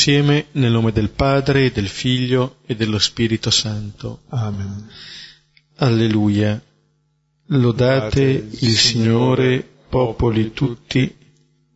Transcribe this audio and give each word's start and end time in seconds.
Insieme 0.00 0.46
nel 0.52 0.72
nome 0.72 0.92
del 0.92 1.10
Padre, 1.10 1.70
del 1.72 1.88
Figlio 1.88 2.56
e 2.64 2.74
dello 2.74 2.98
Spirito 2.98 3.50
Santo. 3.50 4.22
Amen. 4.28 4.88
Alleluia. 5.76 6.58
Lodate 7.48 8.22
il 8.22 8.76
Signore, 8.76 9.62
popoli 9.90 10.54
tutti, 10.54 11.14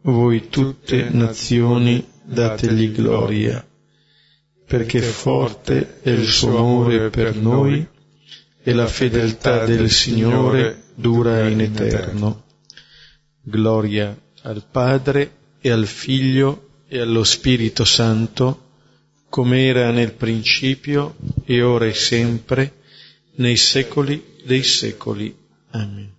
voi 0.05 0.49
tutte 0.49 1.11
nazioni, 1.11 2.03
dategli 2.23 2.93
gloria, 2.93 3.63
perché 4.67 5.03
forte 5.03 6.01
è 6.01 6.09
il 6.09 6.27
suo 6.27 6.57
amore 6.57 7.11
per 7.11 7.37
noi 7.37 7.87
e 8.63 8.73
la 8.73 8.87
fedeltà 8.87 9.67
del 9.67 9.91
Signore 9.91 10.85
dura 10.95 11.47
in 11.47 11.61
eterno. 11.61 12.45
Gloria 13.43 14.19
al 14.45 14.65
Padre 14.71 15.31
e 15.61 15.71
al 15.71 15.85
Figlio 15.85 16.65
e 16.95 17.01
allo 17.01 17.25
Spirito 17.25 17.85
Santo, 17.85 18.69
come 19.29 19.65
era 19.65 19.91
nel 19.91 20.13
principio 20.13 21.17
e 21.45 21.61
ora 21.61 21.87
e 21.87 21.93
sempre, 21.93 22.73
nei 23.35 23.57
secoli 23.57 24.37
dei 24.45 24.63
secoli. 24.63 25.37
Amen. 25.71 26.15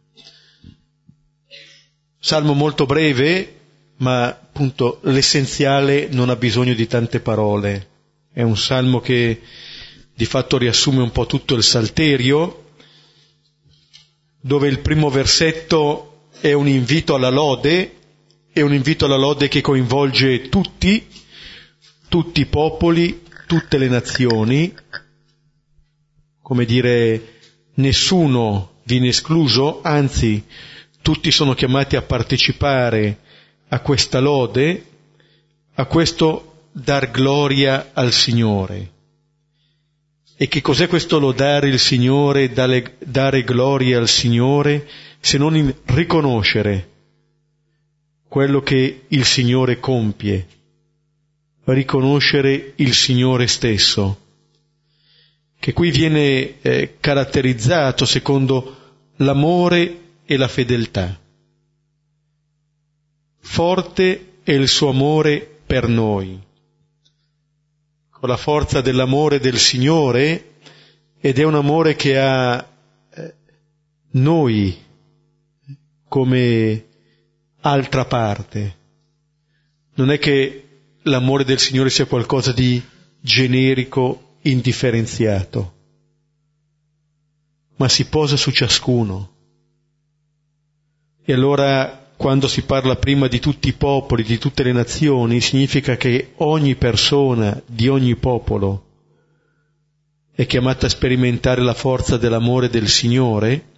Salmo 2.20 2.52
molto 2.52 2.86
breve, 2.86 3.59
ma 4.00 4.26
appunto 4.26 5.00
l'essenziale 5.03 6.09
non 6.12 6.28
ha 6.28 6.36
bisogno 6.36 6.73
di 6.73 6.88
tante 6.88 7.22
parole. 7.22 7.88
È 8.34 8.42
un 8.42 8.58
salmo 8.58 9.00
che 9.00 9.42
di 10.14 10.26
fatto 10.26 10.58
riassume 10.58 11.02
un 11.02 11.12
po' 11.12 11.26
tutto 11.26 11.56
il 11.56 11.64
salterio, 11.64 12.72
dove 14.42 14.68
il 14.68 14.80
primo 14.80 15.09
versetto 15.09 16.31
è 16.42 16.52
un 16.52 16.68
invito 16.68 17.16
alla 17.16 17.30
lode, 17.30 17.96
è 18.56 18.61
un 18.61 18.73
invito 18.73 19.03
alla 19.03 19.17
lode 19.17 19.50
che 19.50 19.59
coinvolge 19.59 20.48
tutti, 20.48 21.06
tutti 22.08 22.39
i 22.39 22.45
popoli, 22.45 23.23
tutte 23.47 23.78
le 23.78 23.89
nazioni, 23.89 24.73
come 26.42 26.64
dire 26.64 27.34
nessuno 27.73 28.75
viene 28.84 29.09
escluso, 29.09 29.81
anzi 29.81 30.42
tutti 31.02 31.31
sono 31.31 31.53
chiamati 31.53 31.97
a 31.97 32.02
partecipare 32.02 33.20
a 33.67 33.81
questa 33.81 34.22
lode, 34.22 34.86
a 35.73 35.86
questo 35.86 36.69
dar 36.72 37.12
gloria 37.12 37.90
al 37.92 38.14
Signore. 38.14 38.92
E 40.38 40.47
che 40.47 40.62
cos'è 40.62 40.88
questo 40.88 41.19
lodare 41.19 41.67
il 41.67 41.80
Signore, 41.80 42.53
dare, 42.53 42.95
dare 43.00 43.44
gloria 43.44 43.97
al 43.97 44.08
Signore, 44.08 44.88
se 45.19 45.38
non 45.38 45.75
riconoscere 45.88 46.94
quello 48.35 48.59
che 48.59 49.06
il 49.07 49.23
Signore 49.23 49.79
compie, 49.79 50.46
riconoscere 51.63 52.73
il 52.75 52.94
Signore 52.94 53.47
stesso, 53.47 54.19
che 55.57 55.72
qui 55.72 55.90
viene 55.90 56.59
eh, 56.59 56.97
caratterizzato 57.00 58.03
secondo 58.03 58.75
l'amore 59.16 60.18
e 60.25 60.35
la 60.35 60.50
fedeltà. 60.50 61.18
Forte 63.40 64.40
è 64.44 64.51
il 64.51 64.68
suo 64.68 64.90
amore 64.90 65.59
per 65.66 65.88
noi, 65.88 66.38
con 68.09 68.28
la 68.28 68.35
forza 68.35 68.81
dell'amore 68.81 69.40
del 69.40 69.57
Signore, 69.57 70.56
ed 71.22 71.40
è 71.40 71.44
un 71.44 71.56
amore 71.56 71.95
che 71.95 72.19
ha 72.19 72.68
eh, 73.12 73.34
noi 74.12 74.78
come 76.09 76.85
altra 77.66 78.06
parte. 78.06 78.78
Non 79.96 80.12
è 80.12 80.20
che 80.20 80.68
l'amore 81.03 81.44
del 81.44 81.59
Signore 81.59 81.90
sia 81.90 82.06
qualcosa 82.06 82.52
di 82.52 82.81
generico, 83.20 84.38
indifferenziato, 84.42 85.74
ma 87.78 87.90
si 87.90 88.06
posa 88.06 88.38
su 88.38 88.52
ciascuno. 88.52 89.34
E 91.24 91.34
allora 91.34 92.04
quando 92.16 92.48
si 92.48 92.62
parla 92.62 92.96
prima 92.98 93.28
di 93.28 93.40
tutti 93.40 93.70
i 93.70 93.74
popoli, 93.74 94.24
di 94.24 94.38
tutte 94.38 94.62
le 94.62 94.72
nazioni, 94.72 95.42
significa 95.42 95.98
che 95.98 96.34
ogni 96.38 96.75
persona 96.75 97.59
di 97.66 97.88
ogni 97.88 98.16
popolo 98.16 98.84
è 100.31 100.46
chiamata 100.46 100.86
a 100.86 100.90
sperimentare 100.90 101.62
la 101.62 101.74
forza 101.74 102.18
dell'amore 102.18 102.70
del 102.70 102.90
Signore 102.90 103.74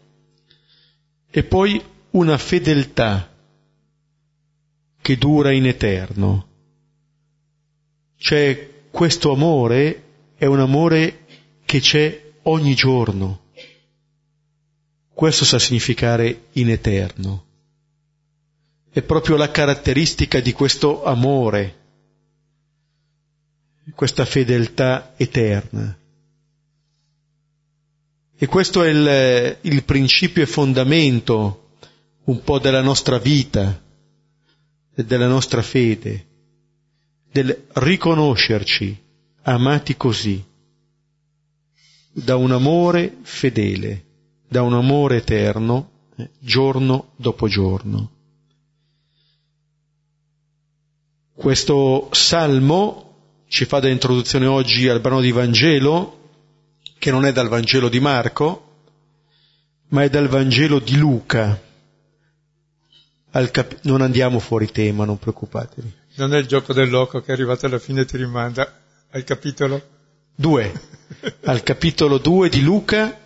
e 1.29 1.43
poi 1.43 1.81
una 2.11 2.37
fedeltà 2.37 3.35
che 5.07 5.17
dura 5.17 5.53
in 5.53 5.65
eterno. 5.65 6.47
Cioè 8.17 8.89
questo 8.91 9.31
amore 9.31 10.03
è 10.35 10.43
un 10.43 10.59
amore 10.59 11.23
che 11.63 11.79
c'è 11.79 12.31
ogni 12.41 12.75
giorno. 12.75 13.43
Questo 15.13 15.45
sa 15.45 15.59
significare 15.59 16.47
in 16.53 16.71
eterno. 16.71 17.45
È 18.89 19.01
proprio 19.01 19.37
la 19.37 19.49
caratteristica 19.49 20.41
di 20.41 20.51
questo 20.51 21.05
amore, 21.05 21.75
questa 23.95 24.25
fedeltà 24.25 25.13
eterna. 25.15 25.97
E 28.35 28.45
questo 28.47 28.83
è 28.83 28.89
il, 28.89 29.57
il 29.61 29.83
principio 29.85 30.43
e 30.43 30.47
fondamento 30.47 31.69
un 32.25 32.43
po' 32.43 32.59
della 32.59 32.81
nostra 32.81 33.17
vita, 33.19 33.85
della 35.03 35.27
nostra 35.27 35.61
fede, 35.61 36.25
del 37.31 37.65
riconoscerci 37.73 38.97
amati 39.43 39.95
così, 39.95 40.43
da 42.11 42.35
un 42.35 42.51
amore 42.51 43.17
fedele, 43.21 44.03
da 44.47 44.63
un 44.63 44.73
amore 44.73 45.17
eterno, 45.17 45.89
eh, 46.15 46.29
giorno 46.39 47.11
dopo 47.15 47.47
giorno. 47.47 48.11
Questo 51.35 52.09
salmo 52.11 53.43
ci 53.47 53.65
fa 53.65 53.79
da 53.79 53.89
introduzione 53.89 54.47
oggi 54.47 54.89
al 54.89 54.99
brano 54.99 55.21
di 55.21 55.31
Vangelo, 55.31 56.15
che 56.97 57.11
non 57.11 57.25
è 57.25 57.31
dal 57.31 57.47
Vangelo 57.47 57.87
di 57.87 57.99
Marco, 57.99 58.63
ma 59.89 60.03
è 60.03 60.09
dal 60.09 60.27
Vangelo 60.27 60.79
di 60.79 60.97
Luca 60.97 61.65
cap- 63.51 63.79
non 63.83 64.01
andiamo 64.01 64.39
fuori 64.39 64.71
tema, 64.71 65.05
non 65.05 65.19
preoccupatevi. 65.19 65.93
Non 66.15 66.33
è 66.33 66.37
il 66.37 66.47
gioco 66.47 66.73
del 66.73 66.89
loco 66.89 67.21
che 67.21 67.31
è 67.31 67.33
arrivato 67.33 67.65
alla 67.65 67.79
fine 67.79 68.01
e 68.01 68.05
ti 68.05 68.17
rimanda 68.17 68.81
al 69.11 69.23
capitolo 69.23 69.81
2, 70.35 70.81
al 71.45 71.63
capitolo 71.63 72.17
2 72.17 72.49
di 72.49 72.61
Luca, 72.61 73.19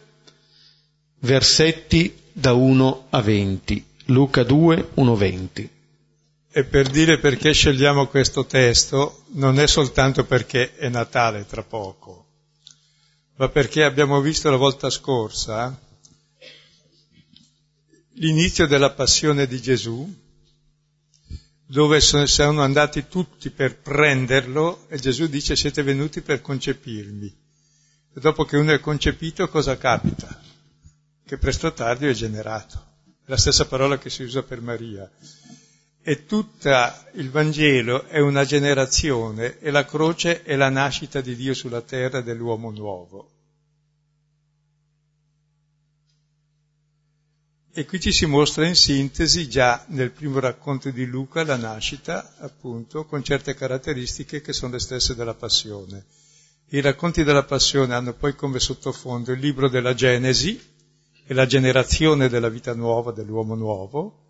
versetti 1.20 2.20
da 2.32 2.54
1 2.54 3.08
a 3.10 3.22
20. 3.22 3.86
Luca 4.06 4.44
2, 4.44 4.90
1, 4.96 5.16
20. 5.16 5.70
E 6.54 6.64
per 6.66 6.90
dire 6.90 7.18
perché 7.18 7.54
scegliamo 7.54 8.08
questo 8.08 8.46
testo, 8.46 9.24
non 9.34 9.60
è 9.60 9.68
soltanto 9.68 10.26
perché 10.26 10.76
è 10.76 10.90
Natale 10.90 11.46
tra 11.46 11.64
poco, 11.64 12.26
ma 13.38 13.48
perché 13.48 13.86
abbiamo 13.86 14.20
visto 14.20 14.50
la 14.50 14.58
volta 14.58 14.90
scorsa 14.90 15.80
l'inizio 18.16 18.68
della 18.68 18.92
passione 18.92 19.48
di 19.48 19.62
Gesù, 19.62 20.14
dove 21.66 22.02
sono 22.02 22.62
andati 22.62 23.08
tutti 23.08 23.50
per 23.50 23.78
prenderlo 23.78 24.86
e 24.90 24.98
Gesù 24.98 25.28
dice 25.28 25.56
siete 25.56 25.84
venuti 25.84 26.22
per 26.22 26.42
concepirmi. 26.42 27.34
E 28.14 28.20
dopo 28.20 28.44
che 28.44 28.58
uno 28.58 28.74
è 28.74 28.80
concepito 28.82 29.48
cosa 29.48 29.78
capita? 29.78 30.42
Che 31.26 31.38
presto 31.38 31.68
o 31.68 31.74
tardi 31.74 32.08
è 32.08 32.14
generato. 32.14 32.90
La 33.26 33.38
stessa 33.38 33.66
parola 33.66 33.98
che 33.98 34.10
si 34.10 34.24
usa 34.24 34.44
per 34.44 34.60
Maria. 34.60 35.10
E 36.04 36.26
tutto 36.26 36.70
il 37.14 37.30
Vangelo 37.30 38.06
è 38.08 38.20
una 38.20 38.44
generazione 38.44 39.60
e 39.60 39.72
la 39.72 39.86
croce 39.86 40.44
è 40.44 40.58
la 40.58 40.70
nascita 40.70 41.22
di 41.22 41.38
Dio 41.38 41.54
sulla 41.54 41.82
terra 41.82 42.20
dell'uomo 42.20 42.72
nuovo. 42.72 43.41
E 47.74 47.86
qui 47.86 48.02
ci 48.02 48.12
si 48.12 48.26
mostra 48.26 48.68
in 48.68 48.76
sintesi 48.76 49.48
già 49.48 49.86
nel 49.88 50.12
primo 50.12 50.40
racconto 50.40 50.90
di 50.92 51.06
Luca 51.06 51.46
la 51.46 51.56
nascita, 51.56 52.36
appunto, 52.40 53.06
con 53.06 53.24
certe 53.24 53.54
caratteristiche 53.54 54.42
che 54.42 54.52
sono 54.52 54.74
le 54.74 54.80
stesse 54.80 55.16
della 55.16 55.36
passione. 55.36 56.06
I 56.72 56.82
racconti 56.82 57.24
della 57.24 57.46
passione 57.46 57.94
hanno 57.94 58.14
poi 58.14 58.36
come 58.36 58.60
sottofondo 58.60 59.32
il 59.32 59.40
libro 59.40 59.70
della 59.70 59.94
Genesi 59.94 60.62
e 61.26 61.34
la 61.34 61.46
generazione 61.46 62.28
della 62.28 62.50
vita 62.50 62.74
nuova, 62.74 63.14
dell'uomo 63.14 63.56
nuovo, 63.56 64.22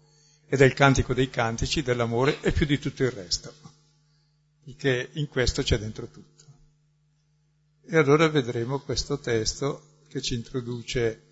e 0.48 0.56
del 0.56 0.74
cantico 0.74 1.16
dei 1.16 1.32
cantici, 1.32 1.82
dell'amore 1.82 2.42
e 2.42 2.52
più 2.52 2.68
di 2.68 2.78
tutto 2.78 3.02
il 3.04 3.12
resto. 3.12 3.52
Che 4.78 5.10
in 5.14 5.28
questo 5.28 5.64
c'è 5.64 5.80
dentro 5.80 6.08
tutto. 6.08 6.46
E 7.88 7.98
allora 7.98 8.28
vedremo 8.30 8.80
questo 8.82 9.20
testo 9.20 10.02
che 10.08 10.22
ci 10.22 10.36
introduce 10.36 11.31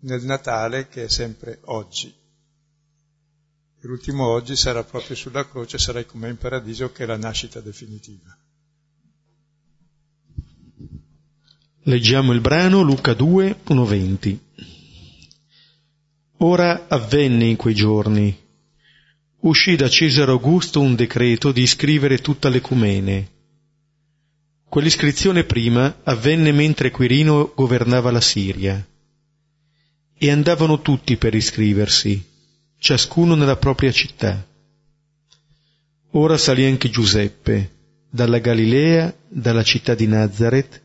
nel 0.00 0.24
Natale 0.24 0.88
che 0.88 1.04
è 1.04 1.08
sempre 1.08 1.60
oggi. 1.64 2.14
L'ultimo 3.82 4.26
oggi 4.26 4.56
sarà 4.56 4.82
proprio 4.84 5.16
sulla 5.16 5.48
croce, 5.48 5.78
sarai 5.78 6.04
come 6.04 6.28
in 6.28 6.36
paradiso 6.36 6.90
che 6.92 7.04
è 7.04 7.06
la 7.06 7.16
nascita 7.16 7.60
definitiva. 7.60 8.36
Leggiamo 11.82 12.32
il 12.32 12.40
brano 12.40 12.82
Luca 12.82 13.14
2, 13.14 13.60
1-20. 13.68 14.38
Ora 16.38 16.86
avvenne 16.88 17.46
in 17.46 17.56
quei 17.56 17.74
giorni. 17.74 18.46
Uscì 19.40 19.76
da 19.76 19.88
Cesare 19.88 20.32
Augusto 20.32 20.80
un 20.80 20.94
decreto 20.94 21.52
di 21.52 21.62
iscrivere 21.62 22.18
tutta 22.18 22.48
l'ecumene. 22.48 23.30
Quell'iscrizione 24.68 25.44
prima 25.44 26.00
avvenne 26.02 26.52
mentre 26.52 26.90
Quirino 26.90 27.52
governava 27.54 28.10
la 28.10 28.20
Siria 28.20 28.86
e 30.18 30.30
andavano 30.30 30.82
tutti 30.82 31.16
per 31.16 31.34
iscriversi, 31.34 32.22
ciascuno 32.78 33.34
nella 33.34 33.56
propria 33.56 33.92
città. 33.92 34.46
Ora 36.12 36.36
salì 36.36 36.64
anche 36.64 36.90
Giuseppe, 36.90 37.70
dalla 38.10 38.38
Galilea, 38.38 39.14
dalla 39.28 39.62
città 39.62 39.94
di 39.94 40.06
Nazareth, 40.06 40.82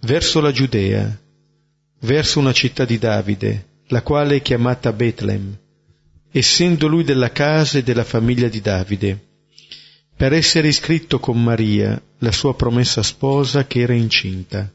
verso 0.00 0.40
la 0.40 0.52
Giudea, 0.52 1.20
verso 2.00 2.38
una 2.38 2.52
città 2.52 2.84
di 2.84 2.98
Davide, 2.98 3.68
la 3.88 4.02
quale 4.02 4.36
è 4.36 4.42
chiamata 4.42 4.92
Betlem, 4.92 5.58
essendo 6.30 6.86
lui 6.86 7.04
della 7.04 7.32
casa 7.32 7.78
e 7.78 7.82
della 7.82 8.04
famiglia 8.04 8.48
di 8.48 8.60
Davide, 8.60 9.26
per 10.16 10.32
essere 10.32 10.68
iscritto 10.68 11.18
con 11.18 11.42
Maria, 11.42 12.00
la 12.18 12.32
sua 12.32 12.54
promessa 12.54 13.02
sposa 13.02 13.66
che 13.66 13.80
era 13.80 13.94
incinta. 13.94 14.72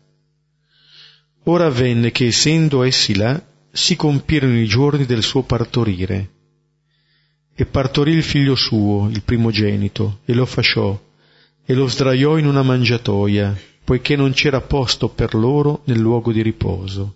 Ora 1.44 1.66
avvenne 1.66 2.12
che 2.12 2.28
essendo 2.28 2.84
essi 2.84 3.16
là, 3.16 3.42
si 3.72 3.96
compirono 3.96 4.60
i 4.60 4.66
giorni 4.66 5.06
del 5.06 5.24
suo 5.24 5.44
partorire. 5.44 6.30
E 7.54 7.66
partorì 7.66 8.14
il 8.14 8.24
figlio 8.24 8.56
suo, 8.56 9.10
il 9.10 9.22
primogenito, 9.22 10.20
e 10.26 10.34
lo 10.34 10.46
fasciò, 10.46 11.00
e 11.66 11.74
lo 11.74 11.88
sdraiò 11.88 12.38
in 12.38 12.46
una 12.46 12.64
mangiatoia, 12.64 13.56
poiché 13.84 14.16
non 14.16 14.32
c'era 14.32 14.62
posto 14.62 15.10
per 15.10 15.34
loro 15.34 15.82
nel 15.86 16.00
luogo 16.00 16.32
di 16.32 16.42
riposo. 16.42 17.16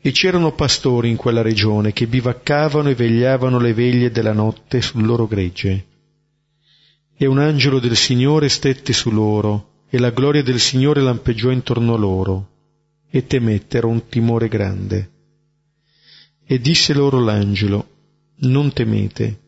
E 0.00 0.10
c'erano 0.12 0.52
pastori 0.52 1.08
in 1.08 1.16
quella 1.16 1.42
regione 1.42 1.92
che 1.92 2.06
bivaccavano 2.06 2.88
e 2.88 2.94
vegliavano 2.94 3.58
le 3.58 3.74
veglie 3.74 4.10
della 4.10 4.32
notte 4.32 4.80
sul 4.80 5.04
loro 5.04 5.26
gregge. 5.26 5.86
E 7.16 7.26
un 7.26 7.38
angelo 7.38 7.78
del 7.78 7.96
Signore 7.96 8.48
stette 8.48 8.92
su 8.92 9.10
loro, 9.10 9.84
e 9.88 9.98
la 9.98 10.10
gloria 10.10 10.42
del 10.42 10.60
Signore 10.60 11.00
lampeggiò 11.00 11.50
intorno 11.50 11.94
a 11.94 11.98
loro, 11.98 12.48
e 13.10 13.26
temettero 13.26 13.88
un 13.88 14.06
timore 14.08 14.48
grande. 14.48 15.10
E 16.44 16.60
disse 16.60 16.94
loro 16.94 17.20
l'angelo, 17.20 17.88
non 18.40 18.72
temete. 18.72 19.40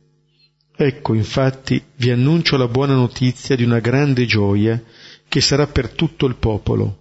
Ecco, 0.75 1.15
infatti, 1.15 1.83
vi 1.97 2.11
annuncio 2.11 2.57
la 2.57 2.69
buona 2.69 2.95
notizia 2.95 3.55
di 3.55 3.65
una 3.65 3.81
grande 3.81 4.25
gioia 4.25 4.83
che 5.29 5.41
sarà 5.41 5.67
per 5.67 5.91
tutto 5.91 6.27
il 6.27 6.37
popolo. 6.37 6.99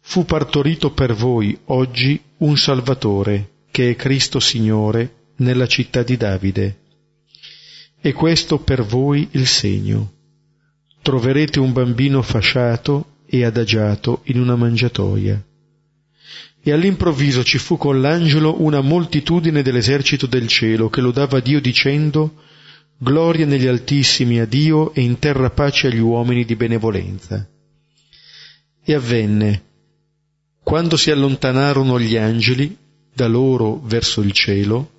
Fu 0.00 0.24
partorito 0.24 0.92
per 0.92 1.14
voi 1.14 1.56
oggi 1.66 2.20
un 2.38 2.56
Salvatore, 2.56 3.50
che 3.70 3.90
è 3.90 3.96
Cristo 3.96 4.40
Signore, 4.40 5.30
nella 5.36 5.66
città 5.66 6.02
di 6.02 6.16
Davide. 6.16 6.80
E 8.00 8.12
questo 8.12 8.58
per 8.58 8.82
voi 8.82 9.28
il 9.32 9.46
segno. 9.46 10.12
Troverete 11.00 11.58
un 11.58 11.72
bambino 11.72 12.22
fasciato 12.22 13.13
e 13.36 13.44
adagiato 13.44 14.20
in 14.24 14.40
una 14.40 14.56
mangiatoia. 14.56 15.42
E 16.62 16.72
all'improvviso 16.72 17.42
ci 17.42 17.58
fu 17.58 17.76
con 17.76 18.00
l'angelo 18.00 18.62
una 18.62 18.80
moltitudine 18.80 19.62
dell'esercito 19.62 20.26
del 20.26 20.46
cielo 20.46 20.88
che 20.88 21.00
lodava 21.00 21.40
Dio 21.40 21.60
dicendo 21.60 22.42
Gloria 22.96 23.44
negli 23.44 23.66
altissimi 23.66 24.38
a 24.38 24.46
Dio 24.46 24.94
e 24.94 25.02
in 25.02 25.18
terra 25.18 25.50
pace 25.50 25.88
agli 25.88 25.98
uomini 25.98 26.44
di 26.44 26.54
benevolenza. 26.56 27.46
E 28.82 28.94
avvenne, 28.94 29.64
quando 30.62 30.96
si 30.96 31.10
allontanarono 31.10 31.98
gli 31.98 32.16
angeli 32.16 32.76
da 33.12 33.26
loro 33.26 33.80
verso 33.84 34.20
il 34.20 34.32
cielo, 34.32 34.90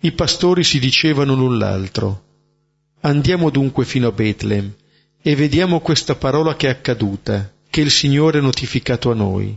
i 0.00 0.12
pastori 0.12 0.64
si 0.64 0.78
dicevano 0.78 1.34
l'un 1.34 1.58
l'altro, 1.58 2.24
Andiamo 3.02 3.48
dunque 3.48 3.86
fino 3.86 4.08
a 4.08 4.12
Betlem 4.12 4.74
e 5.22 5.34
vediamo 5.34 5.80
questa 5.80 6.16
parola 6.16 6.54
che 6.54 6.66
è 6.66 6.70
accaduta, 6.70 7.50
che 7.70 7.80
il 7.80 7.90
Signore 7.90 8.38
ha 8.38 8.42
notificato 8.42 9.10
a 9.10 9.14
noi. 9.14 9.56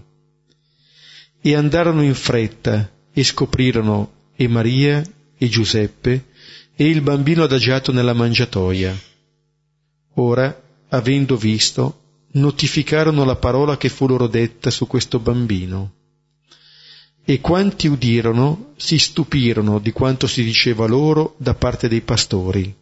E 1.42 1.56
andarono 1.56 2.04
in 2.04 2.14
fretta 2.14 2.90
e 3.12 3.24
scoprirono 3.24 4.12
e 4.36 4.48
Maria 4.48 5.04
e 5.36 5.50
Giuseppe 5.50 6.26
e 6.76 6.88
il 6.88 7.02
bambino 7.02 7.44
adagiato 7.44 7.92
nella 7.92 8.14
mangiatoia. 8.14 8.96
Ora, 10.16 10.62
avendo 10.90 11.36
visto, 11.36 12.02
notificarono 12.34 13.26
la 13.26 13.36
parola 13.36 13.78
che 13.78 13.90
fu 13.90 14.08
loro 14.08 14.28
detta 14.28 14.70
su 14.70 14.88
questo 14.88 15.20
bambino. 15.20 15.94
E 17.26 17.40
quanti 17.42 17.88
udirono 17.88 18.74
si 18.76 18.98
stupirono 18.98 19.80
di 19.80 19.92
quanto 19.92 20.28
si 20.28 20.44
diceva 20.44 20.86
loro 20.86 21.36
da 21.38 21.54
parte 21.54 21.88
dei 21.88 22.02
pastori. 22.02 22.74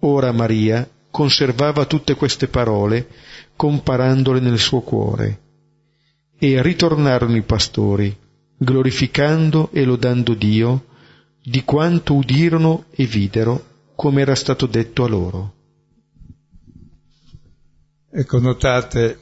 Ora 0.00 0.32
Maria 0.32 0.88
conservava 1.10 1.86
tutte 1.86 2.14
queste 2.14 2.48
parole 2.48 3.08
comparandole 3.56 4.40
nel 4.40 4.58
suo 4.58 4.80
cuore. 4.80 5.40
E 6.38 6.60
ritornarono 6.62 7.36
i 7.36 7.42
pastori, 7.42 8.16
glorificando 8.56 9.70
e 9.72 9.84
lodando 9.84 10.34
Dio 10.34 10.86
di 11.42 11.64
quanto 11.64 12.14
udirono 12.14 12.84
e 12.90 13.04
videro 13.04 13.70
come 13.94 14.22
era 14.22 14.34
stato 14.34 14.66
detto 14.66 15.04
a 15.04 15.08
loro. 15.08 15.54
Ecco, 18.10 18.38
notate, 18.38 19.20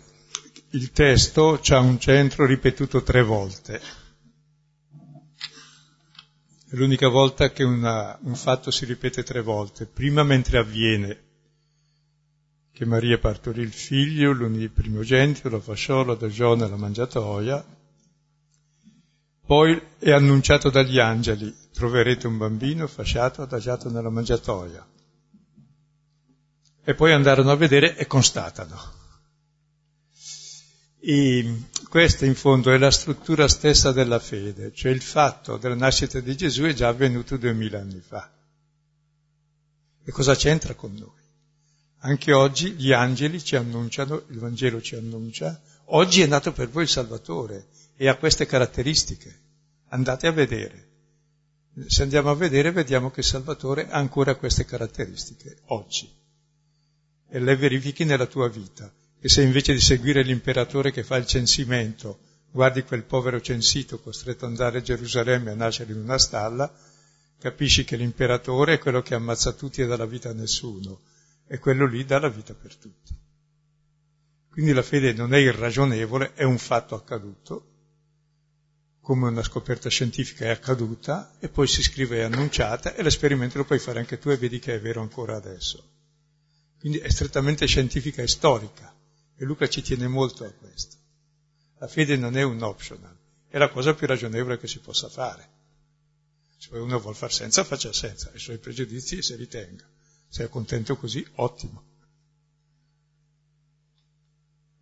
il 0.70 0.90
testo 0.92 1.60
ha 1.68 1.78
un 1.78 1.98
centro 1.98 2.44
ripetuto 2.44 3.02
tre 3.02 3.22
volte. 3.22 3.80
È 6.68 6.76
l'unica 6.76 7.08
volta 7.08 7.50
che 7.50 7.64
una, 7.64 8.18
un 8.22 8.34
fatto 8.34 8.70
si 8.70 8.84
ripete 8.84 9.22
tre 9.22 9.42
volte, 9.42 9.86
prima 9.86 10.22
mentre 10.22 10.58
avviene, 10.58 11.29
che 12.80 12.86
Maria 12.86 13.18
partorì 13.18 13.60
il 13.60 13.74
figlio, 13.74 14.32
l'unì 14.32 14.66
primogenito, 14.70 15.50
lo 15.50 15.60
fasciò, 15.60 16.02
lo 16.02 16.12
adagiò 16.12 16.54
nella 16.54 16.78
mangiatoia. 16.78 17.62
Poi 19.44 19.82
è 19.98 20.12
annunciato 20.12 20.70
dagli 20.70 20.98
angeli, 20.98 21.54
troverete 21.74 22.26
un 22.26 22.38
bambino 22.38 22.86
fasciato, 22.86 23.42
adagiato 23.42 23.90
nella 23.90 24.08
mangiatoia. 24.08 24.88
E 26.82 26.94
poi 26.94 27.12
andarono 27.12 27.50
a 27.50 27.56
vedere 27.56 27.98
e 27.98 28.06
constatano. 28.06 28.80
E 31.00 31.64
questa 31.86 32.24
in 32.24 32.34
fondo 32.34 32.72
è 32.72 32.78
la 32.78 32.90
struttura 32.90 33.46
stessa 33.46 33.92
della 33.92 34.18
fede, 34.18 34.72
cioè 34.72 34.90
il 34.90 35.02
fatto 35.02 35.58
della 35.58 35.74
nascita 35.74 36.18
di 36.20 36.34
Gesù 36.34 36.62
è 36.62 36.72
già 36.72 36.88
avvenuto 36.88 37.36
duemila 37.36 37.78
anni 37.78 38.00
fa. 38.00 38.32
E 40.02 40.10
cosa 40.10 40.34
c'entra 40.34 40.72
con 40.72 40.94
noi? 40.94 41.19
Anche 42.02 42.32
oggi 42.32 42.72
gli 42.72 42.92
angeli 42.92 43.42
ci 43.42 43.56
annunciano, 43.56 44.22
il 44.28 44.38
Vangelo 44.38 44.80
ci 44.80 44.94
annuncia, 44.94 45.60
oggi 45.86 46.22
è 46.22 46.26
nato 46.26 46.52
per 46.52 46.70
voi 46.70 46.84
il 46.84 46.88
Salvatore 46.88 47.66
e 47.94 48.08
ha 48.08 48.16
queste 48.16 48.46
caratteristiche. 48.46 49.38
Andate 49.88 50.26
a 50.26 50.32
vedere. 50.32 50.88
Se 51.88 52.02
andiamo 52.02 52.30
a 52.30 52.34
vedere 52.34 52.72
vediamo 52.72 53.10
che 53.10 53.20
il 53.20 53.26
Salvatore 53.26 53.90
ha 53.90 53.98
ancora 53.98 54.36
queste 54.36 54.64
caratteristiche, 54.64 55.58
oggi. 55.66 56.10
E 57.28 57.38
le 57.38 57.56
verifichi 57.56 58.04
nella 58.04 58.26
tua 58.26 58.48
vita. 58.48 58.90
E 59.20 59.28
se 59.28 59.42
invece 59.42 59.74
di 59.74 59.80
seguire 59.80 60.22
l'imperatore 60.22 60.92
che 60.92 61.04
fa 61.04 61.16
il 61.16 61.26
censimento, 61.26 62.18
guardi 62.50 62.82
quel 62.82 63.04
povero 63.04 63.42
censito 63.42 64.00
costretto 64.00 64.46
ad 64.46 64.52
andare 64.52 64.78
a 64.78 64.82
Gerusalemme 64.82 65.50
a 65.50 65.54
nascere 65.54 65.92
in 65.92 65.98
una 65.98 66.16
stalla, 66.16 66.72
capisci 67.38 67.84
che 67.84 67.96
l'imperatore 67.96 68.74
è 68.74 68.78
quello 68.78 69.02
che 69.02 69.14
ammazza 69.14 69.52
tutti 69.52 69.82
e 69.82 69.86
dà 69.86 69.98
la 69.98 70.06
vita 70.06 70.30
a 70.30 70.34
nessuno, 70.34 71.00
e 71.52 71.58
quello 71.58 71.84
lì 71.84 72.04
dà 72.04 72.20
la 72.20 72.28
vita 72.28 72.54
per 72.54 72.76
tutti. 72.76 73.12
Quindi 74.48 74.72
la 74.72 74.84
fede 74.84 75.12
non 75.12 75.34
è 75.34 75.38
irragionevole, 75.38 76.32
è 76.34 76.44
un 76.44 76.58
fatto 76.58 76.94
accaduto, 76.94 77.66
come 79.00 79.26
una 79.26 79.42
scoperta 79.42 79.88
scientifica 79.88 80.44
è 80.44 80.50
accaduta, 80.50 81.34
e 81.40 81.48
poi 81.48 81.66
si 81.66 81.82
scrive 81.82 82.18
è 82.18 82.22
annunciata, 82.22 82.94
e 82.94 83.02
l'esperimento 83.02 83.58
lo 83.58 83.64
puoi 83.64 83.80
fare 83.80 83.98
anche 83.98 84.20
tu 84.20 84.28
e 84.28 84.36
vedi 84.36 84.60
che 84.60 84.76
è 84.76 84.80
vero 84.80 85.00
ancora 85.00 85.34
adesso. 85.34 85.82
Quindi 86.78 86.98
è 86.98 87.10
strettamente 87.10 87.66
scientifica 87.66 88.22
e 88.22 88.28
storica, 88.28 88.94
e 89.36 89.44
Luca 89.44 89.68
ci 89.68 89.82
tiene 89.82 90.06
molto 90.06 90.44
a 90.44 90.52
questo. 90.52 90.98
La 91.78 91.88
fede 91.88 92.16
non 92.16 92.36
è 92.36 92.42
un 92.42 92.62
optional, 92.62 93.16
è 93.48 93.58
la 93.58 93.70
cosa 93.70 93.94
più 93.94 94.06
ragionevole 94.06 94.56
che 94.56 94.68
si 94.68 94.78
possa 94.78 95.08
fare. 95.08 95.48
Se 96.58 96.76
uno 96.76 97.00
vuol 97.00 97.16
far 97.16 97.32
senza, 97.32 97.64
faccia 97.64 97.92
senza, 97.92 98.30
i 98.34 98.38
suoi 98.38 98.58
pregiudizi 98.58 99.16
e 99.16 99.22
si 99.22 99.34
ritenga. 99.34 99.98
Se 100.30 100.44
è 100.44 100.48
contento 100.48 100.96
così, 100.96 101.26
ottimo. 101.34 101.82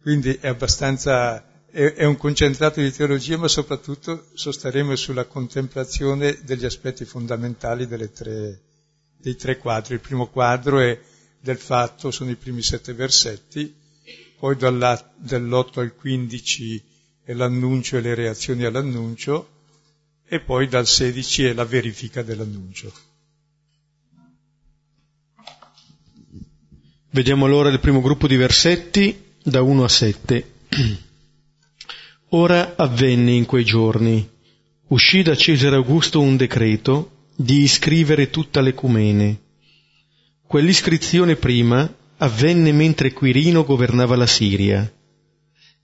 Quindi 0.03 0.35
è 0.35 0.49
abbastanza, 0.49 1.65
è, 1.71 1.95
è 1.95 2.05
un 2.05 2.19
concentrato 2.19 2.83
di 2.83 2.93
teologia, 2.93 3.39
ma 3.39 3.49
soprattutto 3.49 4.29
sosterremo 4.35 4.95
sulla 4.95 5.25
contemplazione 5.25 6.39
degli 6.43 6.67
aspetti 6.67 7.07
fondamentali 7.07 7.89
tre, 8.13 8.61
dei 9.17 9.37
tre 9.37 9.57
quadri. 9.57 9.95
Il 9.95 10.01
primo 10.01 10.29
quadro 10.29 10.81
è 10.81 11.01
del 11.41 11.59
fatto, 11.59 12.11
sono 12.11 12.31
i 12.31 12.37
primi 12.37 12.63
sette 12.63 12.93
versetti, 12.93 13.75
poi 14.39 14.55
dall'8 14.55 15.81
al 15.81 15.95
15 15.95 16.85
è 17.25 17.33
l'annuncio 17.33 17.97
e 17.97 18.01
le 18.03 18.15
reazioni 18.15 18.65
all'annuncio, 18.65 19.57
e 20.27 20.41
poi 20.41 20.69
dal 20.69 20.87
16 20.87 21.47
è 21.47 21.53
la 21.55 21.65
verifica 21.65 22.23
dell'annuncio. 22.23 23.08
Vediamo 27.19 27.47
allora 27.47 27.69
il 27.69 27.81
primo 27.81 28.01
gruppo 28.01 28.29
di 28.29 28.37
versetti 28.37 29.21
da 29.43 29.61
1 29.61 29.83
a 29.83 29.89
7. 29.89 30.53
Ora 32.31 32.75
avvenne 32.77 33.33
in 33.33 33.45
quei 33.45 33.65
giorni, 33.65 34.25
uscì 34.87 35.23
da 35.23 35.35
Cesare 35.35 35.75
Augusto 35.75 36.21
un 36.21 36.37
decreto 36.37 37.25
di 37.35 37.63
iscrivere 37.63 38.31
tutta 38.31 38.61
l'ecumene. 38.61 39.37
Quell'iscrizione 40.47 41.35
prima 41.35 41.93
avvenne 42.19 42.71
mentre 42.71 43.13
Quirino 43.13 43.65
governava 43.65 44.15
la 44.15 44.29
Siria, 44.29 44.89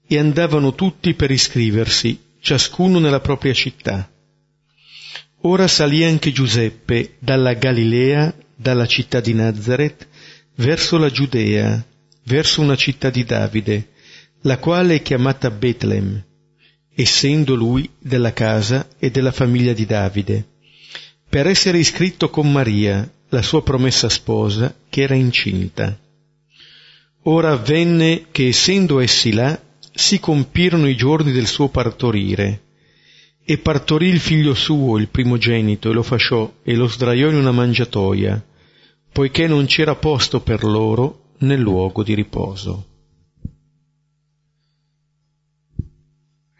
e 0.07 0.17
andavano 0.17 0.73
tutti 0.77 1.15
per 1.15 1.33
iscriversi, 1.33 2.17
ciascuno 2.39 3.01
nella 3.01 3.19
propria 3.19 3.55
città. 3.55 4.09
Ora 5.41 5.67
salì 5.67 6.05
anche 6.05 6.31
Giuseppe 6.31 7.17
dalla 7.19 7.55
Galilea, 7.55 8.33
dalla 8.55 8.87
città 8.87 9.19
di 9.19 9.35
Nazareth, 9.35 10.13
verso 10.57 10.99
la 10.99 11.11
Giudea, 11.11 11.85
verso 12.25 12.61
una 12.61 12.77
città 12.77 13.11
di 13.11 13.25
Davide, 13.25 13.89
la 14.43 14.59
quale 14.59 14.97
è 14.97 15.03
chiamata 15.03 15.51
Betlem, 15.51 16.23
essendo 16.95 17.55
lui 17.55 17.89
della 17.99 18.33
casa 18.33 18.89
e 18.99 19.11
della 19.11 19.33
famiglia 19.33 19.73
di 19.73 19.87
Davide, 19.87 20.47
per 21.29 21.47
essere 21.47 21.79
iscritto 21.79 22.31
con 22.31 22.51
Maria, 22.53 23.11
la 23.31 23.43
sua 23.43 23.63
promessa 23.63 24.09
sposa, 24.09 24.75
che 24.89 25.03
era 25.03 25.15
incinta. 25.15 25.99
Ora 27.25 27.53
avvenne 27.53 28.27
che 28.31 28.49
essendo 28.49 29.01
essi 29.01 29.33
là, 29.33 29.61
si 29.93 30.21
compirono 30.21 30.89
i 30.89 30.97
giorni 30.97 31.33
del 31.33 31.47
suo 31.47 31.69
partorire, 31.69 32.63
e 33.45 33.59
partorì 33.59 34.09
il 34.09 34.21
figlio 34.21 34.55
suo, 34.55 34.99
il 34.99 35.09
primogenito, 35.09 35.91
e 35.91 35.93
lo 35.93 36.03
fasciò 36.03 36.51
e 36.63 36.75
lo 36.75 36.87
sdraiò 36.87 37.29
in 37.29 37.37
una 37.37 37.53
mangiatoia, 37.53 38.43
poiché 39.15 39.47
non 39.47 39.67
c'era 39.67 39.95
posto 39.95 40.41
per 40.41 40.65
loro 40.65 41.35
nel 41.39 41.61
luogo 41.61 42.03
di 42.03 42.15
riposo. 42.15 42.87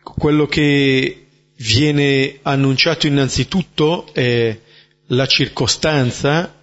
Quello 0.01 0.47
che 0.47 1.27
viene 1.57 2.39
annunciato 2.43 3.09
innanzitutto 3.09 4.07
è 4.15 4.57
la 5.07 5.27
circostanza, 5.27 6.55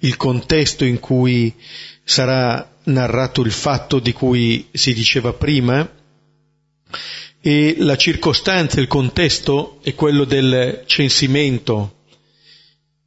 il 0.00 0.16
contesto 0.16 0.84
in 0.84 0.98
cui 0.98 1.54
sarà 2.02 2.78
narrato 2.86 3.42
il 3.42 3.52
fatto 3.52 4.00
di 4.00 4.12
cui 4.12 4.70
si 4.72 4.92
diceva 4.92 5.32
prima, 5.32 5.88
e 7.40 7.76
la 7.78 7.96
circostanza, 7.96 8.80
il 8.80 8.88
contesto 8.88 9.78
è 9.84 9.94
quello 9.94 10.24
del 10.24 10.82
censimento, 10.86 12.01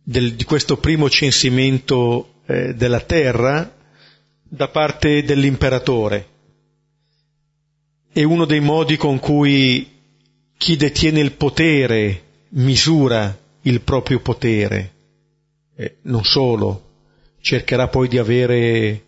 del, 0.08 0.36
di 0.36 0.44
questo 0.44 0.78
primo 0.78 1.10
censimento 1.10 2.36
eh, 2.46 2.76
della 2.76 3.02
terra 3.02 3.76
da 4.44 4.68
parte 4.70 5.24
dell'imperatore. 5.24 6.28
È 8.14 8.22
uno 8.24 8.46
dei 8.46 8.60
modi 8.60 8.98
con 8.98 9.20
cui 9.20 9.92
chi 10.58 10.78
detiene 10.78 11.20
il 11.20 11.32
potere 11.34 12.22
misura 12.50 13.38
il 13.64 13.82
proprio 13.82 14.20
potere. 14.20 14.94
Eh, 15.76 15.98
non 16.04 16.24
solo, 16.24 16.92
cercherà 17.42 17.88
poi 17.88 18.08
di 18.08 18.20
avere 18.20 19.04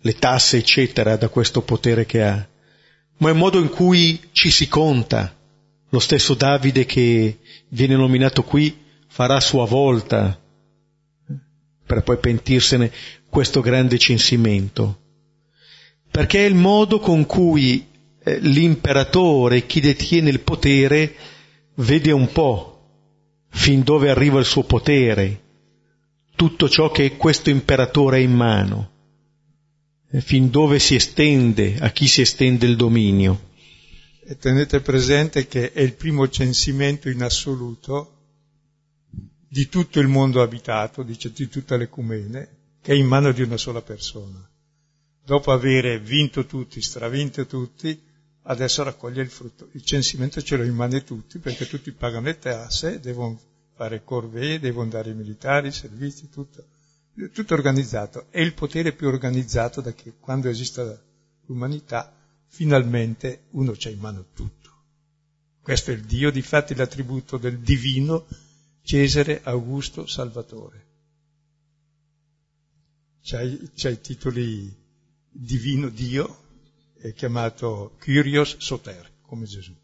le 0.00 0.14
tasse, 0.14 0.58
eccetera, 0.58 1.16
da 1.16 1.28
questo 1.28 1.62
potere 1.62 2.06
che 2.06 2.22
ha 2.22 2.48
ma 3.16 3.28
è 3.28 3.32
un 3.32 3.38
modo 3.38 3.60
in 3.60 3.68
cui 3.68 4.20
ci 4.32 4.50
si 4.50 4.68
conta. 4.68 5.36
Lo 5.90 5.98
stesso 6.00 6.34
Davide 6.34 6.84
che 6.84 7.38
viene 7.68 7.94
nominato 7.94 8.42
qui 8.42 8.83
farà 9.14 9.36
a 9.36 9.40
sua 9.40 9.64
volta, 9.64 10.36
per 11.86 12.02
poi 12.02 12.18
pentirsene, 12.18 12.90
questo 13.30 13.60
grande 13.60 13.96
censimento. 13.96 15.02
Perché 16.10 16.44
è 16.44 16.48
il 16.48 16.56
modo 16.56 16.98
con 16.98 17.24
cui 17.24 17.86
eh, 18.24 18.40
l'imperatore, 18.40 19.66
chi 19.66 19.78
detiene 19.78 20.30
il 20.30 20.40
potere, 20.40 21.14
vede 21.74 22.10
un 22.10 22.32
po' 22.32 22.88
fin 23.50 23.84
dove 23.84 24.10
arriva 24.10 24.40
il 24.40 24.44
suo 24.44 24.64
potere, 24.64 25.42
tutto 26.34 26.68
ciò 26.68 26.90
che 26.90 27.16
questo 27.16 27.50
imperatore 27.50 28.16
ha 28.16 28.20
in 28.20 28.32
mano 28.32 28.90
fin 30.22 30.50
dove 30.50 30.80
si 30.80 30.96
estende, 30.96 31.76
a 31.78 31.90
chi 31.90 32.08
si 32.08 32.20
estende 32.20 32.66
il 32.66 32.74
dominio. 32.74 33.50
E 34.24 34.36
tenete 34.36 34.80
presente 34.80 35.46
che 35.46 35.72
è 35.72 35.82
il 35.82 35.94
primo 35.94 36.28
censimento 36.28 37.08
in 37.08 37.22
assoluto 37.22 38.13
di 39.54 39.68
tutto 39.68 40.00
il 40.00 40.08
mondo 40.08 40.42
abitato, 40.42 41.04
dice 41.04 41.30
di 41.30 41.48
tutta 41.48 41.76
l'ecumene, 41.76 42.48
che 42.82 42.90
è 42.90 42.96
in 42.96 43.06
mano 43.06 43.30
di 43.30 43.40
una 43.42 43.56
sola 43.56 43.82
persona. 43.82 44.44
Dopo 45.24 45.52
aver 45.52 46.00
vinto 46.00 46.44
tutti, 46.44 46.82
stravinto 46.82 47.46
tutti, 47.46 48.02
adesso 48.42 48.82
raccoglie 48.82 49.22
il 49.22 49.30
frutto. 49.30 49.68
Il 49.74 49.84
censimento 49.84 50.42
ce 50.42 50.56
l'ho 50.56 50.64
in 50.64 50.74
mano 50.74 51.00
tutti, 51.04 51.38
perché 51.38 51.68
tutti 51.68 51.92
pagano 51.92 52.26
le 52.26 52.38
tasse, 52.40 52.98
devono 52.98 53.40
fare 53.76 54.02
corvée, 54.02 54.58
devono 54.58 54.90
dare 54.90 55.10
i 55.10 55.14
militari, 55.14 55.68
i 55.68 55.72
servizi, 55.72 56.28
tutto 56.28 56.64
tutto 57.32 57.54
organizzato, 57.54 58.26
è 58.30 58.40
il 58.40 58.54
potere 58.54 58.90
più 58.90 59.06
organizzato 59.06 59.80
da 59.80 59.92
che 59.92 60.14
quando 60.18 60.48
esiste 60.48 61.00
l'umanità 61.46 62.12
finalmente 62.48 63.44
uno 63.50 63.72
c'ha 63.76 63.88
in 63.88 64.00
mano 64.00 64.24
tutto. 64.34 64.70
Questo 65.62 65.92
è 65.92 65.94
il 65.94 66.02
Dio, 66.02 66.32
difatti 66.32 66.74
l'attributo 66.74 67.36
del 67.36 67.60
divino 67.60 68.26
Cesare 68.84 69.40
Augusto 69.42 70.06
Salvatore. 70.06 70.84
C'ha 73.22 73.40
i, 73.40 74.00
titoli 74.02 74.70
divino 75.30 75.88
Dio, 75.88 76.42
è 76.98 77.14
chiamato 77.14 77.96
Kyrios 77.98 78.58
Soter, 78.58 79.10
come 79.22 79.46
Gesù. 79.46 79.74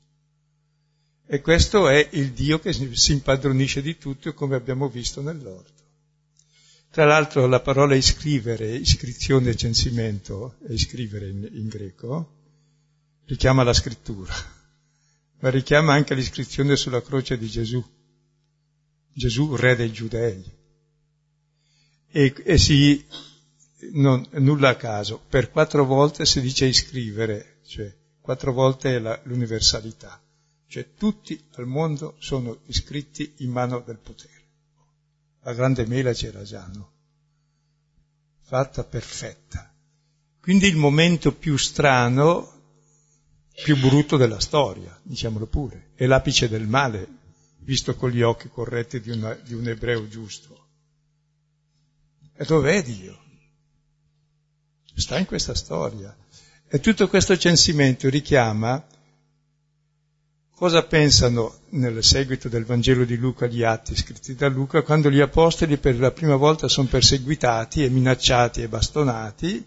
E 1.26 1.40
questo 1.40 1.88
è 1.88 2.11
il 2.12 2.33
Dio 2.33 2.61
che 2.61 2.75
si 2.75 3.12
impadronisce 3.12 3.80
di 3.80 3.97
tutto, 3.97 4.35
come 4.35 4.54
abbiamo 4.54 4.90
visto 4.90 5.23
nell'orto. 5.23 5.83
Tra 6.90 7.07
l'altro 7.07 7.47
la 7.47 7.61
parola 7.61 7.95
iscrivere, 7.95 8.75
iscrizione, 8.75 9.57
censimento, 9.57 10.57
e 10.69 10.75
iscrivere 10.75 11.30
in, 11.30 11.49
in 11.52 11.69
greco, 11.69 12.37
richiama 13.25 13.62
la 13.62 13.73
scrittura, 13.73 14.35
ma 15.38 15.49
richiama 15.49 15.95
anche 15.95 16.14
l'iscrizione 16.14 16.76
sulla 16.76 17.00
croce 17.00 17.38
di 17.38 17.49
Gesù, 17.49 17.83
Gesù 19.12 19.55
re 19.55 19.76
dei 19.76 19.93
giudei. 19.93 20.43
E, 22.12 22.35
e 22.45 22.59
si, 22.59 23.05
non, 23.93 24.26
nulla 24.33 24.71
a 24.71 24.76
caso, 24.76 25.21
per 25.29 25.50
quattro 25.50 25.85
volte 25.85 26.25
si 26.25 26.40
dice 26.40 26.67
iscrivere, 26.67 27.59
cioè 27.67 27.95
quattro 28.21 28.52
volte 28.52 28.97
è 28.97 28.99
la, 28.99 29.19
l'universalità, 29.25 30.21
cioè 30.67 30.95
tutti 30.97 31.40
al 31.52 31.67
mondo 31.67 32.17
sono 32.19 32.59
iscritti 32.67 33.35
in 33.38 33.50
mano 33.50 33.83
del 33.87 33.99
potere 33.99 34.40
la 35.43 35.55
grande 35.55 35.87
mela 35.87 36.12
c'era 36.12 36.43
già, 36.43 36.69
no? 36.73 36.90
Fatta 38.43 38.85
perfetta. 38.85 39.73
Quindi 40.40 40.67
il 40.67 40.76
momento 40.76 41.35
più 41.35 41.57
strano, 41.57 42.59
più 43.62 43.79
brutto 43.79 44.17
della 44.17 44.40
storia, 44.40 44.99
diciamolo 45.02 45.47
pure, 45.47 45.90
è 45.95 46.07
l'apice 46.07 46.49
del 46.49 46.67
male, 46.67 47.19
visto 47.61 47.95
con 47.95 48.11
gli 48.11 48.23
occhi 48.23 48.49
corretti 48.49 49.00
di, 49.00 49.11
una, 49.11 49.35
di 49.35 49.55
un 49.55 49.69
ebreo 49.69 50.09
giusto. 50.09 50.67
E 52.37 52.45
dov'è 52.45 52.83
Dio? 52.83 53.19
Sta 54.95 55.19
in 55.19 55.26
questa 55.26 55.55
storia. 55.55 56.17
E 56.69 56.81
tutto 56.81 57.09
questo 57.09 57.37
censimento 57.37 58.09
richiama 58.09 58.85
cosa 60.55 60.83
pensano 60.85 61.61
nel 61.71 62.05
seguito 62.05 62.49
del 62.49 62.67
Vangelo 62.67 63.05
di 63.05 63.17
Luca 63.17 63.47
gli 63.47 63.62
atti 63.62 63.97
scritti 63.97 64.35
da 64.35 64.49
Luca 64.49 64.83
quando 64.83 65.11
gli 65.11 65.21
apostoli 65.21 65.79
per 65.79 65.99
la 65.99 66.11
prima 66.11 66.37
volta 66.37 66.69
sono 66.69 66.87
perseguitati 66.87 67.83
e 67.83 67.88
minacciati 67.88 68.62
e 68.62 68.69
bastonati, 68.69 69.67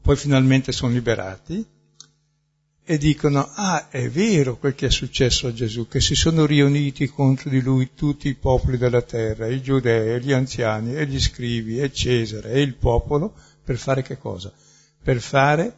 poi 0.00 0.16
finalmente 0.16 0.72
sono 0.72 0.92
liberati 0.92 1.66
e 2.90 2.96
dicono, 2.96 3.50
ah, 3.52 3.90
è 3.90 4.08
vero 4.08 4.56
quel 4.56 4.74
che 4.74 4.86
è 4.86 4.90
successo 4.90 5.46
a 5.46 5.52
Gesù, 5.52 5.88
che 5.88 6.00
si 6.00 6.14
sono 6.14 6.46
riuniti 6.46 7.06
contro 7.06 7.50
di 7.50 7.60
lui 7.60 7.90
tutti 7.94 8.28
i 8.28 8.34
popoli 8.34 8.78
della 8.78 9.02
terra, 9.02 9.46
i 9.46 9.60
giudei, 9.60 10.18
gli 10.22 10.32
anziani, 10.32 10.96
e 10.96 11.06
gli 11.06 11.20
scrivi, 11.20 11.78
e 11.78 11.92
Cesare, 11.92 12.50
e 12.50 12.62
il 12.62 12.76
popolo, 12.76 13.34
per 13.62 13.76
fare 13.76 14.00
che 14.00 14.16
cosa? 14.16 14.50
Per 15.02 15.20
fare 15.20 15.76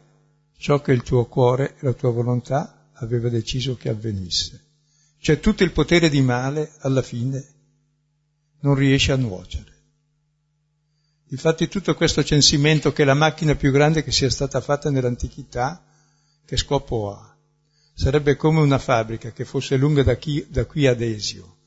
ciò 0.57 0.79
che 0.79 0.93
il 0.93 1.03
tuo 1.03 1.25
cuore 1.25 1.71
e 1.71 1.79
la 1.81 1.91
tua 1.91 2.11
volontà 2.11 2.91
aveva 2.93 3.27
deciso 3.27 3.75
che 3.75 3.89
avvenisse. 3.89 4.67
Cioè 5.19 5.41
tutto 5.41 5.63
il 5.63 5.73
potere 5.73 6.07
di 6.07 6.21
male, 6.21 6.71
alla 6.77 7.01
fine, 7.01 7.45
non 8.61 8.73
riesce 8.73 9.11
a 9.11 9.17
nuocere. 9.17 9.73
Infatti 11.31 11.67
tutto 11.67 11.93
questo 11.93 12.23
censimento, 12.23 12.93
che 12.93 13.01
è 13.01 13.05
la 13.05 13.15
macchina 13.15 13.55
più 13.55 13.69
grande 13.73 14.01
che 14.01 14.13
sia 14.13 14.29
stata 14.29 14.61
fatta 14.61 14.89
nell'antichità, 14.89 15.83
che 16.51 16.57
scopo 16.57 17.13
ha? 17.13 17.33
Sarebbe 17.93 18.35
come 18.35 18.59
una 18.59 18.77
fabbrica 18.77 19.31
che 19.31 19.45
fosse 19.45 19.77
lunga 19.77 20.03
da, 20.03 20.17
chi, 20.17 20.45
da 20.49 20.65
qui 20.65 20.85
ad 20.85 20.99
Esio, 20.99 21.59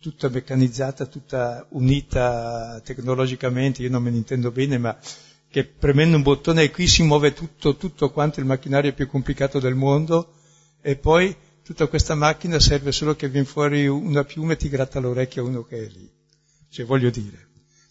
tutta 0.00 0.28
meccanizzata, 0.28 1.06
tutta 1.06 1.64
unita 1.70 2.80
tecnologicamente, 2.84 3.82
io 3.82 3.90
non 3.90 4.02
me 4.02 4.10
ne 4.10 4.16
intendo 4.16 4.50
bene, 4.50 4.78
ma 4.78 4.98
che 5.48 5.64
premendo 5.64 6.16
un 6.16 6.24
bottone 6.24 6.72
qui 6.72 6.88
si 6.88 7.04
muove 7.04 7.34
tutto, 7.34 7.76
tutto 7.76 8.10
quanto 8.10 8.40
il 8.40 8.46
macchinario 8.46 8.94
più 8.94 9.06
complicato 9.06 9.60
del 9.60 9.76
mondo 9.76 10.32
e 10.80 10.96
poi 10.96 11.32
tutta 11.62 11.86
questa 11.86 12.16
macchina 12.16 12.58
serve 12.58 12.90
solo 12.90 13.14
che 13.14 13.28
viene 13.28 13.46
fuori 13.46 13.86
una 13.86 14.24
piuma 14.24 14.54
e 14.54 14.56
ti 14.56 14.68
gratta 14.68 14.98
l'orecchio 14.98 15.44
a 15.44 15.46
uno 15.46 15.62
che 15.62 15.86
è 15.86 15.88
lì. 15.88 16.10
Cioè 16.68 16.84
voglio 16.84 17.10
dire, 17.10 17.46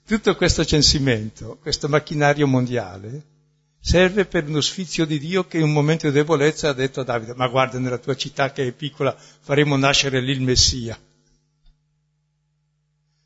tutto 0.06 0.36
questo 0.36 0.66
censimento, 0.66 1.58
questo 1.62 1.88
macchinario 1.88 2.46
mondiale, 2.46 3.35
serve 3.86 4.26
per 4.26 4.48
uno 4.48 4.62
sfizio 4.62 5.06
di 5.06 5.20
Dio 5.20 5.46
che 5.46 5.58
in 5.58 5.64
un 5.64 5.72
momento 5.72 6.08
di 6.08 6.14
debolezza 6.14 6.70
ha 6.70 6.74
detto 6.74 7.02
a 7.02 7.04
Davide, 7.04 7.36
ma 7.36 7.48
guarda 7.48 7.78
nella 7.78 8.00
tua 8.00 8.16
città 8.16 8.52
che 8.52 8.66
è 8.66 8.72
piccola 8.72 9.16
faremo 9.16 9.78
nascere 9.78 10.22
lì 10.22 10.32
il 10.32 10.42
Messia. 10.42 11.00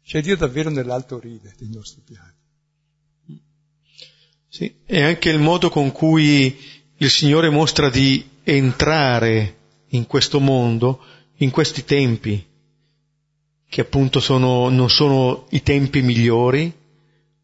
C'è 0.03 0.21
Dio 0.21 0.35
davvero 0.35 0.69
nell'alto 0.69 1.17
ride 1.17 1.55
dei 1.57 1.69
nostri 1.69 2.01
piani. 2.03 3.41
Sì, 4.49 4.75
è 4.83 5.01
anche 5.01 5.29
il 5.29 5.39
modo 5.39 5.69
con 5.69 5.93
cui 5.93 6.59
il 6.97 7.09
Signore 7.09 7.49
mostra 7.49 7.89
di 7.89 8.29
entrare 8.43 9.55
in 9.91 10.07
questo 10.07 10.41
mondo, 10.41 11.01
in 11.37 11.51
questi 11.51 11.85
tempi, 11.85 12.45
che 13.69 13.79
appunto 13.79 14.19
sono, 14.19 14.67
non 14.67 14.89
sono 14.89 15.47
i 15.51 15.63
tempi 15.63 16.01
migliori, 16.01 16.78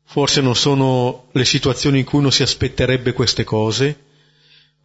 Forse 0.06 0.40
non 0.42 0.56
sono 0.56 1.28
le 1.32 1.46
situazioni 1.46 2.00
in 2.00 2.06
cui 2.06 2.20
uno 2.20 2.30
si 2.30 2.44
aspetterebbe 2.44 3.12
queste 3.12 3.44
cose, 3.44 4.04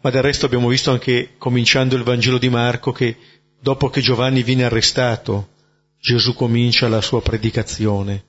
ma 0.01 0.11
del 0.11 0.23
resto 0.23 0.47
abbiamo 0.47 0.69
visto 0.69 0.91
anche, 0.91 1.35
cominciando 1.37 1.95
il 1.95 2.03
Vangelo 2.03 2.39
di 2.39 2.49
Marco, 2.49 2.91
che 2.91 3.17
dopo 3.61 3.91
che 3.91 4.01
Giovanni 4.01 4.43
viene 4.43 4.65
arrestato, 4.65 5.51
Gesù 6.01 6.35
comincia 6.35 6.89
la 6.89 7.03
sua 7.03 7.21
predicazione. 7.21 8.25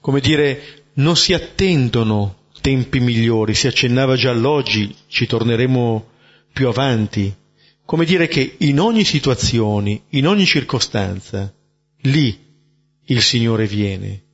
Come 0.00 0.20
dire, 0.20 0.84
non 0.94 1.16
si 1.16 1.34
attendono 1.34 2.46
tempi 2.60 3.00
migliori, 3.00 3.54
si 3.54 3.66
accennava 3.66 4.16
già 4.16 4.30
all'oggi, 4.30 4.94
ci 5.08 5.26
torneremo 5.26 6.08
più 6.52 6.68
avanti. 6.68 7.32
Come 7.84 8.04
dire 8.04 8.26
che 8.26 8.56
in 8.58 8.80
ogni 8.80 9.04
situazione, 9.04 10.02
in 10.10 10.26
ogni 10.26 10.46
circostanza, 10.46 11.52
lì 12.02 12.46
il 13.04 13.22
Signore 13.22 13.66
viene 13.66 14.24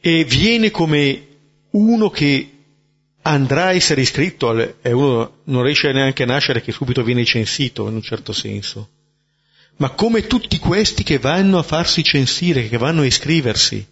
e 0.00 0.24
viene 0.24 0.70
come 0.70 1.26
uno 1.70 2.10
che 2.10 2.52
andrà 3.22 3.66
a 3.66 3.72
essere 3.72 4.00
iscritto, 4.00 4.80
e 4.80 4.92
uno 4.92 5.38
non 5.44 5.62
riesce 5.62 5.92
neanche 5.92 6.22
a 6.22 6.26
nascere 6.26 6.62
che 6.62 6.72
subito 6.72 7.02
viene 7.02 7.24
censito 7.24 7.88
in 7.88 7.94
un 7.94 8.02
certo 8.02 8.32
senso, 8.32 8.88
ma 9.76 9.90
come 9.90 10.26
tutti 10.26 10.58
questi 10.58 11.02
che 11.02 11.18
vanno 11.18 11.58
a 11.58 11.62
farsi 11.62 12.02
censire, 12.02 12.68
che 12.68 12.78
vanno 12.78 13.02
a 13.02 13.06
iscriversi. 13.06 13.86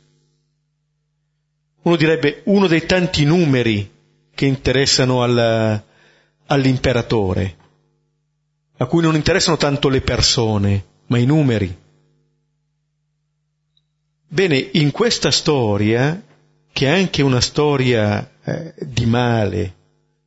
Uno 1.82 1.96
direbbe 1.96 2.42
uno 2.46 2.66
dei 2.66 2.84
tanti 2.84 3.24
numeri 3.24 3.88
che 4.34 4.46
interessano 4.46 5.22
alla, 5.22 5.84
all'imperatore, 6.46 7.56
a 8.78 8.86
cui 8.86 9.02
non 9.02 9.14
interessano 9.14 9.56
tanto 9.56 9.88
le 9.88 10.00
persone, 10.00 10.84
ma 11.06 11.18
i 11.18 11.26
numeri. 11.26 11.84
Bene, 14.28 14.58
in 14.72 14.90
questa 14.90 15.30
storia, 15.30 16.20
che 16.72 16.86
è 16.86 16.90
anche 16.90 17.22
una 17.22 17.40
storia 17.40 18.30
eh, 18.42 18.74
di 18.80 19.06
male, 19.06 19.74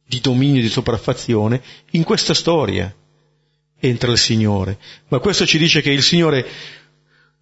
di 0.06 0.20
dominio, 0.22 0.62
di 0.62 0.70
sopraffazione, 0.70 1.62
in 1.92 2.04
questa 2.04 2.34
storia 2.34 2.94
entra 3.80 4.12
il 4.12 4.18
Signore. 4.18 4.80
Ma 5.10 5.20
questo 5.20 5.46
ci 5.46 5.58
dice 5.58 5.82
che 5.82 5.92
il 5.92 6.02
Signore 6.02 6.46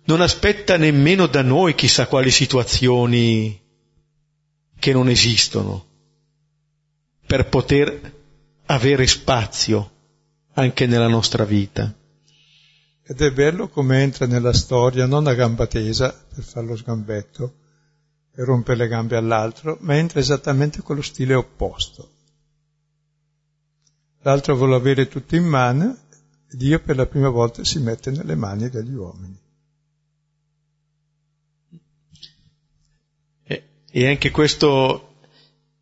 non 0.06 0.22
aspetta 0.22 0.78
nemmeno 0.78 1.28
da 1.28 1.42
noi 1.42 1.76
chissà 1.76 2.08
quali 2.08 2.32
situazioni 2.32 3.60
che 4.80 4.94
non 4.94 5.10
esistono 5.10 5.86
per 7.26 7.48
poter 7.50 8.14
avere 8.68 9.08
spazio 9.08 9.92
anche 10.54 10.86
nella 10.86 11.08
nostra 11.08 11.44
vita. 11.44 11.94
Ed 13.10 13.22
è 13.22 13.32
bello 13.32 13.70
come 13.70 14.02
entra 14.02 14.26
nella 14.26 14.52
storia 14.52 15.06
non 15.06 15.28
a 15.28 15.34
gamba 15.34 15.66
tesa 15.66 16.12
per 16.12 16.44
fare 16.44 16.66
lo 16.66 16.76
sgambetto 16.76 17.54
e 18.36 18.44
rompere 18.44 18.80
le 18.80 18.88
gambe 18.90 19.16
all'altro, 19.16 19.78
ma 19.80 19.96
entra 19.96 20.20
esattamente 20.20 20.82
con 20.82 20.98
lo 20.98 21.02
stile 21.02 21.34
opposto. 21.34 22.12
L'altro 24.24 24.58
vuole 24.58 24.76
avere 24.76 25.08
tutto 25.08 25.38
in 25.38 25.46
mano 25.46 25.98
e 26.50 26.58
Dio 26.58 26.82
per 26.82 26.98
la 26.98 27.06
prima 27.06 27.30
volta 27.30 27.64
si 27.64 27.80
mette 27.80 28.12
nelle 28.12 28.36
mani 28.36 28.68
degli 28.70 28.94
uomini. 28.94 29.40
E 33.90 34.08
anche 34.08 34.32
questo 34.32 35.16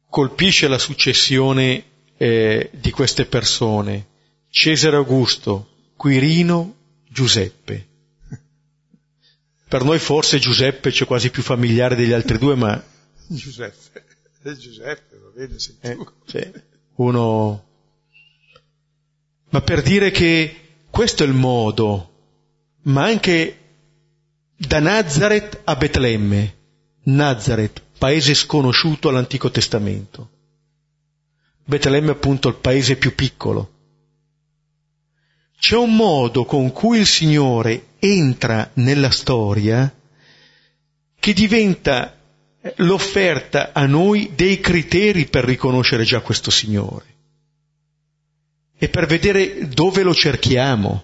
colpisce 0.07 0.67
la 0.67 0.77
successione 0.77 1.83
eh, 2.17 2.69
di 2.71 2.91
queste 2.91 3.25
persone. 3.25 4.09
Cesare 4.47 4.95
Augusto, 4.95 5.69
Quirino 5.95 6.83
Giuseppe. 7.15 7.87
Per 9.69 9.83
noi 9.85 9.99
forse 9.99 10.37
Giuseppe 10.37 10.91
c'è 10.91 11.05
quasi 11.05 11.29
più 11.29 11.41
familiare 11.41 11.95
degli 11.95 12.11
altri 12.11 12.37
due, 12.37 12.55
ma... 12.55 12.75
Giuseppe, 13.27 14.03
è 14.43 14.51
Giuseppe, 14.51 15.17
va 15.17 15.29
bene, 15.33 15.57
sei 15.57 15.77
eh, 15.79 15.97
sì, 16.25 16.51
uno... 16.95 17.63
Ma 19.49 19.61
per 19.61 19.81
dire 19.81 20.11
che 20.11 20.81
questo 20.89 21.23
è 21.23 21.27
il 21.27 21.33
modo, 21.33 22.11
ma 22.83 23.05
anche 23.05 23.59
da 24.57 24.79
Nazareth 24.79 25.61
a 25.63 25.75
Betlemme, 25.77 26.55
Nazareth, 27.03 27.81
paese 27.97 28.33
sconosciuto 28.33 29.07
all'Antico 29.07 29.49
Testamento. 29.49 30.29
Betlemme 31.63 32.09
è 32.09 32.15
appunto 32.15 32.49
il 32.49 32.55
paese 32.55 32.97
più 32.97 33.15
piccolo. 33.15 33.74
C'è 35.65 35.75
un 35.75 35.95
modo 35.95 36.45
con 36.45 36.71
cui 36.71 36.99
il 36.99 37.07
Signore 37.07 37.93
entra 37.97 38.69
nella 38.75 39.09
storia 39.09 39.91
che 41.19 41.33
diventa 41.33 42.15
l'offerta 42.75 43.71
a 43.73 43.87
noi 43.87 44.33
dei 44.35 44.59
criteri 44.59 45.25
per 45.25 45.43
riconoscere 45.43 46.03
già 46.03 46.21
questo 46.21 46.51
Signore 46.51 47.05
e 48.77 48.89
per 48.89 49.07
vedere 49.07 49.67
dove 49.67 50.03
lo 50.03 50.13
cerchiamo. 50.13 51.03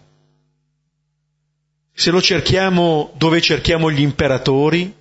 Se 1.91 2.11
lo 2.11 2.21
cerchiamo 2.21 3.13
dove 3.15 3.41
cerchiamo 3.41 3.89
gli 3.89 4.01
imperatori, 4.01 4.93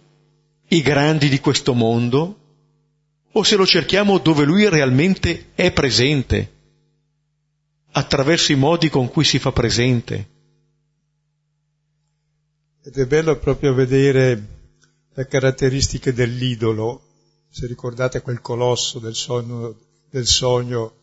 i 0.68 0.80
grandi 0.80 1.28
di 1.28 1.38
questo 1.38 1.74
mondo, 1.74 2.38
o 3.30 3.42
se 3.42 3.56
lo 3.56 3.66
cerchiamo 3.66 4.16
dove 4.16 4.44
lui 4.44 4.66
realmente 4.70 5.50
è 5.54 5.70
presente 5.70 6.59
attraverso 7.92 8.52
i 8.52 8.56
modi 8.56 8.88
con 8.88 9.08
cui 9.08 9.24
si 9.24 9.38
fa 9.38 9.52
presente. 9.52 10.28
Ed 12.82 12.96
è 12.96 13.06
bello 13.06 13.36
proprio 13.38 13.74
vedere 13.74 14.58
le 15.12 15.26
caratteristiche 15.26 16.12
dell'idolo, 16.12 17.02
se 17.50 17.66
ricordate 17.66 18.22
quel 18.22 18.40
colosso 18.40 18.98
del 18.98 19.14
sogno, 19.14 19.76
del 20.08 20.26
sogno 20.26 20.94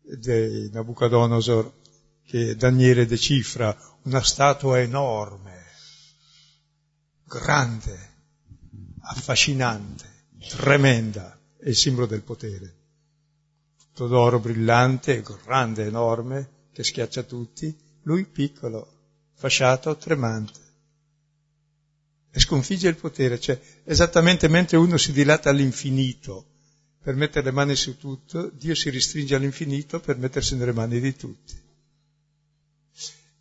di 0.00 0.70
Nabucodonosor, 0.70 1.72
che 2.24 2.56
Daniele 2.56 3.04
decifra, 3.04 3.76
una 4.04 4.22
statua 4.22 4.80
enorme, 4.80 5.64
grande, 7.24 8.10
affascinante, 9.02 10.26
tremenda, 10.48 11.38
è 11.58 11.68
il 11.68 11.76
simbolo 11.76 12.06
del 12.06 12.22
potere. 12.22 12.81
Tutto 13.92 14.08
d'oro 14.08 14.40
brillante, 14.40 15.22
grande, 15.44 15.84
enorme, 15.84 16.48
che 16.72 16.82
schiaccia 16.82 17.24
tutti, 17.24 17.76
lui 18.04 18.24
piccolo, 18.24 18.88
fasciato, 19.34 19.96
tremante. 19.98 20.60
E 22.30 22.40
sconfigge 22.40 22.88
il 22.88 22.96
potere, 22.96 23.38
cioè 23.38 23.60
esattamente 23.84 24.48
mentre 24.48 24.78
uno 24.78 24.96
si 24.96 25.12
dilata 25.12 25.50
all'infinito 25.50 26.46
per 27.02 27.16
mettere 27.16 27.44
le 27.44 27.50
mani 27.50 27.76
su 27.76 27.98
tutto, 27.98 28.50
Dio 28.54 28.74
si 28.74 28.88
ristringe 28.88 29.34
all'infinito 29.34 30.00
per 30.00 30.16
mettersi 30.16 30.56
nelle 30.56 30.72
mani 30.72 30.98
di 30.98 31.14
tutti. 31.14 31.60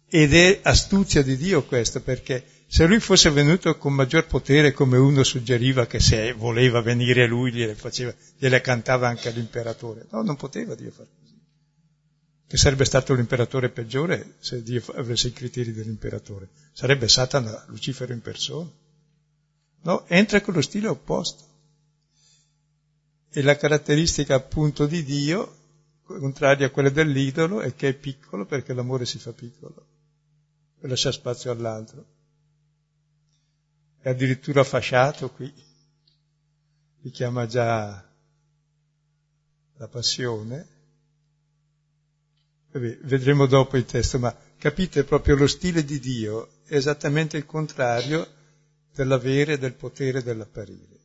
Ed 0.10 0.34
è 0.34 0.60
astuzia 0.64 1.24
di 1.24 1.38
Dio 1.38 1.64
questo, 1.64 2.02
perché 2.02 2.44
se 2.74 2.86
lui 2.86 3.02
fosse 3.02 3.30
venuto 3.32 3.78
con 3.78 3.92
maggior 3.92 4.28
potere, 4.28 4.72
come 4.72 4.98
uno 4.98 5.24
suggeriva 5.24 5.88
che 5.88 6.00
se 6.00 6.32
voleva 6.32 6.80
venire 6.80 7.28
lui 7.28 7.52
gliele, 7.52 7.76
faceva, 7.76 8.16
gliele 8.38 8.62
cantava 8.62 9.10
anche 9.10 9.28
all'imperatore, 9.28 10.08
no, 10.12 10.22
non 10.22 10.38
poteva 10.38 10.74
Dio 10.74 10.90
fare 10.90 11.10
così. 11.20 11.38
Che 12.48 12.56
sarebbe 12.56 12.86
stato 12.86 13.14
l'imperatore 13.14 13.68
peggiore 13.68 14.36
se 14.40 14.64
Dio 14.64 14.82
avesse 14.96 15.28
i 15.28 15.34
criteri 15.34 15.74
dell'imperatore. 15.74 16.48
Sarebbe 16.72 17.10
Satana, 17.10 17.66
Lucifero 17.68 18.14
in 18.14 18.22
persona. 18.22 18.72
No, 19.82 20.08
entra 20.08 20.40
con 20.40 20.54
lo 20.54 20.62
stile 20.62 20.88
opposto. 20.88 21.44
E 23.32 23.42
la 23.42 23.58
caratteristica 23.58 24.36
appunto 24.36 24.86
di 24.86 25.04
Dio, 25.04 25.58
contraria 26.06 26.68
a 26.68 26.70
quella 26.70 26.90
dell'idolo, 26.90 27.60
è 27.60 27.76
che 27.76 27.90
è 27.90 27.94
piccolo 27.94 28.46
perché 28.46 28.74
l'amore 28.74 29.06
si 29.06 29.20
fa 29.20 29.34
piccolo 29.34 29.88
per 30.80 30.90
lasciare 30.90 31.16
spazio 31.16 31.52
all'altro. 31.52 32.11
È 34.02 34.10
addirittura 34.10 34.64
fasciato 34.64 35.30
qui, 35.30 35.54
richiama 37.04 37.46
già 37.46 38.04
la 39.78 39.88
passione. 39.88 40.68
Vabbè, 42.72 42.98
vedremo 43.04 43.46
dopo 43.46 43.78
il 43.78 43.86
testo, 43.86 44.18
ma 44.18 44.36
capite 44.58 45.04
proprio 45.04 45.36
lo 45.36 45.46
stile 45.46 45.86
di 45.86 46.00
Dio 46.00 46.50
è 46.66 46.76
esattamente 46.76 47.38
il 47.38 47.46
contrario 47.46 48.28
dell'avere, 48.92 49.60
del 49.60 49.74
potere, 49.74 50.24
dell'apparire. 50.24 51.00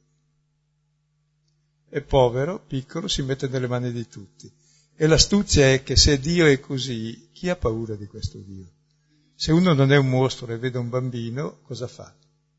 È 1.89 2.01
povero, 2.01 2.59
piccolo, 2.61 3.09
si 3.09 3.21
mette 3.23 3.47
nelle 3.49 3.67
mani 3.67 3.93
di 3.93 4.09
tutti. 4.09 4.51
E 4.95 5.07
l'astuzia 5.07 5.71
è 5.71 5.83
che 5.83 5.97
se 5.97 6.19
Dio 6.19 6.47
è 6.47 6.59
così, 6.61 7.29
chi 7.33 7.51
ha 7.51 7.57
paura 7.57 7.95
di 7.95 8.07
questo 8.07 8.39
Dio? 8.39 8.71
Se 9.35 9.53
uno 9.53 9.75
non 9.75 9.93
è 9.93 9.97
un 9.97 10.09
mostro 10.09 10.51
e 10.51 10.57
vede 10.57 10.79
un 10.79 10.89
bambino, 10.89 11.59
cosa 11.63 11.87
fa? 11.87 12.15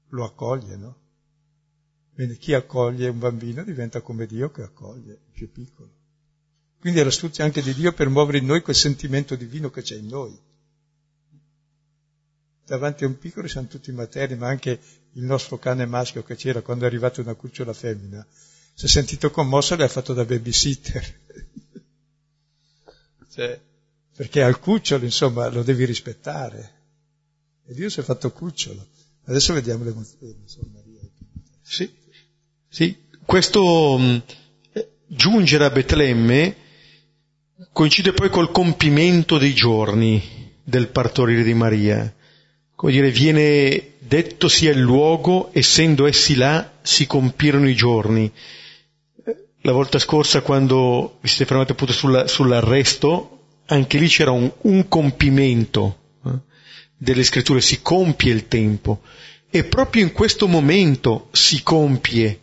Lo 0.10 0.24
accoglie, 0.24 0.76
no? 0.76 0.98
Quindi 2.14 2.38
chi 2.38 2.54
accoglie 2.54 3.10
un 3.10 3.20
bambino 3.20 3.64
diventa 3.64 4.02
come 4.02 4.26
Dio 4.26 4.50
che 4.50 4.64
accoglie 4.64 5.14
il 5.14 5.32
più 5.32 5.52
piccolo. 5.52 5.96
Quindi 6.80 7.00
è 7.00 7.04
l'astuzia 7.04 7.44
anche 7.44 7.62
di 7.62 7.74
Dio 7.74 7.94
per 7.94 8.10
muovere 8.10 8.38
in 8.38 8.46
noi 8.46 8.62
quel 8.62 8.76
sentimento 8.76 9.36
divino 9.36 9.70
che 9.70 9.82
c'è 9.82 9.96
in 9.96 10.08
noi. 10.08 10.40
Davanti 12.66 13.04
a 13.04 13.08
un 13.08 13.18
piccolo 13.18 13.48
siamo 13.48 13.68
tutti 13.68 13.92
materni, 13.92 14.36
ma 14.36 14.48
anche 14.48 14.80
il 15.14 15.24
nostro 15.24 15.58
cane 15.58 15.86
maschio 15.86 16.24
che 16.24 16.36
c'era 16.36 16.62
quando 16.62 16.84
è 16.84 16.88
arrivata 16.88 17.22
una 17.22 17.34
cucciola 17.34 17.74
femmina, 17.74 18.26
si 18.74 18.86
è 18.86 18.88
sentito 18.88 19.32
commosso 19.32 19.74
e 19.74 19.78
l'ha 19.78 19.88
fatto 19.88 20.14
da 20.14 20.26
babysitter. 20.26 21.20
cioè, 23.32 23.60
perché 24.16 24.42
al 24.42 24.60
cucciolo, 24.60 25.06
insomma, 25.06 25.50
lo 25.50 25.64
devi 25.64 25.86
rispettare. 25.86 26.76
E 27.66 27.74
Dio 27.74 27.90
si 27.90 28.00
è 28.00 28.04
fatto 28.04 28.32
cucciolo. 28.32 28.88
Adesso 29.28 29.54
vediamo 29.54 29.84
le 29.84 29.90
emozioni. 29.90 30.36
Sì, 31.62 31.92
sì. 32.70 32.96
Questo 33.26 33.98
mm, 34.00 34.18
giungere 35.06 35.66
a 35.66 35.70
Betlemme 35.70 36.56
coincide 37.74 38.14
poi 38.14 38.30
col 38.30 38.52
compimento 38.52 39.38
dei 39.38 39.54
giorni 39.54 40.54
del 40.64 40.88
partorire 40.88 41.44
di 41.44 41.54
Maria. 41.54 42.14
Come 42.74 42.92
dire, 42.94 43.12
viene 43.12 43.96
detto 44.00 44.48
sia 44.48 44.72
il 44.72 44.80
luogo, 44.80 45.50
essendo 45.52 46.08
essi 46.08 46.36
là, 46.36 46.80
si 46.82 47.06
compirono 47.06 47.68
i 47.68 47.76
giorni. 47.76 48.32
La 49.64 49.74
volta 49.74 50.00
scorsa, 50.00 50.40
quando 50.40 51.18
vi 51.20 51.28
siete 51.28 51.44
fermati 51.46 51.74
appunto 51.74 51.92
sulla, 51.92 52.28
sull'arresto, 52.28 53.40
anche 53.66 53.98
lì 53.98 54.08
c'era 54.08 54.32
un, 54.32 54.50
un 54.62 54.88
compimento 54.88 56.06
delle 56.98 57.24
scritture, 57.24 57.62
si 57.62 57.82
compie 57.82 58.34
il 58.34 58.48
tempo 58.48 59.02
e 59.50 59.64
proprio 59.64 60.04
in 60.04 60.12
questo 60.12 60.48
momento 60.48 61.30
si 61.32 61.64
compie, 61.64 62.42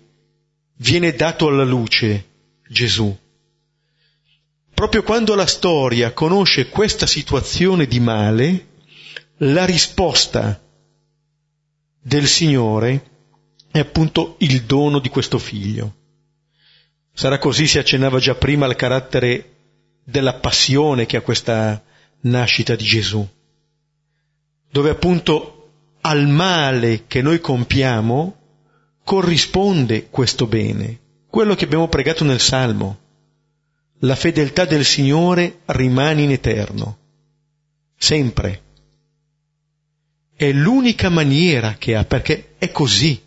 viene 0.77 1.13
dato 1.13 1.49
alla 1.49 1.65
luce 1.65 2.27
Gesù. 2.69 3.15
Proprio 4.73 5.03
quando 5.03 5.35
la 5.35 5.47
storia 5.47 6.13
conosce 6.13 6.69
questa 6.69 7.07
situazione 7.07 7.87
di 7.87 8.01
male, 8.01 8.67
la 9.39 9.65
risposta 9.65 10.61
del 12.01 12.27
Signore 12.27 13.11
è 13.71 13.79
appunto 13.79 14.37
il 14.39 14.63
dono 14.63 14.99
di 14.99 15.09
questo 15.09 15.39
figlio. 15.39 15.95
Sarà 17.13 17.39
così, 17.39 17.67
si 17.67 17.79
accennava 17.79 18.19
già 18.19 18.35
prima 18.35 18.67
al 18.67 18.77
carattere 18.77 19.53
della 20.05 20.35
passione 20.35 21.07
che 21.07 21.17
ha 21.17 21.23
questa 21.23 21.83
nascita 22.23 22.75
di 22.75 22.85
Gesù, 22.85 23.27
dove 24.75 24.91
appunto 24.91 25.99
al 26.01 26.27
male 26.27 27.05
che 27.07 27.23
noi 27.23 27.39
compiamo 27.39 28.37
corrisponde 29.05 30.09
questo 30.11 30.49
bene, 30.49 30.99
quello 31.29 31.55
che 31.55 31.65
abbiamo 31.65 31.87
pregato 31.87 32.25
nel 32.25 32.41
Salmo. 32.41 32.99
La 34.01 34.17
fedeltà 34.17 34.65
del 34.65 34.85
Signore 34.85 35.61
rimane 35.67 36.23
in 36.23 36.33
eterno, 36.33 36.99
sempre. 37.97 38.63
È 40.35 40.51
l'unica 40.51 41.09
maniera 41.09 41.77
che 41.79 41.95
ha, 41.95 42.05
perché 42.05 42.55
è 42.59 42.73
così. 42.73 43.23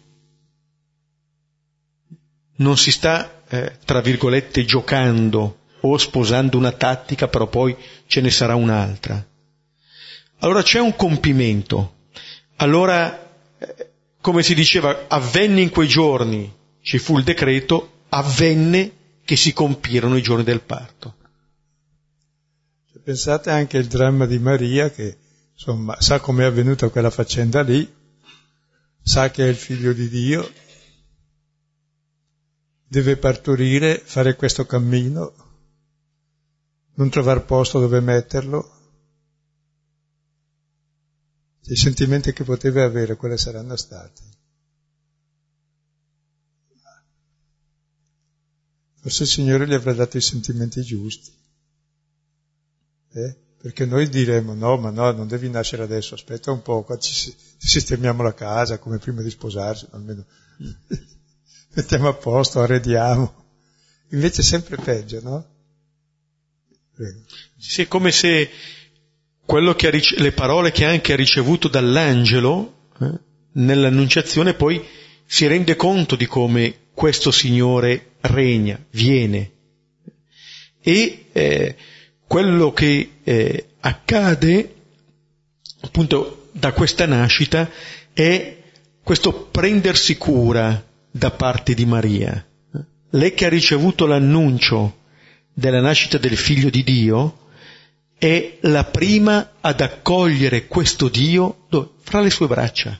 Non 2.57 2.75
si 2.75 2.91
sta, 2.91 3.43
eh, 3.47 3.77
tra 3.85 4.01
virgolette, 4.01 4.65
giocando 4.65 5.59
o 5.79 5.97
sposando 5.97 6.57
una 6.57 6.73
tattica, 6.73 7.29
però 7.29 7.47
poi 7.47 7.73
ce 8.05 8.19
ne 8.19 8.31
sarà 8.31 8.55
un'altra. 8.55 9.25
Allora 10.39 10.61
c'è 10.61 10.79
un 10.79 10.95
compimento. 10.95 11.95
Allora, 12.57 13.31
eh, 13.57 13.91
come 14.21 14.43
si 14.43 14.53
diceva, 14.53 15.05
avvenne 15.07 15.61
in 15.61 15.69
quei 15.69 15.87
giorni, 15.87 16.53
ci 16.81 16.97
fu 16.97 17.17
il 17.17 17.23
decreto, 17.23 18.03
avvenne 18.09 18.91
che 19.23 19.35
si 19.35 19.53
compirono 19.53 20.15
i 20.15 20.21
giorni 20.21 20.43
del 20.43 20.61
parto. 20.61 21.15
Pensate 23.07 23.51
anche 23.51 23.77
al 23.77 23.85
dramma 23.85 24.25
di 24.25 24.37
Maria 24.37 24.89
che 24.91 25.17
insomma 25.53 25.95
sa 26.01 26.19
com'è 26.19 26.43
avvenuta 26.43 26.89
quella 26.89 27.09
faccenda 27.09 27.61
lì, 27.61 27.89
sa 29.01 29.31
che 29.31 29.45
è 29.45 29.47
il 29.47 29.55
figlio 29.55 29.93
di 29.93 30.09
Dio, 30.09 30.51
deve 32.85 33.15
partorire, 33.15 34.01
fare 34.03 34.35
questo 34.35 34.65
cammino, 34.65 35.33
non 36.95 37.09
trovare 37.09 37.41
posto 37.41 37.79
dove 37.79 38.01
metterlo. 38.01 38.76
I 41.69 41.75
sentimenti 41.75 42.31
che 42.33 42.43
poteva 42.43 42.83
avere, 42.83 43.15
quali 43.15 43.37
saranno 43.37 43.75
stati. 43.75 44.21
Forse 48.99 49.23
il 49.23 49.29
Signore 49.29 49.67
gli 49.67 49.73
avrà 49.73 49.93
dato 49.93 50.17
i 50.17 50.21
sentimenti 50.21 50.81
giusti. 50.81 51.31
Eh? 53.11 53.35
Perché 53.57 53.85
noi 53.85 54.07
diremo 54.09 54.53
no, 54.53 54.77
ma 54.77 54.91
no, 54.91 55.11
non 55.11 55.27
devi 55.27 55.49
nascere 55.49 55.83
adesso, 55.83 56.13
aspetta 56.13 56.51
un 56.51 56.61
po', 56.61 56.83
qua 56.83 56.97
ci, 56.97 57.35
sistemiamo 57.57 58.21
la 58.21 58.33
casa 58.33 58.77
come 58.77 58.97
prima 58.99 59.21
di 59.21 59.29
sposarsi, 59.29 59.87
almeno 59.91 60.25
mettiamo 61.73 62.07
a 62.07 62.13
posto, 62.13 62.61
arrediamo. 62.61 63.45
Invece 64.09 64.41
è 64.41 64.43
sempre 64.43 64.77
peggio, 64.77 65.21
no? 65.21 65.55
Sì, 67.57 67.83
è 67.83 67.87
come 67.87 68.11
se 68.11 68.49
rice- 69.89 70.19
le 70.19 70.31
parole 70.31 70.71
che 70.71 70.85
anche 70.85 71.13
ha 71.13 71.15
ricevuto 71.15 71.67
dall'angelo 71.67 72.73
eh, 72.99 73.11
nell'annunciazione 73.53 74.53
poi 74.53 74.83
si 75.25 75.47
rende 75.47 75.75
conto 75.75 76.15
di 76.15 76.25
come 76.25 76.75
questo 76.93 77.31
Signore 77.31 78.13
regna, 78.21 78.79
viene. 78.91 79.51
E 80.81 81.25
eh, 81.31 81.75
quello 82.25 82.71
che 82.71 83.11
eh, 83.23 83.65
accade 83.79 84.73
appunto 85.81 86.49
da 86.53 86.71
questa 86.71 87.05
nascita 87.05 87.69
è 88.13 88.57
questo 89.03 89.47
prendersi 89.51 90.17
cura 90.17 90.83
da 91.11 91.31
parte 91.31 91.73
di 91.73 91.85
Maria. 91.85 92.45
Lei 93.11 93.33
che 93.33 93.45
ha 93.45 93.49
ricevuto 93.49 94.05
l'annuncio 94.05 94.97
della 95.53 95.79
nascita 95.79 96.17
del 96.17 96.35
figlio 96.35 96.69
di 96.69 96.83
Dio, 96.83 97.46
è 98.17 98.57
la 98.61 98.85
prima 98.85 99.53
ad 99.61 99.81
accogliere 99.81 100.67
questo 100.67 101.07
Dio 101.07 101.67
fra 102.01 102.19
le 102.21 102.29
sue 102.29 102.47
braccia. 102.47 102.99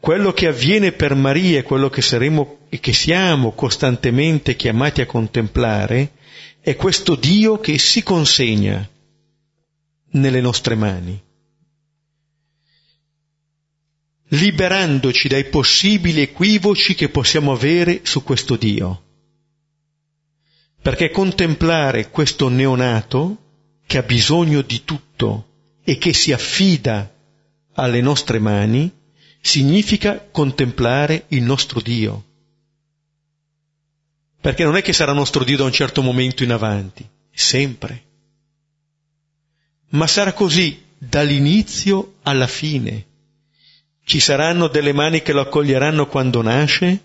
Quello 0.00 0.32
che 0.32 0.48
avviene 0.48 0.92
per 0.92 1.14
Maria 1.14 1.60
e 1.60 1.62
quello 1.62 1.88
che 1.88 2.02
saremo 2.02 2.66
e 2.68 2.80
che 2.80 2.92
siamo 2.92 3.52
costantemente 3.52 4.56
chiamati 4.56 5.00
a 5.00 5.06
contemplare 5.06 6.12
è 6.60 6.76
questo 6.76 7.14
Dio 7.14 7.58
che 7.60 7.78
si 7.78 8.02
consegna 8.02 8.86
nelle 10.10 10.40
nostre 10.40 10.74
mani, 10.74 11.22
liberandoci 14.28 15.28
dai 15.28 15.44
possibili 15.44 16.22
equivoci 16.22 16.94
che 16.94 17.08
possiamo 17.08 17.52
avere 17.52 18.00
su 18.02 18.22
questo 18.22 18.56
Dio. 18.56 19.03
Perché 20.84 21.10
contemplare 21.10 22.10
questo 22.10 22.48
neonato 22.48 23.38
che 23.86 23.96
ha 23.96 24.02
bisogno 24.02 24.60
di 24.60 24.84
tutto 24.84 25.48
e 25.82 25.96
che 25.96 26.12
si 26.12 26.30
affida 26.32 27.10
alle 27.72 28.02
nostre 28.02 28.38
mani 28.38 28.92
significa 29.40 30.28
contemplare 30.30 31.24
il 31.28 31.42
nostro 31.42 31.80
Dio. 31.80 32.24
Perché 34.40 34.64
non 34.64 34.76
è 34.76 34.82
che 34.82 34.92
sarà 34.92 35.12
nostro 35.12 35.42
Dio 35.42 35.56
da 35.56 35.64
un 35.64 35.72
certo 35.72 36.02
momento 36.02 36.42
in 36.42 36.52
avanti, 36.52 37.08
sempre 37.32 38.04
ma 39.94 40.06
sarà 40.06 40.32
così 40.32 40.82
dall'inizio 40.98 42.16
alla 42.22 42.46
fine. 42.46 43.06
Ci 44.04 44.20
saranno 44.20 44.68
delle 44.68 44.92
mani 44.92 45.22
che 45.22 45.32
lo 45.32 45.40
accoglieranno 45.40 46.06
quando 46.06 46.42
nasce, 46.42 47.02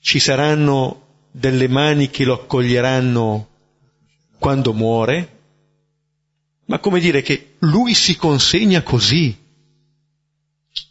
ci 0.00 0.20
saranno 0.20 1.09
delle 1.30 1.68
mani 1.68 2.10
che 2.10 2.24
lo 2.24 2.34
accoglieranno 2.34 3.48
quando 4.38 4.72
muore, 4.72 5.38
ma 6.66 6.78
come 6.78 7.00
dire 7.00 7.22
che 7.22 7.56
lui 7.60 7.94
si 7.94 8.16
consegna 8.16 8.82
così. 8.82 9.36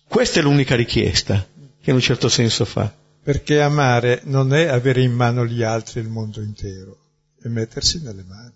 Questa 0.08 0.40
è 0.40 0.44
l'unica 0.44 0.76
richiesta 0.76 1.48
che 1.82 1.90
in 1.90 1.96
un 1.96 2.02
certo 2.02 2.30
senso 2.30 2.66
fa. 2.66 2.94
Perché 3.22 3.62
amare 3.62 4.22
non 4.26 4.54
è 4.54 4.68
avere 4.68 5.02
in 5.02 5.14
mano 5.14 5.46
gli 5.46 5.62
altri 5.62 6.00
il 6.00 6.08
mondo 6.08 6.42
intero, 6.42 6.98
è 7.42 7.48
mettersi 7.48 8.02
nelle 8.02 8.24
mani. 8.24 8.56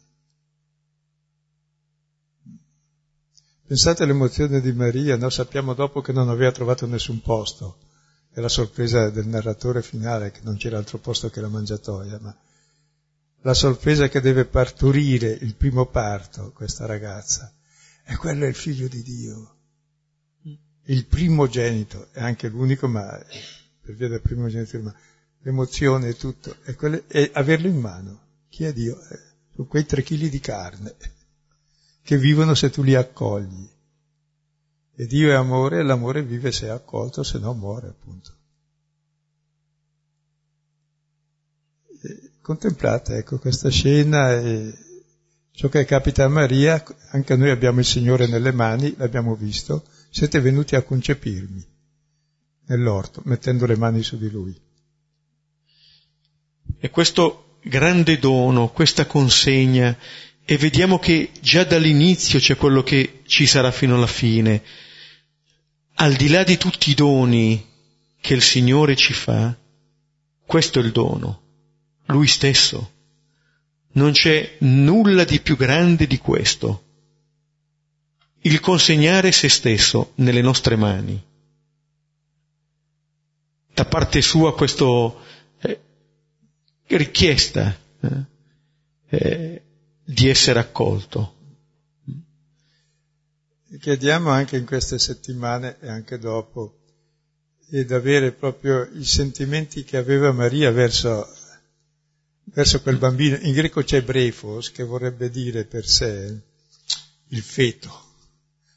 Pensate 3.68 4.04
all'emozione 4.04 4.62
di 4.62 4.72
Maria, 4.72 5.18
noi 5.18 5.32
sappiamo 5.32 5.74
dopo 5.74 6.02
che 6.02 6.12
non 6.12 6.30
aveva 6.30 6.52
trovato 6.52 6.86
nessun 6.86 7.22
posto, 7.22 7.78
è 8.34 8.40
la 8.40 8.50
sorpresa 8.50 9.10
del 9.10 9.28
narratore 9.28 9.82
finale 9.82 10.32
che 10.32 10.40
non 10.44 10.58
c'era 10.58 10.78
altro 10.78 10.98
posto 10.98 11.30
che 11.30 11.40
la 11.40 11.50
mangiatoia, 11.50 12.18
ma 12.20 12.36
la 13.42 13.54
sorpresa 13.54 14.10
che 14.10 14.22
deve 14.22 14.46
partorire 14.46 15.30
il 15.30 15.56
primo 15.56 15.86
parto, 15.86 16.52
questa 16.52 16.86
ragazza, 16.86 17.54
e 18.04 18.16
quello 18.16 18.46
è 18.46 18.48
il 18.48 18.56
figlio 18.56 18.88
di 18.88 19.04
Dio, 19.04 19.56
il 20.86 21.06
primogenito, 21.06 22.08
è 22.12 22.22
anche 22.22 22.48
l'unico, 22.48 22.88
ma 22.88 23.24
per 23.82 23.96
via 23.96 24.08
del 24.08 24.22
primogenito, 24.22 24.80
ma 24.80 24.94
l'emozione 25.42 26.10
e 26.10 26.16
tutto, 26.16 26.56
è, 26.64 26.74
quello, 26.76 27.04
è 27.08 27.30
averlo 27.34 27.68
in 27.68 27.80
mano. 27.80 28.22
Chi 28.50 28.66
è 28.66 28.74
Dio? 28.74 29.00
Eh, 29.10 29.20
sono 29.54 29.68
quei 29.68 29.86
tre 29.86 30.02
chili 30.04 30.30
di 30.30 30.40
carne 30.40 30.96
che 32.02 32.18
vivono 32.18 32.54
se 32.54 32.70
tu 32.70 32.82
li 32.82 32.96
accogli. 32.96 33.70
E 34.96 35.08
Dio 35.08 35.32
è 35.32 35.34
amore 35.34 35.80
e 35.80 35.84
l'amore 35.84 36.22
vive 36.22 36.52
se 36.52 36.68
è 36.68 36.70
accolto, 36.70 37.24
se 37.24 37.40
no 37.40 37.54
muore 37.54 37.88
appunto. 37.88 38.32
E 42.02 42.32
contemplate 42.42 43.16
ecco 43.18 43.40
questa 43.40 43.70
scena 43.70 44.34
e 44.34 44.74
ciò 45.52 45.68
che 45.70 45.86
capita 45.86 46.26
a 46.26 46.30
Maria, 46.30 46.84
anche 47.12 47.36
noi 47.36 47.50
abbiamo 47.50 47.80
il 47.80 47.86
Signore 47.86 48.28
nelle 48.28 48.52
mani, 48.52 48.94
l'abbiamo 48.98 49.36
visto, 49.36 49.84
siete 50.10 50.40
venuti 50.40 50.76
a 50.76 50.84
concepirmi 50.84 51.66
nell'orto, 52.68 53.22
mettendo 53.26 53.66
le 53.66 53.78
mani 53.78 54.04
su 54.04 54.18
di 54.18 54.30
Lui. 54.30 54.56
E 56.80 56.90
questo 56.90 57.58
grande 57.64 58.20
dono, 58.20 58.70
questa 58.70 59.06
consegna 59.06 59.98
e 60.46 60.58
vediamo 60.58 61.00
che 61.00 61.32
già 61.40 61.64
dall'inizio 61.64 62.40
c'è 62.40 62.58
quello 62.58 62.84
che 62.84 63.22
ci 63.26 63.46
sarà 63.46 63.72
fino 63.72 63.96
alla 63.96 64.08
fine. 64.08 64.62
Al 65.96 66.14
di 66.16 66.28
là 66.28 66.44
di 66.44 66.58
tutti 66.58 66.90
i 66.90 66.96
doni 66.96 67.72
che 68.20 68.34
il 68.34 68.42
Signore 68.42 68.96
ci 68.96 69.14
fa, 69.14 69.56
questo 70.46 70.80
è 70.80 70.84
il 70.84 70.92
dono, 70.92 71.42
Lui 72.06 72.28
stesso. 72.28 72.92
Non 73.94 74.12
c'è 74.12 74.58
nulla 74.60 75.24
di 75.24 75.40
più 75.40 75.56
grande 75.56 76.08
di 76.08 76.18
questo. 76.18 76.84
Il 78.42 78.60
consegnare 78.60 79.32
se 79.32 79.50
stesso 79.50 80.14
nelle 80.16 80.42
nostre 80.42 80.76
mani. 80.76 81.24
Da 83.74 83.86
parte 83.86 84.22
sua 84.22 84.54
questa 84.56 84.86
eh, 85.60 85.82
richiesta. 86.88 87.80
Eh, 88.02 88.32
eh, 89.10 89.62
di 90.04 90.28
essere 90.28 90.60
accolto. 90.60 91.33
Chiediamo 93.80 94.30
anche 94.30 94.58
in 94.58 94.66
queste 94.66 95.00
settimane 95.00 95.78
e 95.80 95.90
anche 95.90 96.18
dopo 96.20 96.80
ed 97.70 97.92
avere 97.92 98.32
proprio 98.32 98.88
i 98.94 99.04
sentimenti 99.04 99.84
che 99.84 99.98
aveva 99.98 100.32
Maria 100.32 100.72
verso, 100.72 101.28
verso 102.46 102.82
quel 102.82 102.98
bambino. 102.98 103.36
In 103.38 103.54
greco 103.54 103.82
c'è 103.84 104.04
brefos, 104.04 104.72
che 104.72 104.84
vorrebbe 104.84 105.30
dire 105.30 105.66
per 105.66 105.88
sé 105.88 106.42
il 107.28 107.42
feto, 107.42 108.12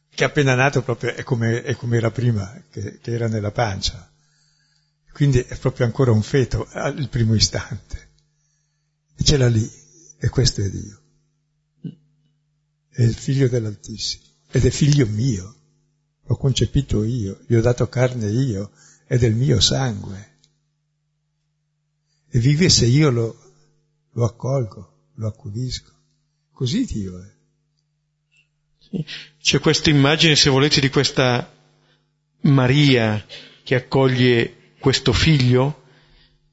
che 0.09 0.24
appena 0.24 0.54
nato 0.54 0.82
proprio 0.82 1.12
è 1.14 1.22
come, 1.22 1.62
è 1.62 1.74
come 1.74 1.98
era 1.98 2.11
prima, 2.11 2.62
che, 2.70 2.98
che 2.98 3.12
era 3.12 3.28
nella 3.28 3.50
pancia. 3.50 4.11
Quindi 5.12 5.40
è 5.40 5.59
proprio 5.59 5.85
ancora 5.85 6.12
un 6.12 6.22
feto 6.22 6.66
al 6.70 7.09
primo 7.11 7.35
istante. 7.35 8.09
E 9.16 9.24
ce 9.24 9.37
l'ha 9.37 9.48
lì, 9.48 9.70
e 10.18 10.28
questo 10.28 10.62
è 10.62 10.70
Dio 10.70 11.00
è 12.96 13.02
il 13.02 13.14
figlio 13.14 13.46
dell'Altissimo 13.46 14.25
ed 14.50 14.64
è 14.64 14.70
figlio 14.70 15.06
mio, 15.06 15.54
l'ho 16.24 16.37
concepito 16.37 17.04
io, 17.04 17.40
gli 17.46 17.54
ho 17.54 17.61
dato 17.61 17.88
carne 17.88 18.30
io, 18.30 18.70
è 19.06 19.18
del 19.18 19.35
mio 19.35 19.61
sangue. 19.61 20.35
E 22.28 22.38
vive 22.38 22.68
se 22.68 22.87
io 22.87 23.11
lo, 23.11 23.37
lo 24.12 24.24
accolgo, 24.24 25.11
lo 25.14 25.28
accudisco. 25.28 25.92
Così 26.52 26.85
Dio 26.85 27.22
è. 27.22 27.35
C'è 29.40 29.59
questa 29.59 29.90
immagine, 29.90 30.37
se 30.37 30.50
volete, 30.50 30.80
di 30.80 30.90
questa 30.90 31.52
Maria 32.42 33.24
che 33.62 33.74
accoglie 33.74 34.74
questo 34.78 35.12
figlio, 35.12 35.82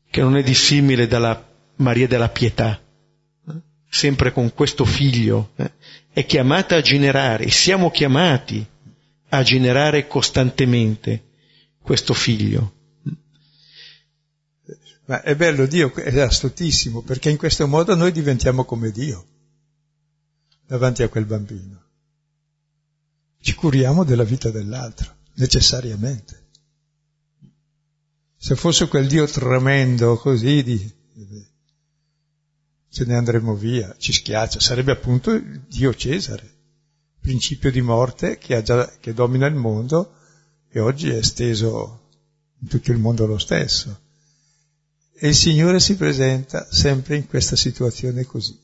che 0.10 0.22
non 0.22 0.36
è 0.36 0.44
dissimile 0.44 1.08
dalla 1.08 1.52
Maria 1.76 2.08
della 2.08 2.30
pietà 2.30 2.84
sempre 3.94 4.34
con 4.34 4.52
questo 4.56 4.86
figlio, 4.86 5.52
eh, 5.56 5.72
è 6.14 6.26
chiamata 6.28 6.76
a 6.76 6.82
generare, 6.82 7.50
siamo 7.50 7.90
chiamati 7.90 8.64
a 9.30 9.42
generare 9.42 10.06
costantemente 10.06 11.24
questo 11.82 12.14
figlio. 12.14 12.82
Ma 15.06 15.24
è 15.24 15.36
bello, 15.36 15.66
Dio 15.66 15.92
è 15.96 16.20
astutissimo, 16.20 17.02
perché 17.02 17.32
in 17.32 17.38
questo 17.38 17.68
modo 17.68 17.96
noi 17.96 18.12
diventiamo 18.12 18.64
come 18.64 18.92
Dio, 18.92 19.26
davanti 20.68 21.02
a 21.02 21.10
quel 21.10 21.26
bambino. 21.26 21.82
Ci 23.42 23.56
curiamo 23.56 24.04
della 24.04 24.24
vita 24.24 24.52
dell'altro, 24.52 25.16
necessariamente. 25.34 26.42
Se 28.38 28.56
fosse 28.56 28.88
quel 28.88 29.08
Dio 29.08 29.26
tremendo 29.26 30.16
così 30.18 30.62
di 30.64 30.94
ce 32.94 33.06
ne 33.06 33.16
andremo 33.16 33.56
via, 33.56 33.96
ci 33.98 34.14
schiaccia, 34.14 34.60
sarebbe 34.60 34.92
appunto 34.92 35.42
Dio 35.68 35.96
Cesare, 35.96 36.48
principio 37.20 37.72
di 37.72 37.82
morte 37.82 38.38
che, 38.38 38.62
già, 38.62 38.88
che 39.00 39.16
domina 39.16 39.48
il 39.48 39.56
mondo 39.56 40.14
e 40.70 40.80
oggi 40.80 41.10
è 41.10 41.16
esteso 41.16 42.10
in 42.62 42.68
tutto 42.68 42.92
il 42.92 43.00
mondo 43.00 43.26
lo 43.26 43.40
stesso. 43.40 44.00
E 45.12 45.28
il 45.28 45.34
Signore 45.34 45.80
si 45.80 45.96
presenta 45.96 46.68
sempre 46.70 47.16
in 47.16 47.26
questa 47.26 47.56
situazione 47.56 48.26
così. 48.26 48.56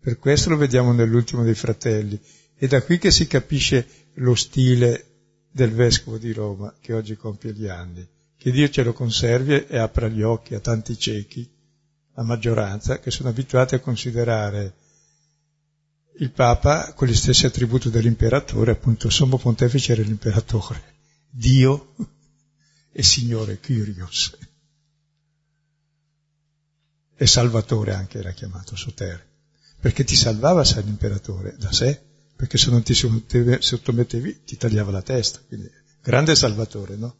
Per 0.00 0.18
questo 0.18 0.50
lo 0.50 0.56
vediamo 0.56 0.92
nell'ultimo 0.92 1.44
dei 1.44 1.54
fratelli. 1.54 2.20
È 2.52 2.66
da 2.66 2.82
qui 2.82 2.98
che 2.98 3.12
si 3.12 3.28
capisce 3.28 3.86
lo 4.14 4.34
stile 4.34 5.06
del 5.52 5.70
Vescovo 5.70 6.18
di 6.18 6.32
Roma, 6.32 6.74
che 6.80 6.94
oggi 6.94 7.14
compie 7.14 7.52
gli 7.52 7.68
anni. 7.68 8.04
Che 8.36 8.50
Dio 8.50 8.68
ce 8.68 8.82
lo 8.82 8.92
conservi 8.92 9.66
e 9.66 9.78
apra 9.78 10.08
gli 10.08 10.22
occhi 10.22 10.56
a 10.56 10.60
tanti 10.60 10.98
ciechi 10.98 11.48
la 12.14 12.22
maggioranza, 12.22 12.98
che 13.00 13.10
sono 13.10 13.28
abituati 13.28 13.74
a 13.74 13.80
considerare 13.80 14.74
il 16.18 16.30
Papa 16.30 16.92
con 16.92 17.08
gli 17.08 17.14
stessi 17.14 17.46
attributi 17.46 17.90
dell'imperatore, 17.90 18.72
appunto 18.72 19.08
sommo 19.10 19.38
pontefice 19.38 19.92
era 19.92 20.02
l'imperatore, 20.02 20.82
Dio 21.30 21.94
e 22.92 23.02
Signore, 23.02 23.58
Kyrios. 23.60 24.36
E 27.16 27.26
Salvatore 27.26 27.94
anche 27.94 28.18
era 28.18 28.32
chiamato 28.32 28.76
su 28.76 28.92
terra. 28.94 29.24
perché 29.82 30.04
ti 30.04 30.14
salvava 30.14 30.62
se 30.62 30.80
l'imperatore 30.80 31.56
da 31.58 31.72
sé, 31.72 32.00
perché 32.36 32.56
se 32.56 32.70
non 32.70 32.84
ti 32.84 32.94
sottomettevi 32.94 34.44
ti 34.44 34.56
tagliava 34.56 34.92
la 34.92 35.02
testa, 35.02 35.40
quindi 35.44 35.68
grande 36.00 36.36
salvatore, 36.36 36.94
no? 36.94 37.16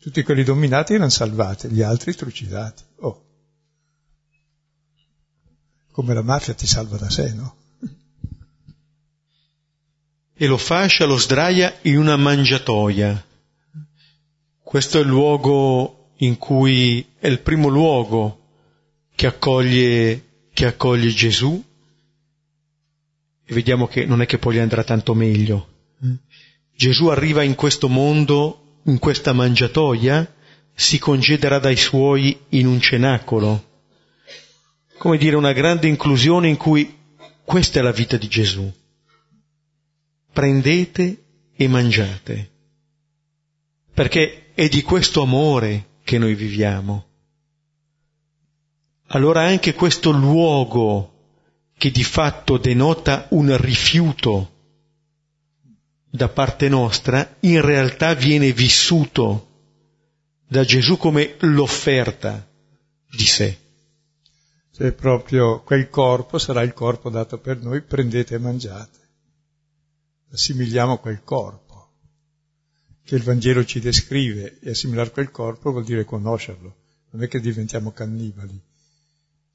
Tutti 0.00 0.24
quelli 0.24 0.42
dominati 0.42 0.94
erano 0.94 1.08
salvati, 1.08 1.68
gli 1.68 1.80
altri 1.80 2.16
trucidati. 2.16 2.82
Oh. 2.96 3.27
Come 5.98 6.14
la 6.14 6.22
mafia 6.22 6.54
ti 6.54 6.64
salva 6.64 6.96
da 6.96 7.10
sé, 7.10 7.32
no? 7.32 7.56
E 10.32 10.46
lo 10.46 10.56
fascia, 10.56 11.06
lo 11.06 11.16
sdraia 11.18 11.76
in 11.82 11.98
una 11.98 12.16
mangiatoia. 12.16 13.26
Questo 14.62 14.98
è 14.98 15.00
il 15.00 15.08
luogo 15.08 16.12
in 16.18 16.38
cui 16.38 17.04
è 17.18 17.26
il 17.26 17.40
primo 17.40 17.66
luogo 17.66 18.44
che 19.16 19.26
accoglie, 19.26 20.46
che 20.52 20.66
accoglie 20.66 21.10
Gesù. 21.10 21.60
E 23.44 23.52
vediamo 23.52 23.88
che 23.88 24.06
non 24.06 24.20
è 24.22 24.26
che 24.26 24.38
poi 24.38 24.54
gli 24.54 24.58
andrà 24.58 24.84
tanto 24.84 25.14
meglio. 25.14 25.68
Gesù 26.76 27.08
arriva 27.08 27.42
in 27.42 27.56
questo 27.56 27.88
mondo 27.88 28.76
in 28.84 29.00
questa 29.00 29.32
mangiatoia, 29.32 30.32
si 30.72 31.00
concederà 31.00 31.58
dai 31.58 31.74
suoi 31.74 32.38
in 32.50 32.68
un 32.68 32.80
cenacolo. 32.80 33.66
Come 34.98 35.16
dire, 35.16 35.36
una 35.36 35.52
grande 35.52 35.86
inclusione 35.86 36.48
in 36.48 36.56
cui 36.56 36.96
questa 37.44 37.78
è 37.78 37.82
la 37.82 37.92
vita 37.92 38.16
di 38.16 38.28
Gesù. 38.28 38.70
Prendete 40.32 41.22
e 41.54 41.68
mangiate. 41.68 42.50
Perché 43.94 44.52
è 44.54 44.68
di 44.68 44.82
questo 44.82 45.22
amore 45.22 46.00
che 46.02 46.18
noi 46.18 46.34
viviamo. 46.34 47.06
Allora 49.08 49.46
anche 49.46 49.74
questo 49.74 50.10
luogo 50.10 51.14
che 51.78 51.90
di 51.90 52.04
fatto 52.04 52.58
denota 52.58 53.26
un 53.30 53.56
rifiuto 53.56 54.52
da 56.10 56.28
parte 56.28 56.68
nostra 56.68 57.36
in 57.40 57.60
realtà 57.60 58.14
viene 58.14 58.52
vissuto 58.52 59.46
da 60.46 60.64
Gesù 60.64 60.96
come 60.96 61.36
l'offerta 61.40 62.46
di 63.10 63.24
sé. 63.24 63.58
Cioè 64.78 64.92
proprio 64.92 65.60
quel 65.64 65.88
corpo 65.88 66.38
sarà 66.38 66.62
il 66.62 66.72
corpo 66.72 67.10
dato 67.10 67.40
per 67.40 67.60
noi, 67.60 67.82
prendete 67.82 68.36
e 68.36 68.38
mangiate. 68.38 68.98
Assimiliamo 70.30 70.98
quel 70.98 71.24
corpo 71.24 71.94
che 73.02 73.16
il 73.16 73.24
Vangelo 73.24 73.64
ci 73.64 73.80
descrive 73.80 74.60
e 74.60 74.70
assimilare 74.70 75.10
quel 75.10 75.32
corpo 75.32 75.72
vuol 75.72 75.82
dire 75.82 76.04
conoscerlo, 76.04 76.76
non 77.10 77.24
è 77.24 77.26
che 77.26 77.40
diventiamo 77.40 77.90
cannibali. 77.90 78.56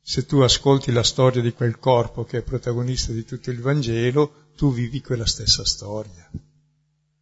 Se 0.01 0.25
tu 0.25 0.39
ascolti 0.39 0.91
la 0.91 1.03
storia 1.03 1.41
di 1.41 1.53
quel 1.53 1.79
corpo 1.79 2.25
che 2.25 2.39
è 2.39 2.41
protagonista 2.41 3.13
di 3.13 3.23
tutto 3.23 3.49
il 3.49 3.61
Vangelo, 3.61 4.49
tu 4.57 4.73
vivi 4.73 4.99
quella 4.99 5.25
stessa 5.25 5.63
storia, 5.63 6.29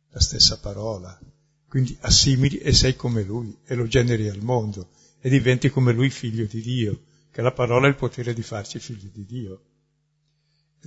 la 0.09 0.19
stessa 0.19 0.57
parola. 0.57 1.19
Quindi 1.67 1.95
assimili 2.01 2.57
e 2.57 2.73
sei 2.73 2.95
come 2.95 3.21
lui 3.21 3.55
e 3.63 3.75
lo 3.75 3.85
generi 3.85 4.27
al 4.27 4.41
mondo 4.41 4.89
e 5.19 5.29
diventi 5.29 5.69
come 5.69 5.93
lui 5.93 6.09
figlio 6.09 6.45
di 6.45 6.61
Dio, 6.61 7.01
che 7.31 7.41
la 7.41 7.51
parola 7.51 7.87
ha 7.87 7.89
il 7.89 7.95
potere 7.95 8.33
di 8.33 8.43
farci 8.43 8.79
figli 8.79 9.09
di 9.11 9.25
Dio. 9.25 9.61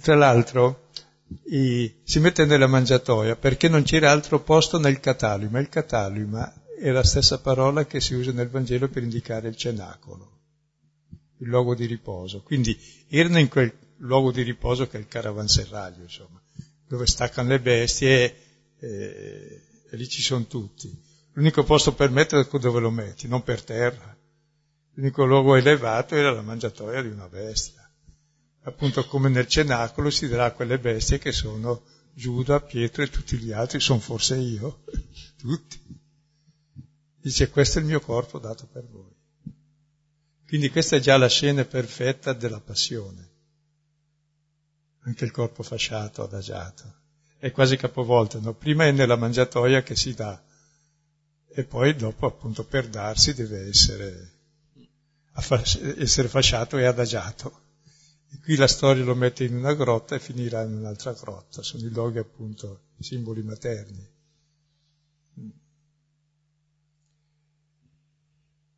Tra 0.00 0.14
l'altro 0.14 0.88
i, 1.44 2.00
si 2.04 2.20
mette 2.20 2.44
nella 2.44 2.66
mangiatoia 2.66 3.36
perché 3.36 3.68
non 3.68 3.82
c'era 3.82 4.10
altro 4.10 4.40
posto 4.40 4.78
nel 4.78 5.00
catalima. 5.00 5.58
Il 5.58 5.68
catalima 5.68 6.52
è 6.78 6.90
la 6.90 7.02
stessa 7.02 7.40
parola 7.40 7.86
che 7.86 8.00
si 8.00 8.14
usa 8.14 8.32
nel 8.32 8.50
Vangelo 8.50 8.88
per 8.88 9.02
indicare 9.02 9.48
il 9.48 9.56
cenacolo, 9.56 10.40
il 11.38 11.48
luogo 11.48 11.74
di 11.74 11.86
riposo. 11.86 12.42
Quindi 12.42 12.78
erano 13.08 13.38
in 13.38 13.48
quel 13.48 13.72
luogo 13.98 14.32
di 14.32 14.42
riposo 14.42 14.86
che 14.86 14.98
è 14.98 15.00
il 15.00 15.08
caravanserraglio, 15.08 16.02
insomma, 16.02 16.40
dove 16.86 17.06
staccano 17.06 17.48
le 17.48 17.60
bestie 17.60 18.36
e, 18.78 19.62
e 19.90 19.96
lì 19.96 20.08
ci 20.08 20.20
sono 20.20 20.46
tutti. 20.46 20.94
L'unico 21.32 21.64
posto 21.64 21.94
per 21.94 22.10
mettere 22.10 22.42
è 22.42 22.58
dove 22.58 22.80
lo 22.80 22.90
metti, 22.90 23.26
non 23.26 23.42
per 23.42 23.62
terra. 23.62 24.13
L'unico 24.94 25.24
luogo 25.24 25.56
elevato 25.56 26.14
era 26.14 26.32
la 26.32 26.42
mangiatoia 26.42 27.02
di 27.02 27.08
una 27.08 27.28
bestia. 27.28 27.88
Appunto 28.62 29.04
come 29.06 29.28
nel 29.28 29.46
cenacolo 29.46 30.10
si 30.10 30.28
darà 30.28 30.52
quelle 30.52 30.78
bestie 30.78 31.18
che 31.18 31.32
sono 31.32 31.84
Giuda, 32.12 32.60
Pietro 32.60 33.02
e 33.02 33.10
tutti 33.10 33.36
gli 33.36 33.52
altri, 33.52 33.80
sono 33.80 34.00
forse 34.00 34.36
io, 34.36 34.84
tutti. 35.36 35.80
Dice 37.20 37.50
questo 37.50 37.78
è 37.78 37.82
il 37.82 37.88
mio 37.88 38.00
corpo 38.00 38.38
dato 38.38 38.66
per 38.66 38.86
voi. 38.88 39.12
Quindi 40.46 40.70
questa 40.70 40.96
è 40.96 41.00
già 41.00 41.16
la 41.16 41.28
scena 41.28 41.64
perfetta 41.64 42.32
della 42.32 42.60
passione. 42.60 43.30
Anche 45.00 45.24
il 45.24 45.30
corpo 45.30 45.62
fasciato, 45.62 46.22
adagiato 46.22 47.02
è 47.44 47.50
quasi 47.50 47.76
capovolta, 47.76 48.38
no? 48.38 48.54
prima 48.54 48.86
è 48.86 48.90
nella 48.90 49.16
mangiatoia 49.16 49.82
che 49.82 49.94
si 49.94 50.14
dà 50.14 50.42
e 51.46 51.64
poi 51.64 51.94
dopo 51.94 52.24
appunto 52.24 52.64
per 52.64 52.88
darsi 52.88 53.34
deve 53.34 53.68
essere, 53.68 54.33
essere 55.96 56.28
fasciato 56.28 56.78
e 56.78 56.84
adagiato. 56.84 57.62
E 58.30 58.40
qui 58.40 58.56
la 58.56 58.66
storia 58.66 59.04
lo 59.04 59.14
mette 59.14 59.44
in 59.44 59.56
una 59.56 59.74
grotta 59.74 60.14
e 60.14 60.20
finirà 60.20 60.62
in 60.62 60.74
un'altra 60.74 61.12
grotta, 61.12 61.62
sono 61.62 61.84
i 61.84 61.90
luoghi 61.90 62.18
appunto 62.18 62.82
simboli 62.98 63.42
materni. 63.42 64.12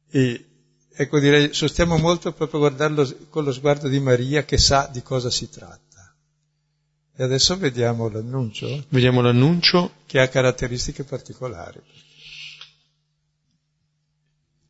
E 0.09 0.47
ecco 0.90 1.19
direi, 1.19 1.53
sostiamo 1.53 1.99
molto 1.99 2.33
proprio 2.33 2.61
guardarlo 2.61 3.29
con 3.29 3.45
lo 3.45 3.53
sguardo 3.53 3.88
di 3.88 4.01
Maria 4.01 4.45
che 4.45 4.57
sa 4.57 4.88
di 4.90 5.03
cosa 5.03 5.31
si 5.31 5.49
tratta. 5.51 5.85
E 7.19 7.23
adesso 7.23 7.57
vediamo 7.57 8.09
l'annuncio. 8.09 8.85
Vediamo 8.90 9.23
l'annuncio. 9.23 9.95
Che 10.05 10.21
ha 10.21 10.29
caratteristiche 10.29 11.03
particolari. 11.03 11.81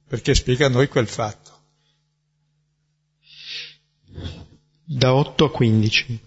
Perché 0.06 0.34
spiega 0.34 0.66
a 0.66 0.68
noi 0.68 0.86
quel 0.86 1.08
fatto. 1.08 1.55
Da 4.88 5.14
8 5.14 5.46
a 5.46 5.50
15. 5.50 6.20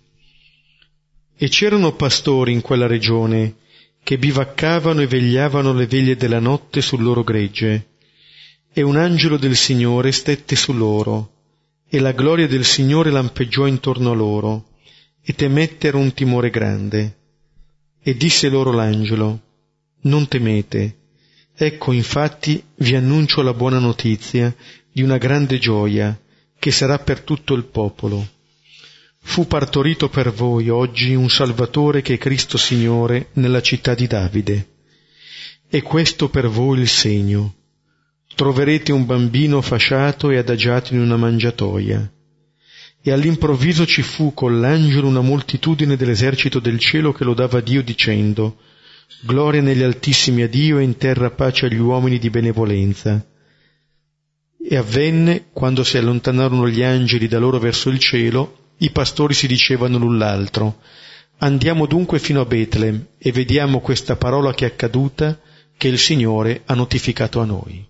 E 1.38 1.48
c'erano 1.48 1.96
pastori 1.96 2.52
in 2.52 2.60
quella 2.60 2.88
regione 2.88 3.56
che 4.04 4.18
bivaccavano 4.18 5.00
e 5.00 5.08
vegliavano 5.08 5.72
le 5.72 5.88
veglie 5.88 6.18
della 6.18 6.42
notte 6.42 6.82
sul 6.82 7.02
loro 7.02 7.24
gregge. 7.24 7.88
E 8.74 8.82
un 8.82 8.98
angelo 8.98 9.38
del 9.38 9.56
Signore 9.56 10.12
stette 10.12 10.58
su 10.58 10.74
loro, 10.74 11.32
e 11.88 12.02
la 12.02 12.12
gloria 12.12 12.48
del 12.48 12.66
Signore 12.66 13.12
lampeggiò 13.12 13.66
intorno 13.66 14.12
a 14.12 14.16
loro 14.16 14.72
e 15.22 15.32
temettero 15.32 15.98
un 15.98 16.14
timore 16.14 16.50
grande. 16.50 17.18
E 18.04 18.18
disse 18.18 18.50
loro 18.50 18.74
l'angelo, 18.74 19.40
non 20.02 20.28
temete, 20.28 20.98
ecco 21.56 21.94
infatti 21.94 22.62
vi 22.76 22.94
annuncio 22.94 23.42
la 23.42 23.54
buona 23.54 23.80
notizia 23.80 24.54
di 24.92 25.02
una 25.02 25.18
grande 25.18 25.60
gioia 25.60 26.20
che 26.60 26.72
sarà 26.72 27.00
per 27.00 27.22
tutto 27.22 27.54
il 27.54 27.64
popolo. 27.64 28.38
Fu 29.22 29.48
partorito 29.48 30.10
per 30.10 30.32
voi 30.32 30.70
oggi 30.70 31.14
un 31.14 31.30
Salvatore 31.30 32.02
che 32.02 32.16
è 32.16 32.18
Cristo 32.18 32.58
Signore 32.58 33.30
nella 33.34 33.62
città 33.62 33.94
di 33.94 34.08
Davide. 34.08 34.68
E 35.70 35.82
questo 35.82 36.30
per 36.30 36.48
voi 36.48 36.80
il 36.80 36.88
segno. 36.88 37.56
Troverete 38.36 38.92
un 38.92 39.06
bambino 39.06 39.62
fasciato 39.62 40.30
e 40.30 40.38
adagiato 40.38 40.94
in 40.94 41.02
una 41.02 41.18
mangiatoia 41.18 42.12
e 43.02 43.12
all'improvviso 43.12 43.86
ci 43.86 44.02
fu 44.02 44.34
con 44.34 44.60
l'angelo 44.60 45.08
una 45.08 45.22
moltitudine 45.22 45.96
dell'esercito 45.96 46.60
del 46.60 46.80
cielo 46.80 47.14
che 47.14 47.24
lodava 47.24 47.62
Dio 47.62 47.82
dicendo 47.82 48.58
Gloria 49.22 49.62
negli 49.62 49.82
altissimi 49.82 50.44
a 50.44 50.48
Dio 50.48 50.78
e 50.78 50.84
in 50.84 50.98
terra 50.98 51.32
pace 51.32 51.66
agli 51.66 51.80
uomini 51.80 52.20
di 52.20 52.30
benevolenza. 52.30 53.26
E 54.62 54.78
avvenne, 54.78 55.48
quando 55.52 55.84
si 55.84 55.98
allontanarono 55.98 56.70
gli 56.70 56.84
angeli 56.84 57.28
da 57.28 57.40
loro 57.40 57.58
verso 57.58 57.90
il 57.90 57.98
cielo, 57.98 58.59
i 58.80 58.92
pastori 58.92 59.34
si 59.34 59.48
dicevano 59.48 59.98
l'un 59.98 60.18
l'altro 60.18 60.80
Andiamo 61.42 61.86
dunque 61.86 62.20
fino 62.20 62.42
a 62.42 62.46
Betlem 62.46 63.12
e 63.18 63.32
vediamo 63.32 63.80
questa 63.80 64.18
parola 64.18 64.54
che 64.54 64.66
è 64.66 64.72
accaduta 64.72 65.40
che 65.78 65.88
il 65.88 65.98
Signore 65.98 66.64
ha 66.66 66.74
notificato 66.74 67.40
a 67.40 67.46
noi. 67.46 67.88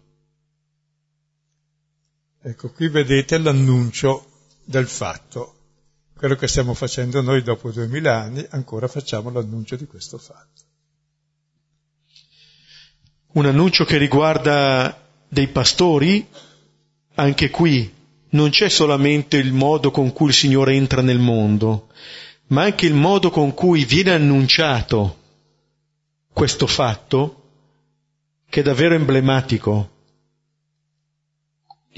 Ecco, 2.41 2.70
qui 2.70 2.89
vedete 2.89 3.39
l'annuncio 3.39 4.43
del 4.63 4.88
fatto. 4.88 5.55
Quello 6.16 6.36
che 6.36 6.47
stiamo 6.47 6.76
facendo 6.76 7.22
noi 7.22 7.41
dopo 7.41 7.72
duemila 7.72 8.20
anni, 8.20 8.45
ancora 8.51 8.88
facciamo 8.88 9.32
l'annuncio 9.32 9.76
di 9.76 9.88
questo 9.88 10.20
fatto. 10.20 10.61
Un 13.32 13.47
annuncio 13.47 13.84
che 13.84 13.97
riguarda 13.97 15.07
dei 15.28 15.47
pastori, 15.47 16.28
anche 17.16 17.49
qui 17.49 17.91
non 18.30 18.49
c'è 18.49 18.69
solamente 18.69 19.38
il 19.38 19.53
modo 19.53 19.91
con 19.91 20.13
cui 20.13 20.27
il 20.27 20.34
Signore 20.34 20.75
entra 20.75 21.01
nel 21.01 21.19
mondo, 21.19 21.89
ma 22.47 22.63
anche 22.63 22.86
il 22.86 22.93
modo 22.93 23.30
con 23.30 23.53
cui 23.53 23.86
viene 23.86 24.11
annunciato 24.11 25.17
questo 26.32 26.67
fatto, 26.67 27.43
che 28.49 28.59
è 28.61 28.63
davvero 28.63 28.95
emblematico 28.95 29.97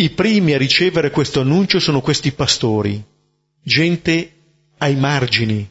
i 0.01 0.09
primi 0.09 0.53
a 0.53 0.57
ricevere 0.57 1.11
questo 1.11 1.41
annuncio 1.41 1.79
sono 1.79 2.01
questi 2.01 2.31
pastori, 2.31 3.03
gente 3.61 4.33
ai 4.77 4.95
margini, 4.95 5.69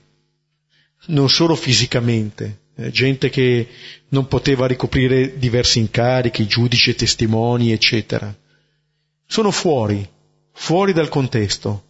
non 1.06 1.28
solo 1.28 1.56
fisicamente, 1.56 2.60
eh, 2.76 2.90
gente 2.90 3.30
che 3.30 3.66
non 4.10 4.28
poteva 4.28 4.66
ricoprire 4.66 5.38
diversi 5.38 5.78
incarichi, 5.78 6.46
giudici 6.46 6.90
e 6.90 6.94
testimoni, 6.94 7.72
eccetera. 7.72 8.32
Sono 9.26 9.50
fuori, 9.50 10.06
fuori 10.52 10.92
dal 10.92 11.08
contesto. 11.08 11.84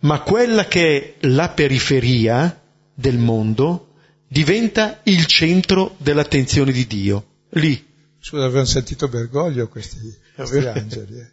Ma 0.00 0.20
quella 0.20 0.66
che 0.66 1.16
è 1.20 1.26
la 1.28 1.50
periferia 1.50 2.60
del 2.94 3.18
mondo 3.18 3.94
diventa 4.26 5.00
il 5.04 5.26
centro 5.26 5.94
dell'attenzione 5.98 6.72
di 6.72 6.86
Dio. 6.86 7.26
Lì. 7.50 7.90
Scusa, 8.18 8.44
avevano 8.44 8.66
sentito 8.66 9.08
Bergoglio 9.08 9.68
questi, 9.68 10.16
questi 10.34 10.66
angeli. 10.66 11.18
Eh? 11.18 11.32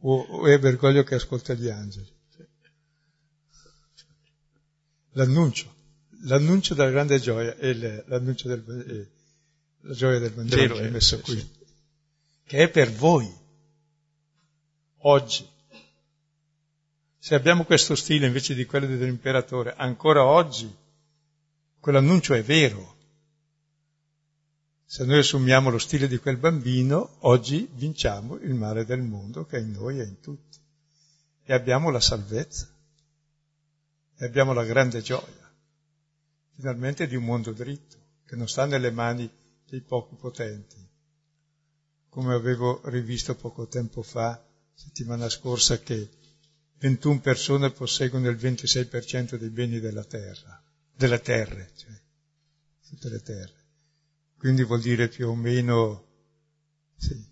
O, 0.00 0.20
o 0.20 0.46
è 0.46 0.58
Bergoglio 0.58 1.02
che 1.02 1.16
ascolta 1.16 1.54
gli 1.54 1.68
angeli? 1.68 2.08
L'annuncio 5.12 5.78
l'annuncio 6.24 6.74
della 6.74 6.90
grande 6.90 7.18
gioia 7.18 7.56
è 7.56 7.72
l'annuncio 8.06 8.48
del 8.48 8.62
eh, 8.88 9.18
la 9.82 9.94
gioia 9.94 10.18
del 10.18 10.32
Vangelo 10.32 10.76
è 10.76 10.90
messo 10.90 11.20
qui, 11.20 11.48
che 12.44 12.58
è 12.58 12.68
per 12.68 12.92
voi, 12.92 13.32
oggi. 14.98 15.48
Se 17.22 17.34
abbiamo 17.34 17.64
questo 17.64 17.94
stile 17.94 18.26
invece 18.26 18.54
di 18.54 18.64
quello 18.64 18.86
dell'imperatore, 18.86 19.74
ancora 19.76 20.24
oggi, 20.24 20.74
quell'annuncio 21.78 22.32
è 22.32 22.42
vero. 22.42 22.96
Se 24.84 25.04
noi 25.04 25.18
assumiamo 25.18 25.70
lo 25.70 25.78
stile 25.78 26.08
di 26.08 26.16
quel 26.16 26.38
bambino, 26.38 27.18
oggi 27.20 27.68
vinciamo 27.74 28.36
il 28.38 28.54
male 28.54 28.86
del 28.86 29.02
mondo 29.02 29.44
che 29.44 29.58
è 29.58 29.60
in 29.60 29.72
noi 29.72 30.00
e 30.00 30.04
in 30.04 30.18
tutti. 30.20 30.58
E 31.44 31.52
abbiamo 31.52 31.90
la 31.90 32.00
salvezza. 32.00 32.68
E 34.16 34.24
abbiamo 34.24 34.54
la 34.54 34.64
grande 34.64 35.02
gioia 35.02 35.40
finalmente 36.60 37.06
di 37.06 37.16
un 37.16 37.24
mondo 37.24 37.52
dritto, 37.52 37.96
che 38.26 38.36
non 38.36 38.46
sta 38.46 38.66
nelle 38.66 38.90
mani 38.90 39.28
dei 39.66 39.80
pochi 39.80 40.14
potenti. 40.14 40.76
Come 42.10 42.34
avevo 42.34 42.82
rivisto 42.84 43.34
poco 43.34 43.66
tempo 43.66 44.02
fa, 44.02 44.44
settimana 44.74 45.30
scorsa, 45.30 45.78
che 45.78 46.10
21 46.80 47.20
persone 47.20 47.70
posseggono 47.70 48.28
il 48.28 48.36
26% 48.36 49.36
dei 49.36 49.50
beni 49.50 49.78
della 49.80 50.04
terra, 50.04 50.62
delle 50.94 51.20
terre, 51.20 51.70
cioè 51.76 51.92
tutte 52.88 53.10
le 53.10 53.20
terre. 53.20 53.58
Quindi 54.38 54.64
vuol 54.64 54.80
dire 54.80 55.08
più 55.08 55.28
o 55.28 55.34
meno 55.34 56.06
sì, 56.96 57.22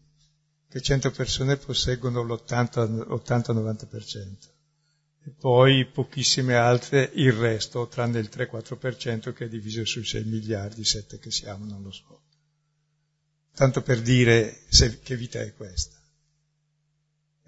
che 0.69 0.83
100 0.83 1.11
persone 1.13 1.57
posseggono 1.57 2.23
l'80-90% 2.23 4.37
e 5.25 5.31
poi 5.31 5.87
pochissime 5.87 6.55
altre 6.55 7.11
il 7.15 7.33
resto, 7.33 7.89
tranne 7.89 8.19
il 8.19 8.29
3-4% 8.31 9.33
che 9.33 9.47
è 9.47 9.49
diviso 9.49 9.83
sui 9.87 10.05
6 10.05 10.25
miliardi, 10.25 10.85
7 10.85 11.19
che 11.19 11.31
siamo, 11.31 11.65
non 11.65 11.83
lo 11.83 11.91
so. 11.91 12.21
Tanto 13.55 13.81
per 13.81 14.03
dire 14.03 14.61
se, 14.69 15.01
che 15.01 15.17
vita 15.17 15.41
è 15.41 15.55
questa. 15.55 15.98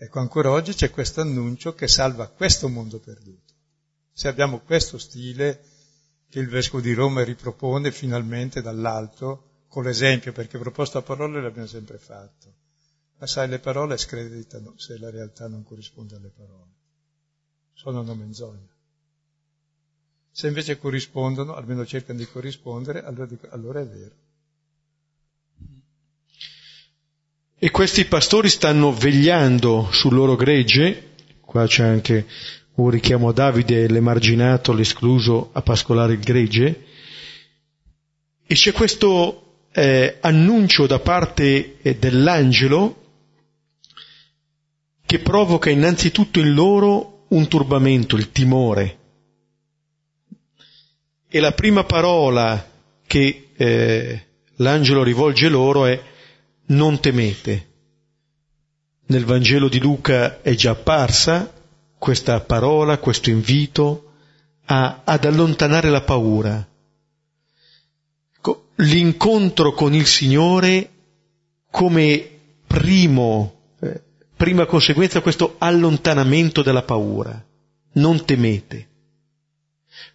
Ecco, 0.03 0.19
ancora 0.19 0.51
oggi 0.51 0.73
c'è 0.73 0.91
questo 0.91 1.21
annuncio 1.21 1.75
che 1.75 1.87
salva 1.87 2.29
questo 2.29 2.69
mondo 2.69 2.99
perduto. 3.01 3.53
Se 4.13 4.29
abbiamo 4.29 4.61
questo 4.61 4.97
stile 4.97 5.63
che 6.31 6.39
il 6.39 6.49
Vescovo 6.49 6.83
di 6.83 6.95
Roma 6.95 7.23
ripropone 7.23 7.93
finalmente 7.93 8.63
dall'alto, 8.63 9.65
con 9.69 9.85
l'esempio, 9.85 10.33
perché 10.33 10.57
proposto 10.57 10.97
a 10.97 11.03
parole 11.03 11.43
l'abbiamo 11.43 11.69
sempre 11.69 11.99
fatto. 11.99 12.55
Ma 13.19 13.27
sai, 13.27 13.49
le 13.49 13.59
parole 13.59 13.99
screditano 13.99 14.73
se 14.79 14.97
la 14.97 15.11
realtà 15.11 15.49
non 15.49 15.65
corrisponde 15.65 16.17
alle 16.17 16.31
parole 16.35 16.79
sono 17.81 18.01
una 18.01 18.15
menzogna. 18.15 18.69
Se 20.31 20.47
invece 20.47 20.79
corrispondono, 20.79 21.55
almeno 21.55 21.85
cercano 21.85 22.19
di 22.19 22.27
corrispondere, 22.27 23.03
allora, 23.03 23.29
allora 23.51 23.81
è 23.81 23.87
vero. 23.87 24.15
E 27.63 27.71
questi 27.71 28.07
pastori 28.07 28.49
stanno 28.49 28.91
vegliando 28.91 29.91
sul 29.91 30.15
loro 30.15 30.35
gregge, 30.35 31.11
qua 31.43 31.67
c'è 31.67 31.85
anche 31.85 32.27
un 32.77 32.89
richiamo 32.89 33.29
a 33.29 33.35
Davide, 33.35 33.87
l'emarginato, 33.87 34.73
l'escluso 34.73 35.51
a 35.53 35.61
pascolare 35.61 36.15
il 36.15 36.21
gregge, 36.21 36.85
e 38.47 38.55
c'è 38.55 38.73
questo 38.73 39.67
eh, 39.73 40.17
annuncio 40.23 40.87
da 40.87 41.01
parte 41.01 41.77
eh, 41.83 41.97
dell'angelo 41.97 42.97
che 45.05 45.19
provoca 45.19 45.69
innanzitutto 45.69 46.41
in 46.41 46.55
loro 46.55 47.27
un 47.29 47.47
turbamento, 47.47 48.17
il 48.17 48.33
timore. 48.33 48.99
E 51.29 51.41
la 51.41 51.53
prima 51.53 51.85
parola 51.85 52.71
che 53.07 53.49
eh, 53.55 54.27
l'angelo 54.57 55.03
rivolge 55.03 55.51
loro 55.51 55.85
è 55.85 56.09
non 56.71 57.01
temete. 57.01 57.69
Nel 59.07 59.25
Vangelo 59.25 59.69
di 59.69 59.79
Luca 59.79 60.41
è 60.43 60.55
già 60.55 60.73
apparsa 60.73 61.53
questa 61.99 62.41
parola, 62.41 62.99
questo 62.99 63.31
invito 63.31 64.13
a, 64.67 65.03
ad 65.05 65.25
allontanare 65.25 65.91
la 65.91 66.03
paura. 66.03 66.67
L'incontro 68.77 69.73
con 69.73 69.93
il 69.93 70.07
Signore 70.07 70.91
come 71.71 72.31
primo 72.67 73.61
prima 74.41 74.65
conseguenza 74.65 75.21
questo 75.21 75.57
allontanamento 75.59 76.63
della 76.63 76.81
paura. 76.81 77.45
Non 77.93 78.25
temete. 78.25 78.89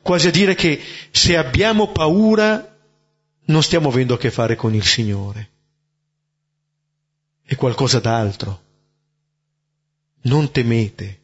Quasi 0.01 0.29
a 0.29 0.31
dire 0.31 0.55
che 0.55 0.81
se 1.11 1.37
abbiamo 1.37 1.91
paura 1.91 2.75
non 3.45 3.61
stiamo 3.61 3.89
avendo 3.89 4.15
a 4.15 4.17
che 4.17 4.31
fare 4.31 4.55
con 4.55 4.73
il 4.73 4.83
Signore. 4.83 5.51
È 7.45 7.55
qualcosa 7.55 7.99
d'altro. 7.99 8.61
Non 10.23 10.51
temete. 10.51 11.19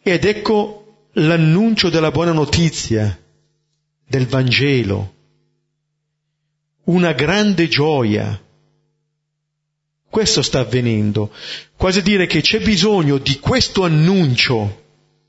Ed 0.00 0.24
ecco 0.24 1.08
l'annuncio 1.14 1.90
della 1.90 2.10
buona 2.10 2.32
notizia, 2.32 3.20
del 4.06 4.26
Vangelo. 4.26 5.14
Una 6.84 7.12
grande 7.12 7.68
gioia 7.68 8.40
questo 10.12 10.42
sta 10.42 10.58
avvenendo. 10.58 11.32
Quasi 11.74 12.02
dire 12.02 12.26
che 12.26 12.42
c'è 12.42 12.60
bisogno 12.60 13.16
di 13.16 13.38
questo 13.38 13.84
annuncio 13.84 14.82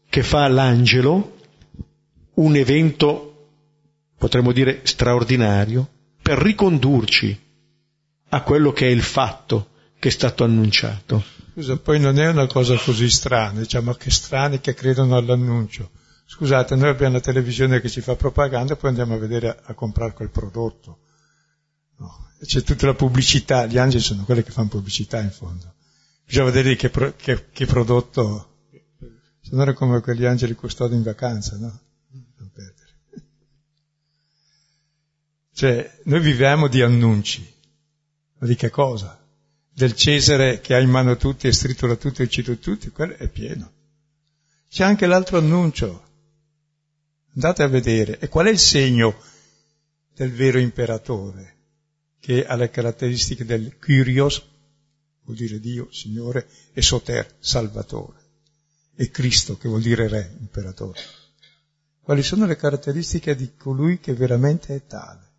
che 0.09 0.23
fa 0.23 0.45
l'angelo, 0.49 1.37
un 2.33 2.53
evento, 2.57 3.47
potremmo 4.17 4.51
dire, 4.51 4.81
straordinario, 4.83 5.87
per 6.21 6.37
ricondurci 6.37 7.39
a 8.34 8.41
quello 8.41 8.71
che 8.71 8.88
è 8.88 8.89
il 8.89 9.03
fatto 9.03 9.69
che 9.99 10.09
è 10.09 10.11
stato 10.11 10.43
annunciato. 10.43 11.23
Scusa, 11.53 11.77
poi 11.77 11.99
non 11.99 12.17
è 12.17 12.27
una 12.27 12.47
cosa 12.47 12.75
così 12.77 13.07
strana, 13.09 13.59
diciamo 13.59 13.93
che 13.93 14.09
strani 14.09 14.59
che 14.59 14.73
credono 14.73 15.15
all'annuncio. 15.15 15.91
Scusate, 16.25 16.75
noi 16.75 16.89
abbiamo 16.89 17.13
la 17.13 17.19
televisione 17.19 17.79
che 17.79 17.89
ci 17.89 18.01
fa 18.01 18.15
propaganda 18.15 18.73
e 18.73 18.75
poi 18.75 18.89
andiamo 18.89 19.13
a 19.13 19.19
vedere 19.19 19.49
a, 19.49 19.57
a 19.65 19.73
comprare 19.75 20.13
quel 20.13 20.31
prodotto. 20.31 20.99
No, 21.97 22.31
c'è 22.43 22.63
tutta 22.63 22.88
la 22.88 22.95
pubblicità, 22.95 23.67
gli 23.67 23.77
angeli 23.77 24.01
sono 24.01 24.23
quelli 24.23 24.41
che 24.41 24.49
fanno 24.49 24.69
pubblicità 24.69 25.21
in 25.21 25.29
fondo. 25.29 25.75
Bisogna 26.25 26.49
vedere 26.49 26.75
che, 26.75 26.89
pro, 26.89 27.13
che, 27.15 27.49
che 27.51 27.65
prodotto, 27.67 28.55
se 29.41 29.49
non 29.51 29.69
è 29.69 29.73
come 29.73 30.01
quegli 30.01 30.25
angeli 30.25 30.55
custodi 30.55 30.95
in 30.95 31.03
vacanza, 31.03 31.55
no? 31.57 31.79
Non 32.09 32.49
perdere. 32.51 32.89
Cioè, 35.53 35.99
noi 36.05 36.19
viviamo 36.19 36.67
di 36.67 36.81
annunci, 36.81 37.53
ma 38.43 38.49
di 38.49 38.55
che 38.55 38.69
cosa? 38.69 39.17
Del 39.71 39.95
Cesare 39.95 40.59
che 40.59 40.75
ha 40.75 40.79
in 40.81 40.89
mano 40.89 41.15
tutti 41.15 41.47
e 41.47 41.53
stritura 41.53 41.95
tutti 41.95 42.21
e 42.21 42.25
uccide 42.25 42.59
tutti, 42.59 42.89
quello 42.89 43.15
è 43.15 43.29
pieno. 43.29 43.71
C'è 44.69 44.83
anche 44.83 45.05
l'altro 45.05 45.37
annuncio. 45.37 46.03
Andate 47.35 47.63
a 47.63 47.67
vedere. 47.67 48.19
E 48.19 48.27
qual 48.27 48.47
è 48.47 48.49
il 48.49 48.59
segno 48.59 49.17
del 50.13 50.33
vero 50.33 50.59
imperatore? 50.59 51.51
che 52.19 52.45
ha 52.45 52.55
le 52.55 52.69
caratteristiche 52.69 53.43
del 53.43 53.77
Kyrios, 53.79 54.41
vuol 55.23 55.35
dire 55.35 55.59
Dio, 55.59 55.89
Signore, 55.91 56.47
e 56.71 56.81
Soter, 56.81 57.35
Salvatore, 57.39 58.17
e 58.95 59.09
Cristo, 59.09 59.57
che 59.57 59.67
vuol 59.67 59.81
dire 59.81 60.07
Re, 60.07 60.33
Imperatore. 60.39 61.01
Quali 62.01 62.23
sono 62.23 62.45
le 62.45 62.55
caratteristiche 62.55 63.35
di 63.35 63.55
colui 63.57 63.99
che 63.99 64.13
veramente 64.13 64.73
è 64.73 64.85
tale? 64.85 65.32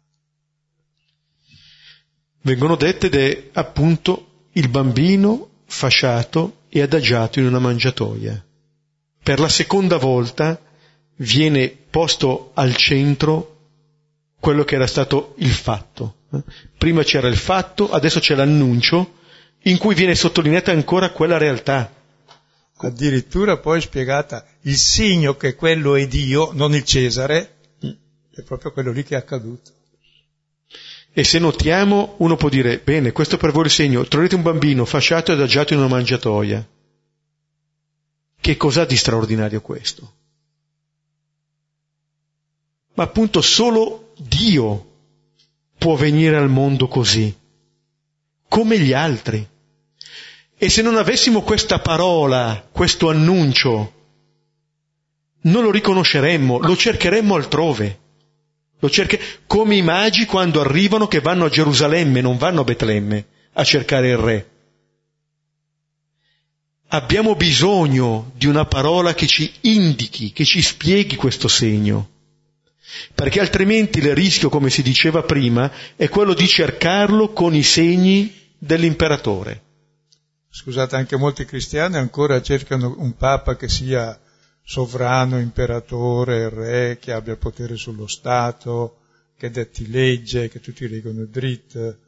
Vengono 2.45 2.77
dette 2.77 3.07
ed 3.07 3.15
è 3.15 3.49
appunto 3.55 4.49
il 4.53 4.69
bambino 4.69 5.63
fasciato 5.65 6.65
e 6.69 6.83
adagiato 6.83 7.39
in 7.39 7.47
una 7.47 7.59
mangiatoia. 7.59 8.45
Per 9.23 9.41
la 9.41 9.49
seconda 9.49 9.97
volta 9.97 10.61
viene 11.17 11.71
posto 11.71 12.51
al 12.53 12.77
centro 12.77 13.57
quello 14.39 14.63
che 14.65 14.75
era 14.75 14.87
stato 14.87 15.35
il 15.39 15.53
fatto. 15.53 16.17
Prima 16.77 17.03
c'era 17.03 17.29
il 17.29 17.39
fatto, 17.39 17.91
adesso 17.91 18.21
c'è 18.21 18.35
l'annuncio 18.35 19.15
in 19.63 19.79
cui 19.79 19.95
viene 19.95 20.15
sottolineata 20.15 20.71
ancora 20.71 21.13
quella 21.13 21.39
realtà. 21.39 21.95
Addirittura 22.77 23.57
poi 23.57 23.81
spiegata 23.81 24.45
il 24.63 24.77
segno 24.77 25.35
che 25.39 25.55
quello 25.55 25.95
è 25.95 26.07
Dio, 26.07 26.51
non 26.53 26.75
il 26.75 26.85
Cesare, 26.85 27.55
è 28.35 28.43
proprio 28.43 28.71
quello 28.71 28.93
lì 28.93 29.03
che 29.03 29.15
è 29.15 29.19
accaduto. 29.19 29.71
E 31.17 31.23
se 31.23 31.39
notiamo, 31.39 32.17
uno 32.19 32.35
può 32.35 32.49
dire, 32.49 32.79
bene, 32.79 33.13
questo 33.13 33.37
per 33.37 33.53
voi 33.53 33.67
il 33.67 33.71
segno, 33.71 34.05
troverete 34.05 34.35
un 34.35 34.43
bambino 34.43 34.85
fasciato 34.85 35.31
e 35.31 35.35
adagiato 35.35 35.73
in 35.73 35.79
una 35.79 35.89
mangiatoia. 35.89 36.67
Che 38.41 38.57
cos'ha 38.57 38.85
di 38.85 38.97
straordinario 38.97 39.61
questo? 39.61 40.13
Ma 42.95 43.05
appunto 43.05 43.41
solo 43.41 44.13
Dio 44.19 44.91
può 45.79 45.95
venire 45.95 46.37
al 46.37 46.49
mondo 46.49 46.89
così, 46.89 47.33
come 48.49 48.77
gli 48.81 48.93
altri. 48.93 49.49
E 50.57 50.69
se 50.69 50.83
non 50.83 50.97
avessimo 50.97 51.43
questa 51.43 51.79
parola, 51.79 52.69
questo 52.73 53.09
annuncio, 53.09 53.93
non 55.43 55.63
lo 55.63 55.71
riconosceremmo, 55.71 56.59
lo 56.59 56.77
cercheremmo 56.77 57.37
altrove. 57.37 58.01
Lo 58.85 58.91
cerche 58.91 59.19
come 59.47 59.77
i 59.77 59.83
magi 59.83 60.27
quando 60.27 60.61
arrivano 60.61 61.09
che 61.09 61.21
vanno 61.21 61.47
a 61.47 61.49
Gerusalemme, 61.49 62.21
non 62.21 62.37
vanno 62.37 62.61
a 62.61 62.65
Betlemme 62.65 63.25
a 63.55 63.65
cercare 63.65 64.11
il 64.11 64.19
re. 64.19 64.51
Abbiamo 66.89 67.35
bisogno 67.35 68.33
di 68.37 68.45
una 68.45 68.67
parola 68.67 69.15
che 69.15 69.27
ci 69.27 69.51
indichi, 69.63 70.33
che 70.33 70.45
ci 70.45 70.61
spieghi 70.61 71.17
questo 71.17 71.49
segno. 71.49 72.11
Perché 73.15 73.41
altrimenti 73.41 74.01
il 74.01 74.15
rischio, 74.15 74.51
come 74.51 74.69
si 74.69 74.83
diceva 74.83 75.23
prima, 75.23 75.73
è 75.97 76.11
quello 76.11 76.35
di 76.35 76.47
cercarlo 76.47 77.33
con 77.33 77.55
i 77.55 77.63
segni 77.63 78.53
dell'imperatore. 78.59 79.63
Scusate, 80.51 80.97
anche 80.97 81.17
molti 81.17 81.47
cristiani 81.47 81.97
ancora 81.97 82.43
cercano 82.43 82.95
un 82.99 83.17
papa 83.17 83.57
che 83.57 83.71
sia 83.71 84.21
sovrano, 84.65 85.39
imperatore, 85.39 86.49
re, 86.49 86.99
che 86.99 87.13
abbia 87.13 87.37
potere 87.37 87.77
sullo 87.77 88.07
Stato, 88.07 89.01
che 89.37 89.51
detti 89.51 89.89
legge, 89.89 90.49
che 90.49 90.61
tutti 90.61 90.89
leggono 90.89 91.27
dritto. 91.27 91.99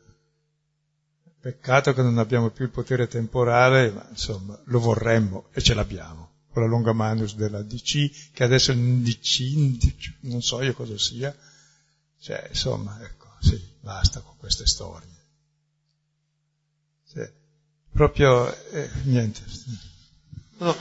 Peccato 1.38 1.92
che 1.92 2.02
non 2.02 2.18
abbiamo 2.18 2.50
più 2.50 2.64
il 2.64 2.70
potere 2.70 3.06
temporale, 3.06 3.92
ma 3.92 4.06
insomma 4.08 4.58
lo 4.64 4.80
vorremmo 4.80 5.48
e 5.52 5.60
ce 5.60 5.74
l'abbiamo. 5.74 6.32
Con 6.50 6.62
la 6.62 6.68
longa 6.68 6.92
manus 6.92 7.34
della 7.34 7.62
DC, 7.62 8.32
che 8.32 8.42
adesso 8.42 8.72
è 8.72 8.74
un 8.74 9.02
DC, 9.02 10.14
non 10.20 10.40
so 10.42 10.62
io 10.62 10.72
cosa 10.72 10.96
sia. 10.96 11.36
Cioè, 12.18 12.46
insomma, 12.48 12.98
ecco, 13.02 13.36
sì, 13.40 13.62
basta 13.80 14.20
con 14.20 14.34
queste 14.38 14.66
storie. 14.66 15.14
Cioè, 17.12 17.30
proprio, 17.92 18.52
eh, 18.70 18.90
niente. 19.04 19.42
No 20.58 20.74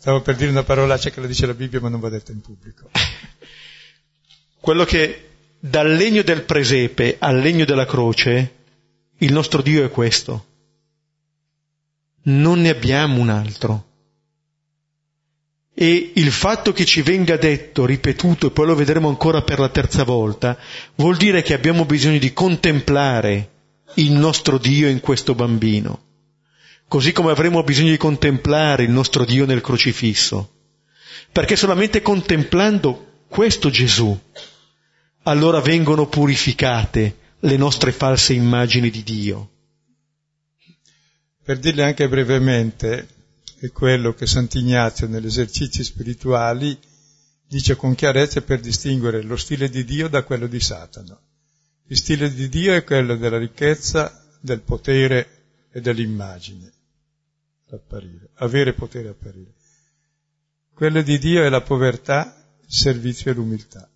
Stavo 0.00 0.22
per 0.22 0.34
dire 0.34 0.50
una 0.50 0.62
parolaccia 0.62 1.10
che 1.10 1.20
lo 1.20 1.26
dice 1.26 1.44
la 1.44 1.52
Bibbia, 1.52 1.78
ma 1.78 1.90
non 1.90 2.00
va 2.00 2.08
detta 2.08 2.32
in 2.32 2.40
pubblico. 2.40 2.88
Quello 4.58 4.86
che 4.86 5.28
dal 5.58 5.92
legno 5.92 6.22
del 6.22 6.44
presepe 6.44 7.16
al 7.18 7.38
legno 7.38 7.66
della 7.66 7.84
croce, 7.84 8.54
il 9.18 9.30
nostro 9.30 9.60
Dio 9.60 9.84
è 9.84 9.90
questo. 9.90 10.46
Non 12.22 12.62
ne 12.62 12.70
abbiamo 12.70 13.20
un 13.20 13.28
altro. 13.28 13.88
E 15.74 16.12
il 16.14 16.32
fatto 16.32 16.72
che 16.72 16.86
ci 16.86 17.02
venga 17.02 17.36
detto, 17.36 17.84
ripetuto, 17.84 18.46
e 18.46 18.50
poi 18.52 18.68
lo 18.68 18.74
vedremo 18.74 19.08
ancora 19.08 19.42
per 19.42 19.58
la 19.58 19.68
terza 19.68 20.04
volta, 20.04 20.56
vuol 20.94 21.18
dire 21.18 21.42
che 21.42 21.52
abbiamo 21.52 21.84
bisogno 21.84 22.18
di 22.18 22.32
contemplare 22.32 23.50
il 23.96 24.12
nostro 24.12 24.56
Dio 24.56 24.88
in 24.88 25.00
questo 25.00 25.34
bambino 25.34 26.08
così 26.90 27.12
come 27.12 27.30
avremo 27.30 27.62
bisogno 27.62 27.90
di 27.90 27.96
contemplare 27.96 28.82
il 28.82 28.90
nostro 28.90 29.24
Dio 29.24 29.46
nel 29.46 29.60
crocifisso, 29.60 30.54
perché 31.30 31.54
solamente 31.54 32.02
contemplando 32.02 33.26
questo 33.28 33.70
Gesù, 33.70 34.18
allora 35.22 35.60
vengono 35.60 36.08
purificate 36.08 37.36
le 37.38 37.56
nostre 37.56 37.92
false 37.92 38.32
immagini 38.32 38.90
di 38.90 39.04
Dio. 39.04 39.50
Per 41.44 41.60
dirle 41.60 41.84
anche 41.84 42.08
brevemente, 42.08 43.06
è 43.60 43.70
quello 43.70 44.12
che 44.12 44.26
Sant'Ignazio 44.26 45.06
negli 45.06 45.26
esercizi 45.26 45.84
spirituali 45.84 46.76
dice 47.46 47.76
con 47.76 47.94
chiarezza 47.94 48.42
per 48.42 48.58
distinguere 48.58 49.22
lo 49.22 49.36
stile 49.36 49.70
di 49.70 49.84
Dio 49.84 50.08
da 50.08 50.24
quello 50.24 50.48
di 50.48 50.58
Satana. 50.58 51.16
Il 51.86 51.96
stile 51.96 52.34
di 52.34 52.48
Dio 52.48 52.74
è 52.74 52.82
quello 52.82 53.14
della 53.14 53.38
ricchezza, 53.38 54.26
del 54.40 54.62
potere 54.62 55.68
e 55.70 55.80
dell'immagine 55.80 56.78
apparire, 57.76 58.30
avere 58.34 58.72
potere 58.74 59.08
apparire. 59.08 59.52
Quello 60.74 61.02
di 61.02 61.18
Dio 61.18 61.44
è 61.44 61.48
la 61.48 61.60
povertà, 61.60 62.44
il 62.60 62.72
servizio 62.72 63.30
e 63.30 63.34
l'umiltà. 63.34 63.88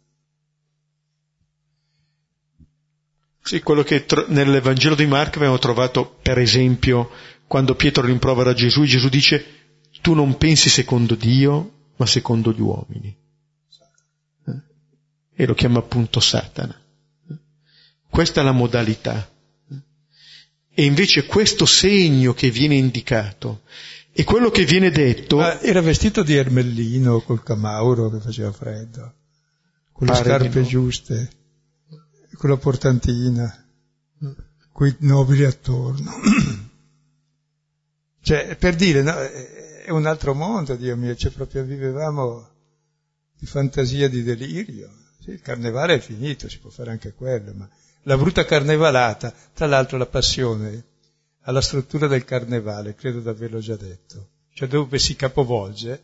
Sì, 3.42 3.60
quello 3.60 3.82
che 3.82 4.06
tro- 4.06 4.26
nell'Evangelo 4.28 4.94
di 4.94 5.06
Marco 5.06 5.36
abbiamo 5.36 5.58
trovato, 5.58 6.18
per 6.22 6.38
esempio, 6.38 7.10
quando 7.46 7.74
Pietro 7.74 8.06
rimprovera 8.06 8.54
Gesù, 8.54 8.84
Gesù 8.84 9.08
dice, 9.08 9.44
tu 10.00 10.14
non 10.14 10.36
pensi 10.36 10.68
secondo 10.68 11.14
Dio, 11.14 11.90
ma 11.96 12.06
secondo 12.06 12.52
gli 12.52 12.60
uomini. 12.60 13.14
Eh? 14.46 14.62
E 15.34 15.46
lo 15.46 15.54
chiama 15.54 15.78
appunto 15.78 16.20
Satana. 16.20 16.78
Questa 18.08 18.40
è 18.40 18.44
la 18.44 18.52
modalità. 18.52 19.30
E 20.74 20.84
invece 20.84 21.26
questo 21.26 21.66
segno 21.66 22.34
che 22.34 22.50
viene 22.50 22.74
indicato 22.74 23.62
e 24.12 24.24
quello 24.24 24.50
che 24.50 24.64
viene 24.64 24.90
detto... 24.90 25.36
Ma 25.36 25.60
era 25.60 25.80
vestito 25.80 26.22
di 26.22 26.34
ermellino 26.34 27.20
col 27.20 27.42
camauro 27.42 28.10
che 28.10 28.18
faceva 28.18 28.50
freddo, 28.50 29.14
con 29.92 30.08
le 30.08 30.14
scarpe 30.14 30.60
no. 30.60 30.66
giuste, 30.66 31.30
con 32.36 32.50
la 32.50 32.56
portantina, 32.56 33.66
quei 34.72 34.94
nobili 34.98 35.44
attorno. 35.44 36.12
cioè, 38.20 38.56
per 38.56 38.74
dire, 38.74 39.02
no, 39.02 39.14
è 39.16 39.90
un 39.90 40.06
altro 40.06 40.34
mondo, 40.34 40.74
Dio 40.74 40.96
mio, 40.96 41.14
cioè 41.14 41.30
proprio 41.30 41.62
vivevamo 41.62 42.48
di 43.38 43.46
fantasia, 43.46 44.08
di 44.08 44.22
delirio. 44.22 44.90
Sì, 45.20 45.30
il 45.30 45.40
carnevale 45.40 45.94
è 45.94 46.00
finito, 46.00 46.48
si 46.48 46.58
può 46.58 46.70
fare 46.70 46.90
anche 46.90 47.14
quello, 47.14 47.52
ma 47.54 47.68
la 48.04 48.16
brutta 48.16 48.44
carnevalata, 48.44 49.32
tra 49.52 49.66
l'altro 49.66 49.98
la 49.98 50.06
passione 50.06 50.84
ha 51.42 51.52
la 51.52 51.60
struttura 51.60 52.06
del 52.06 52.24
carnevale, 52.24 52.94
credo 52.94 53.20
di 53.20 53.28
averlo 53.28 53.58
già 53.58 53.76
detto, 53.76 54.30
cioè 54.52 54.68
dove 54.68 54.98
si 54.98 55.14
capovolge, 55.14 56.02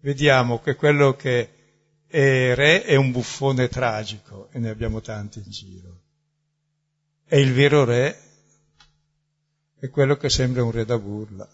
vediamo 0.00 0.60
che 0.60 0.74
quello 0.74 1.14
che 1.16 1.50
è 2.06 2.54
re 2.54 2.84
è 2.84 2.94
un 2.96 3.10
buffone 3.10 3.68
tragico, 3.68 4.48
e 4.52 4.58
ne 4.58 4.68
abbiamo 4.68 5.00
tanti 5.00 5.38
in 5.38 5.50
giro, 5.50 6.00
e 7.26 7.40
il 7.40 7.52
vero 7.52 7.84
re 7.84 8.20
è 9.78 9.88
quello 9.88 10.16
che 10.16 10.28
sembra 10.28 10.62
un 10.62 10.70
re 10.70 10.84
da 10.84 10.98
burla, 10.98 11.48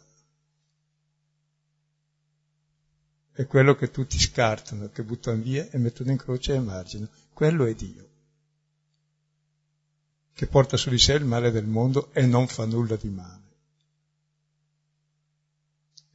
è 3.32 3.46
quello 3.46 3.74
che 3.74 3.90
tutti 3.90 4.18
scartano, 4.18 4.90
che 4.90 5.02
buttano 5.02 5.40
via 5.40 5.68
e 5.70 5.78
mettono 5.78 6.10
in 6.10 6.16
croce 6.16 6.54
e 6.54 6.60
margine, 6.60 7.08
quello 7.32 7.64
è 7.64 7.74
Dio 7.74 8.09
che 10.40 10.46
porta 10.46 10.78
su 10.78 10.88
di 10.88 10.96
sé 10.96 11.12
il 11.12 11.26
male 11.26 11.50
del 11.50 11.66
mondo 11.66 12.08
e 12.14 12.24
non 12.24 12.48
fa 12.48 12.64
nulla 12.64 12.96
di 12.96 13.10
male. 13.10 13.42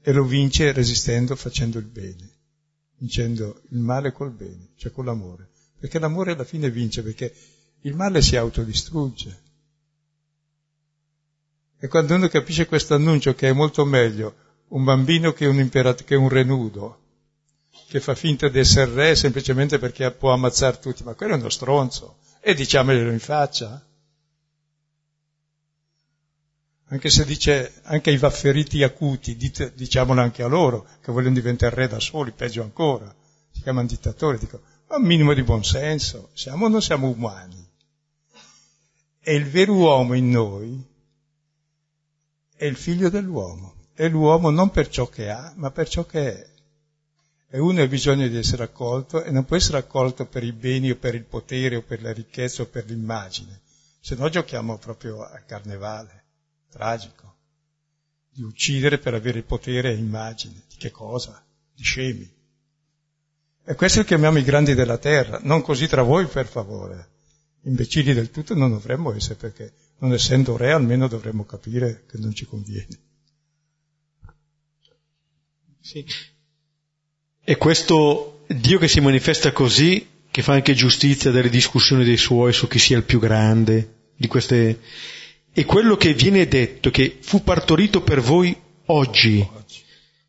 E 0.02 0.12
lo 0.12 0.24
vince 0.24 0.72
resistendo, 0.72 1.36
facendo 1.36 1.78
il 1.78 1.86
bene, 1.86 2.32
vincendo 2.98 3.62
il 3.70 3.78
male 3.78 4.12
col 4.12 4.32
bene, 4.32 4.70
cioè 4.78 4.92
con 4.92 5.06
l'amore. 5.06 5.52
Perché 5.78 6.00
l'amore 6.00 6.32
alla 6.32 6.44
fine 6.44 6.72
vince, 6.72 7.04
perché 7.04 7.32
il 7.82 7.94
male 7.94 8.24
si 8.24 8.36
autodistrugge. 8.36 9.44
E 11.78 11.88
quando 11.88 12.16
uno 12.16 12.28
capisce 12.28 12.66
questo 12.66 12.96
annuncio 12.96 13.36
che 13.36 13.50
è 13.50 13.54
molto 13.54 13.86
meglio 13.86 14.36
un 14.70 14.84
bambino 14.84 15.34
che 15.34 15.46
un, 15.46 15.60
imperat- 15.60 16.04
che 16.04 16.16
un 16.16 16.30
renudo, 16.30 17.00
che 17.90 18.00
fa 18.00 18.16
finta 18.16 18.48
di 18.48 18.58
essere 18.58 18.92
re 18.92 19.16
semplicemente 19.16 19.78
perché 19.78 20.10
può 20.10 20.34
ammazzare 20.34 20.80
tutti, 20.80 21.04
ma 21.04 21.14
quello 21.14 21.36
è 21.36 21.38
uno 21.38 21.50
stronzo, 21.50 22.18
e 22.40 22.56
diciamoglielo 22.56 23.12
in 23.12 23.20
faccia 23.20 23.85
anche 26.90 27.10
se 27.10 27.26
dice 27.26 27.82
anche 27.84 28.12
i 28.12 28.18
vafferiti 28.18 28.84
acuti, 28.84 29.36
dite, 29.36 29.74
diciamolo 29.74 30.22
anche 30.22 30.44
a 30.44 30.48
loro, 30.48 30.88
che 31.02 31.12
vogliono 31.12 31.34
diventare 31.34 31.76
re 31.76 31.88
da 31.88 32.00
soli, 32.00 32.32
peggio 32.32 32.62
ancora, 32.62 33.14
si 33.52 33.62
chiamano 33.62 33.88
dittatori, 33.88 34.38
dico, 34.38 34.62
ma 34.88 34.98
un 34.98 35.04
minimo 35.04 35.34
di 35.34 35.42
buonsenso, 35.42 36.30
siamo 36.34 36.66
o 36.66 36.70
non 36.70 36.82
siamo 36.82 37.08
umani? 37.08 37.64
E 39.20 39.34
il 39.34 39.50
vero 39.50 39.74
uomo 39.74 40.14
in 40.14 40.30
noi 40.30 40.86
è 42.56 42.66
il 42.66 42.76
figlio 42.76 43.10
dell'uomo, 43.10 43.88
è 43.96 44.08
l'uomo 44.08 44.52
non 44.52 44.70
per 44.70 44.88
ciò 44.88 45.08
che 45.08 45.32
ha, 45.32 45.54
ma 45.56 45.72
per 45.72 45.90
ciò 45.90 46.06
che 46.06 46.34
è. 46.34 46.50
E 47.50 47.60
uno 47.60 47.82
ha 47.82 47.88
bisogno 47.88 48.28
di 48.28 48.38
essere 48.38 48.64
accolto 48.64 49.24
e 49.24 49.32
non 49.32 49.46
può 49.46 49.56
essere 49.56 49.80
accolto 49.80 50.28
per 50.28 50.44
i 50.44 50.52
beni 50.52 50.92
o 50.92 50.98
per 50.98 51.16
il 51.16 51.24
potere 51.24 51.78
o 51.78 51.82
per 51.82 52.04
la 52.04 52.14
ricchezza 52.14 52.62
o 52.62 52.68
per 52.68 52.86
l'immagine, 52.86 53.62
se 54.00 54.14
no 54.14 54.30
giochiamo 54.30 54.78
proprio 54.78 55.24
a 55.24 55.40
carnevale 55.40 56.25
tragico, 56.76 57.36
di 58.30 58.44
uccidere 58.44 58.98
per 58.98 59.14
avere 59.14 59.44
potere 59.44 59.92
e 59.92 59.96
immagine, 59.96 60.64
che 60.78 60.92
cosa? 60.92 61.42
Di 61.74 61.84
scemi. 61.84 62.30
E 63.64 63.76
questo 63.76 64.04
chiamiamo 64.04 64.40
i 64.40 64.44
grandi 64.44 64.74
della 64.74 64.98
terra, 64.98 65.40
non 65.42 65.62
così 65.62 65.88
tra 65.88 66.02
voi 66.02 66.26
per 66.26 66.46
favore. 66.46 67.12
Imbecilli 67.62 68.14
del 68.14 68.30
tutto 68.30 68.54
non 68.56 68.72
dovremmo 68.72 69.14
essere 69.14 69.36
perché 69.36 69.74
non 70.00 70.12
essendo 70.12 70.58
re 70.58 70.74
almeno 70.74 71.08
dovremmo 71.08 71.46
capire 71.46 72.04
che 72.08 72.18
non 72.18 72.34
ci 72.34 72.46
conviene. 72.46 73.00
Sì. 75.80 76.06
E 77.42 77.58
questo 77.58 78.44
Dio 78.48 78.80
che 78.80 78.90
si 78.90 79.00
manifesta 79.00 79.54
così, 79.54 80.06
che 80.30 80.44
fa 80.44 80.54
anche 80.54 80.74
giustizia 80.74 81.32
delle 81.32 81.50
discussioni 81.50 82.04
dei 82.04 82.18
suoi 82.18 82.52
su 82.52 82.68
chi 82.68 82.80
sia 82.80 82.98
il 82.98 83.04
più 83.04 83.20
grande, 83.20 84.10
di 84.18 84.28
queste... 84.28 84.80
E 85.58 85.64
quello 85.64 85.96
che 85.96 86.14
viene 86.14 86.50
detto, 86.50 86.92
che 86.92 87.18
fu 87.22 87.42
partorito 87.42 88.02
per 88.02 88.20
voi 88.20 88.54
oggi, 88.88 89.48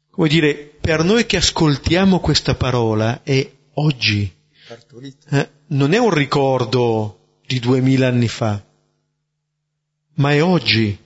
come 0.08 0.28
dire, 0.28 0.54
per 0.80 1.02
noi 1.02 1.26
che 1.26 1.38
ascoltiamo 1.38 2.20
questa 2.20 2.54
parola 2.54 3.24
è 3.24 3.50
oggi. 3.74 4.32
Eh? 5.30 5.50
Non 5.66 5.94
è 5.94 5.98
un 5.98 6.10
ricordo 6.10 7.38
di 7.44 7.58
duemila 7.58 8.06
anni 8.06 8.28
fa, 8.28 8.64
ma 10.14 10.32
è 10.32 10.40
oggi. 10.40 10.96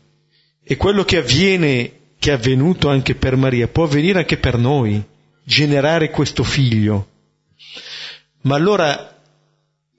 E 0.62 0.76
quello 0.76 1.02
che 1.04 1.16
avviene, 1.16 1.92
che 2.18 2.30
è 2.30 2.34
avvenuto 2.34 2.90
anche 2.90 3.14
per 3.14 3.36
Maria, 3.36 3.68
può 3.68 3.84
avvenire 3.84 4.18
anche 4.18 4.36
per 4.36 4.58
noi, 4.58 5.02
generare 5.44 6.10
questo 6.10 6.44
figlio. 6.44 7.08
Ma 8.42 8.54
allora 8.54 9.18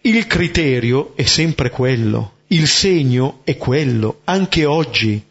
il 0.02 0.28
criterio 0.28 1.16
è 1.16 1.24
sempre 1.24 1.72
quello, 1.72 2.41
il 2.52 2.68
segno 2.68 3.42
è 3.44 3.58
quello, 3.58 4.22
anche 4.26 4.66
oggi. 4.66 5.26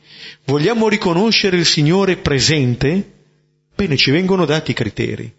Vogliamo 0.44 0.88
riconoscere 0.88 1.56
il 1.56 1.66
Signore 1.66 2.16
presente? 2.16 3.18
Bene, 3.74 3.96
ci 3.96 4.10
vengono 4.10 4.44
dati 4.44 4.70
i 4.70 4.74
criteri. 4.74 5.34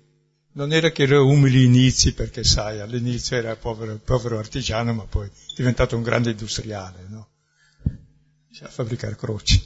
Non 0.54 0.74
era 0.74 0.92
che 0.92 1.04
erano 1.04 1.28
umili 1.28 1.64
inizi, 1.64 2.14
perché 2.14 2.44
sai, 2.44 2.80
all'inizio 2.80 3.38
era 3.38 3.56
povero, 3.56 4.00
povero 4.04 4.38
artigiano, 4.38 4.94
ma 4.94 5.04
poi 5.04 5.28
è 5.28 5.32
diventato 5.56 5.96
un 5.96 6.04
grande 6.04 6.32
industriale, 6.32 7.06
no? 7.08 7.30
Sa 8.52 8.68
fabbricare 8.68 9.16
croci. 9.16 9.66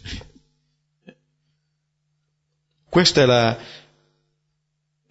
Questa 2.87 3.21
è 3.21 3.25
la, 3.25 3.57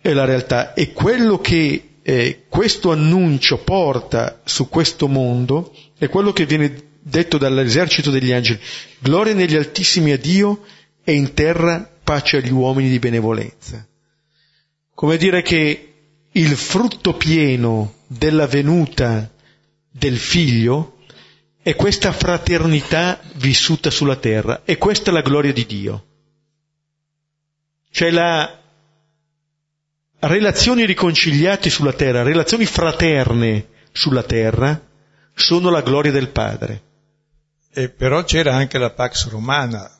è 0.01 0.13
la 0.13 0.25
realtà. 0.25 0.75
E 0.75 0.93
quello 0.93 1.39
che 1.39 1.97
eh, 2.01 2.45
questo 2.49 2.93
annuncio 2.93 3.59
porta 3.59 4.41
su 4.45 4.69
questo 4.69 5.09
mondo 5.09 5.75
è 5.99 6.09
quello 6.09 6.33
che 6.33 6.47
viene 6.47 6.93
detto 7.07 7.37
dall'esercito 7.37 8.11
degli 8.11 8.33
angeli. 8.33 8.59
Gloria 8.99 9.35
negli 9.35 9.57
altissimi 9.57 10.13
a 10.13 10.17
Dio 10.17 10.65
e 11.05 11.13
in 11.13 11.35
terra 11.35 11.89
pace 12.03 12.39
agli 12.39 12.51
uomini 12.51 12.89
di 12.89 12.99
benevolenza. 12.99 13.87
Come 14.95 15.17
dire 15.19 15.43
che 15.43 15.93
il 16.33 16.57
frutto 16.57 17.15
pieno 17.15 17.97
della 18.07 18.47
venuta 18.47 19.31
del 19.91 20.17
figlio 20.17 20.99
è 21.63 21.77
questa 21.77 22.11
fraternità 22.13 23.21
vissuta 23.35 23.91
sulla 23.91 24.17
terra 24.17 24.63
e 24.65 24.79
questa 24.79 25.11
è 25.11 25.13
la 25.13 25.21
gloria 25.21 25.53
di 25.53 25.67
Dio. 25.67 26.07
Cioè 27.91 28.11
la 28.11 28.61
relazioni 30.21 30.87
riconciliate 30.87 31.69
sulla 31.69 31.93
terra, 31.93 32.23
relazioni 32.23 32.65
fraterne 32.65 33.69
sulla 33.93 34.23
terra 34.23 34.81
sono 35.35 35.71
la 35.71 35.83
gloria 35.83 36.11
del 36.11 36.31
Padre. 36.31 36.93
E 37.77 37.89
però 37.89 38.23
c'era 38.23 38.55
anche 38.55 38.79
la 38.79 38.91
Pax 38.91 39.29
Romana, 39.31 39.91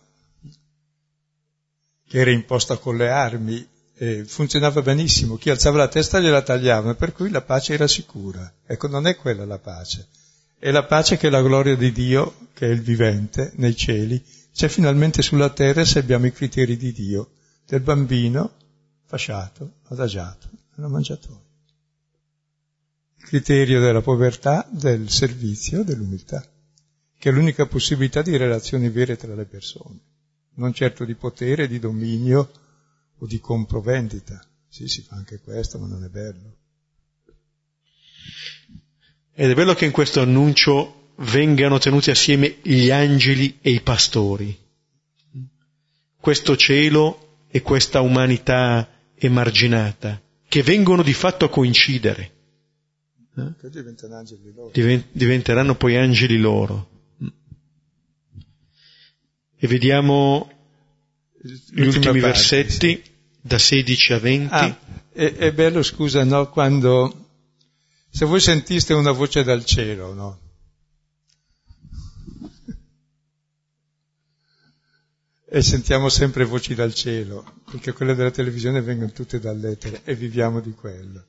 che 2.07 2.19
era 2.19 2.31
imposta 2.31 2.77
con 2.77 2.97
le 2.97 3.11
armi, 3.11 3.69
e 3.97 4.25
funzionava 4.25 4.81
benissimo, 4.81 5.37
chi 5.37 5.51
alzava 5.51 5.79
la 5.79 5.89
testa 5.89 6.21
gliela 6.21 6.43
tagliavano, 6.43 6.95
per 6.95 7.13
cui 7.13 7.31
la 7.31 7.43
pace 7.43 7.75
era 7.75 7.89
sicura. 7.89 8.53
Ecco, 8.65 8.87
non 8.87 9.09
è 9.09 9.17
quella 9.17 9.45
la 9.45 9.59
pace. 9.59 10.07
È 10.57 10.71
la 10.71 10.85
pace 10.85 11.17
che 11.17 11.29
la 11.31 11.43
gloria 11.43 11.75
di 11.75 11.91
Dio, 11.91 12.47
che 12.55 12.69
è 12.69 12.71
il 12.71 12.81
vivente, 12.81 13.51
nei 13.57 13.75
cieli, 13.75 14.25
c'è 14.53 14.69
finalmente 14.69 15.21
sulla 15.21 15.51
terra 15.51 15.85
se 15.85 15.99
abbiamo 15.99 16.27
i 16.27 16.33
criteri 16.33 16.77
di 16.77 16.93
Dio, 16.93 17.31
del 17.67 17.81
bambino 17.81 18.53
fasciato, 19.05 19.79
adagiato, 19.89 20.49
nella 20.77 20.89
mangiatoia. 20.89 21.43
Il 23.17 23.25
criterio 23.25 23.81
della 23.81 24.01
povertà, 24.01 24.65
del 24.71 25.11
servizio, 25.11 25.83
dell'umiltà, 25.83 26.45
che 27.25 27.31
è 27.31 27.33
l'unica 27.33 27.65
possibilità 27.65 28.21
di 28.21 28.37
relazioni 28.37 28.91
vere 28.91 29.17
tra 29.17 29.35
le 29.35 29.47
persone 29.47 29.99
non 30.57 30.75
certo 30.75 31.07
di 31.07 31.15
potere, 31.15 31.67
di 31.67 31.79
dominio 31.79 32.51
o 33.17 33.27
di 33.27 33.41
compravendita. 33.41 34.47
Sì, 34.69 34.89
si 34.89 35.01
fa 35.01 35.17
anche 35.17 35.41
questo, 35.41 35.79
ma 35.79 35.87
non 35.87 36.05
è 36.05 36.09
bello. 36.09 36.57
Ed 39.33 39.51
è 39.51 39.55
bello 39.55 39.73
che 39.73 39.87
in 39.87 39.91
questo 39.91 40.21
annuncio 40.21 41.13
vengano 41.17 41.79
tenuti 41.79 42.11
assieme 42.11 42.59
gli 42.61 42.91
angeli 42.91 43.57
e 43.63 43.71
i 43.71 43.81
pastori. 43.81 44.55
Questo 46.21 46.59
cielo 46.59 47.47
e 47.49 47.63
questa 47.63 48.03
umanità 48.03 48.87
emarginata, 49.15 50.21
che 50.47 50.63
vengono 50.63 51.03
di 51.03 51.15
fatto 51.15 51.47
a 51.47 51.49
coincidere. 51.49 52.33
Eh? 53.35 53.71
Diventeranno 55.11 55.75
poi 55.75 55.97
angeli 55.97 56.37
loro. 56.37 56.93
E 59.65 59.67
vediamo 59.67 60.47
gli 61.41 61.87
ultimi 61.87 62.21
parte, 62.21 62.21
versetti 62.21 63.03
sì. 63.03 63.11
da 63.41 63.57
16 63.57 64.13
a 64.13 64.19
20. 64.19 64.55
Ah, 64.55 64.79
è, 65.11 65.33
è, 65.37 65.53
bello, 65.55 65.83
scusa, 65.83 66.23
no? 66.23 66.51
Quando, 66.51 67.29
se 68.11 68.27
voi 68.27 68.41
sentiste 68.41 68.93
una 68.93 69.13
voce 69.13 69.43
dal 69.43 69.65
cielo, 69.65 70.13
no? 70.13 70.41
E 75.49 75.63
sentiamo 75.63 76.11
sempre 76.11 76.45
voci 76.45 76.75
dal 76.75 76.93
cielo, 76.93 77.63
perché 77.71 77.93
quelle 77.93 78.15
della 78.15 78.31
televisione 78.31 78.83
vengono 78.83 79.13
tutte 79.13 79.41
dall'etere 79.41 80.03
e 80.05 80.15
viviamo 80.15 80.61
di 80.61 80.73
quello. 80.73 81.25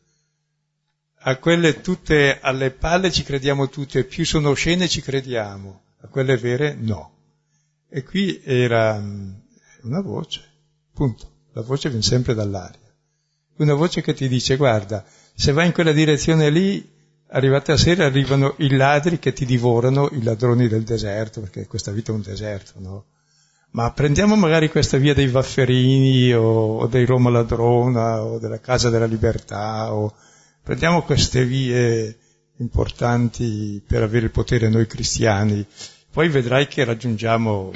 A 1.19 1.37
quelle 1.37 1.79
tutte 1.79 2.41
alle 2.41 2.71
palle 2.71 3.13
ci 3.13 3.23
crediamo 3.23 3.69
tutte, 3.69 4.03
più 4.03 4.25
sono 4.25 4.53
scene 4.55 4.89
ci 4.89 4.99
crediamo, 4.99 5.83
a 6.01 6.07
quelle 6.07 6.35
vere 6.35 6.75
no. 6.77 7.14
E 7.95 8.03
qui 8.03 8.41
era 8.43 8.99
mm, 8.99 9.31
una 9.83 10.01
voce, 10.01 10.43
punto. 10.93 11.29
La 11.53 11.61
voce 11.61 11.87
viene 11.87 12.03
sempre 12.03 12.33
dall'aria. 12.33 12.93
Una 13.59 13.73
voce 13.73 14.01
che 14.01 14.13
ti 14.13 14.27
dice, 14.27 14.57
guarda, 14.57 15.05
se 15.33 15.53
vai 15.53 15.67
in 15.67 15.71
quella 15.71 15.93
direzione 15.93 16.49
lì, 16.49 16.85
arrivate 17.27 17.71
a 17.71 17.77
sera 17.77 18.05
arrivano 18.05 18.55
i 18.57 18.75
ladri 18.75 19.17
che 19.17 19.31
ti 19.31 19.45
divorano, 19.45 20.09
i 20.11 20.21
ladroni 20.23 20.67
del 20.67 20.83
deserto, 20.83 21.39
perché 21.39 21.67
questa 21.67 21.91
vita 21.91 22.11
è 22.11 22.15
un 22.15 22.21
deserto, 22.21 22.73
no? 22.81 23.05
Ma 23.69 23.89
prendiamo 23.93 24.35
magari 24.35 24.69
questa 24.69 24.97
via 24.97 25.13
dei 25.13 25.27
Vafferini 25.27 26.33
o, 26.33 26.79
o 26.79 26.87
dei 26.87 27.05
Roma 27.05 27.29
Ladrona 27.29 28.23
o 28.23 28.39
della 28.39 28.59
Casa 28.59 28.89
della 28.89 29.05
Libertà 29.05 29.93
o 29.93 30.13
prendiamo 30.61 31.03
queste 31.03 31.45
vie 31.45 32.17
importanti 32.57 33.81
per 33.87 34.03
avere 34.03 34.25
il 34.25 34.31
potere 34.31 34.67
noi 34.67 34.85
cristiani 34.85 35.65
poi 36.15 36.29
vedrai 36.29 36.67
che 36.67 36.85
raggiungiamo 36.85 37.73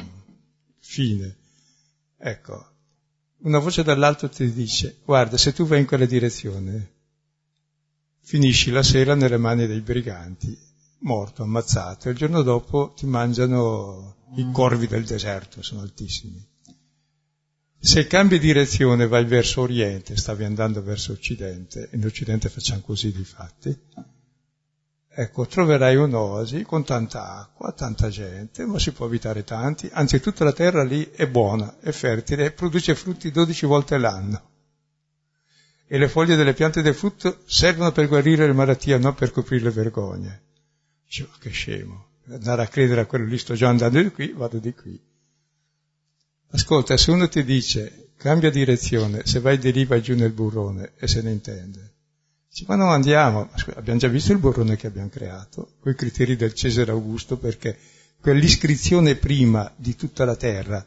fine. 0.80 1.36
Ecco, 2.18 2.68
una 3.40 3.60
voce 3.60 3.84
dall'alto 3.84 4.30
ti 4.30 4.54
dice, 4.54 5.00
guarda, 5.04 5.38
se 5.38 5.52
tu 5.52 5.66
vai 5.66 5.82
in 5.82 5.86
quella 5.86 6.06
direzione, 6.06 6.90
finisci 8.22 8.72
la 8.72 8.82
sera 8.82 9.14
nelle 9.14 9.36
mani 9.36 9.68
dei 9.68 9.82
briganti, 9.82 10.58
morto, 11.00 11.44
ammazzato, 11.44 12.08
e 12.08 12.12
il 12.12 12.18
giorno 12.18 12.42
dopo 12.42 12.94
ti 12.96 13.06
mangiano 13.08 14.16
i 14.38 14.50
corvi 14.54 14.88
del 14.88 15.04
deserto, 15.04 15.62
sono 15.62 15.82
altissimi. 15.82 16.42
Se 17.78 18.08
cambi 18.08 18.40
direzione, 18.40 19.06
vai 19.08 19.26
verso 19.26 19.60
Oriente, 19.60 20.16
stavi 20.16 20.46
andando 20.46 20.82
verso 20.82 21.12
Occidente, 21.12 21.90
in 21.92 22.06
Occidente 22.06 22.48
facciamo 22.48 22.80
così 22.86 23.12
di 23.12 23.26
fatti, 23.26 23.78
ecco, 25.22 25.46
troverai 25.46 25.98
un'oasi 25.98 26.64
con 26.64 26.86
tanta 26.86 27.40
acqua, 27.40 27.74
tanta 27.74 28.08
gente, 28.08 28.66
ma 28.66 28.80
si 28.80 28.94
può 28.94 29.06
abitare 29.06 29.44
tanti, 29.44 29.90
anzi 29.92 30.22
tutta 30.22 30.46
la 30.46 30.54
terra 30.54 30.82
lì 30.82 31.12
è 31.12 31.28
buona, 31.28 31.78
è 31.82 31.92
fertile 31.92 32.52
produce 32.52 32.96
frutti 32.96 33.30
12 33.30 33.66
volte 33.66 33.98
l'anno. 33.98 34.48
E 35.88 35.98
le 35.98 36.08
foglie 36.08 36.38
delle 36.38 36.54
piante 36.54 36.82
del 36.82 36.96
frutto 36.96 37.40
servono 37.46 37.92
per 37.92 38.08
guarire 38.08 38.48
le 38.48 38.54
malattie, 38.54 38.98
non 38.98 39.14
per 39.14 39.32
coprire 39.32 39.64
le 39.64 39.72
vergogne. 39.72 40.42
Dicevo, 41.04 41.32
che 41.40 41.50
scemo, 41.50 42.12
andare 42.30 42.62
a 42.62 42.68
credere 42.68 43.02
a 43.02 43.06
quello 43.06 43.26
lì, 43.26 43.38
sto 43.38 43.56
già 43.56 43.68
andando 43.68 44.02
di 44.02 44.12
qui, 44.12 44.32
vado 44.32 44.60
di 44.60 44.74
qui. 44.74 44.98
Ascolta, 46.52 46.96
se 46.96 47.12
uno 47.12 47.28
ti 47.28 47.44
dice 47.44 48.12
cambia 48.16 48.50
direzione, 48.50 49.26
se 49.26 49.42
vai 49.42 49.58
di 49.58 49.74
lì 49.74 49.84
vai 49.84 50.02
giù 50.02 50.16
nel 50.16 50.32
burrone 50.32 50.94
e 50.96 51.08
se 51.08 51.22
ne 51.22 51.32
intende, 51.32 51.94
Dice, 52.50 52.66
ma 52.68 52.76
non 52.76 52.90
andiamo, 52.90 53.50
abbiamo 53.76 54.00
già 54.00 54.08
visto 54.08 54.32
il 54.32 54.40
borrone 54.40 54.76
che 54.76 54.88
abbiamo 54.88 55.10
creato, 55.10 55.76
con 55.80 55.92
i 55.92 55.96
criteri 55.96 56.36
del 56.36 56.54
Cesare 56.54 56.92
Augusto, 56.92 57.38
perché 57.38 57.78
quell'iscrizione 58.20 59.16
prima 59.16 59.72
di 59.76 59.96
tutta 59.96 60.26
la 60.26 60.36
terra 60.36 60.86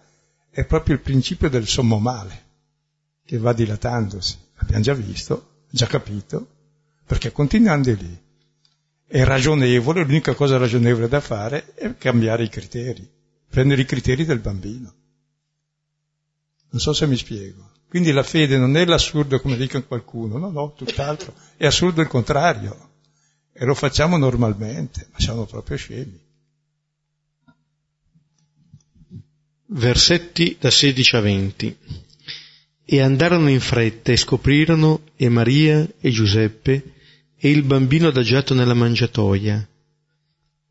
è 0.51 0.65
proprio 0.65 0.97
il 0.97 1.01
principio 1.01 1.49
del 1.49 1.67
sommo 1.67 1.99
male. 1.99 2.51
che 3.25 3.39
va 3.39 3.53
dilatandosi. 3.53 4.37
Abbiamo 4.57 4.83
già 4.83 4.95
visto, 4.95 5.65
già 5.71 5.87
capito, 5.87 6.49
perché 7.07 7.33
continuando 7.33 7.93
lì 7.95 8.21
è 9.07 9.25
ragionevole, 9.25 10.03
l'unica 10.03 10.35
cosa 10.35 10.57
ragionevole 10.57 11.09
da 11.09 11.21
fare 11.21 11.75
è 11.75 11.97
cambiare 11.97 12.45
i 12.45 12.49
criteri, 12.49 13.09
prendere 13.49 13.83
i 13.83 13.87
criteri 13.87 14.25
del 14.25 14.39
bambino. 14.39 14.95
Non 16.71 16.81
so 16.81 16.93
se 16.93 17.07
mi 17.07 17.17
spiego. 17.17 17.72
Quindi 17.93 18.11
la 18.11 18.23
fede 18.23 18.57
non 18.57 18.75
è 18.79 18.87
l'assurdo 18.87 19.39
come 19.39 19.55
dicono 19.55 19.85
qualcuno, 19.85 20.39
no, 20.39 20.51
no, 20.51 20.73
tutt'altro, 20.73 21.35
è 21.59 21.67
assurdo 21.67 22.01
il 22.01 22.07
contrario. 22.07 22.89
E 23.53 23.67
lo 23.67 23.75
facciamo 23.75 24.17
normalmente, 24.17 25.09
ma 25.13 25.21
siamo 25.21 25.45
proprio 25.45 25.77
scemi. 25.77 26.19
Versetti 29.67 30.57
da 30.59 30.71
16 30.71 31.17
a 31.17 31.21
20. 31.21 31.77
E 32.83 33.01
andarono 33.03 33.51
in 33.51 33.61
fretta 33.61 34.11
e 34.11 34.17
scoprirono 34.17 35.03
e 35.15 35.29
Maria 35.29 35.87
e 36.01 36.09
Giuseppe 36.09 36.95
e 37.37 37.51
il 37.51 37.63
bambino 37.63 38.09
adagiato 38.09 38.55
nella 38.55 38.73
mangiatoia. 38.73 39.69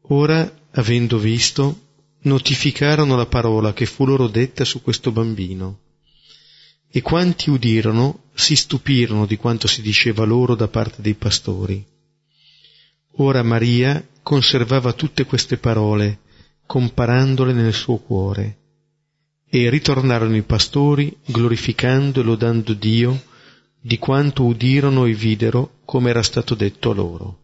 Ora, 0.08 0.52
avendo 0.72 1.20
visto, 1.20 1.82
notificarono 2.22 3.16
la 3.16 3.28
parola 3.28 3.74
che 3.74 3.86
fu 3.86 4.08
loro 4.08 4.28
detta 4.28 4.66
su 4.66 4.82
questo 4.82 5.12
bambino. 5.12 5.82
E 6.94 7.02
quanti 7.02 7.50
udirono 7.50 8.24
si 8.34 8.56
stupirono 8.56 9.26
di 9.26 9.38
quanto 9.38 9.66
si 9.66 9.82
diceva 9.82 10.26
loro 10.26 10.56
da 10.56 10.68
parte 10.68 11.02
dei 11.02 11.14
pastori. 11.14 11.86
Ora 13.16 13.44
Maria 13.44 14.06
conservava 14.22 14.92
tutte 14.92 15.26
queste 15.26 15.58
parole, 15.58 16.20
comparandole 16.66 17.54
nel 17.54 17.74
suo 17.74 17.98
cuore. 17.98 18.58
E 19.48 19.70
ritornarono 19.70 20.36
i 20.36 20.42
pastori, 20.42 21.16
glorificando 21.26 22.20
e 22.20 22.24
lodando 22.24 22.74
Dio, 22.74 23.24
di 23.80 23.98
quanto 23.98 24.44
udirono 24.44 25.06
e 25.06 25.14
videro 25.14 25.80
come 25.86 26.10
era 26.10 26.24
stato 26.24 26.56
detto 26.56 26.92
loro. 26.92 27.40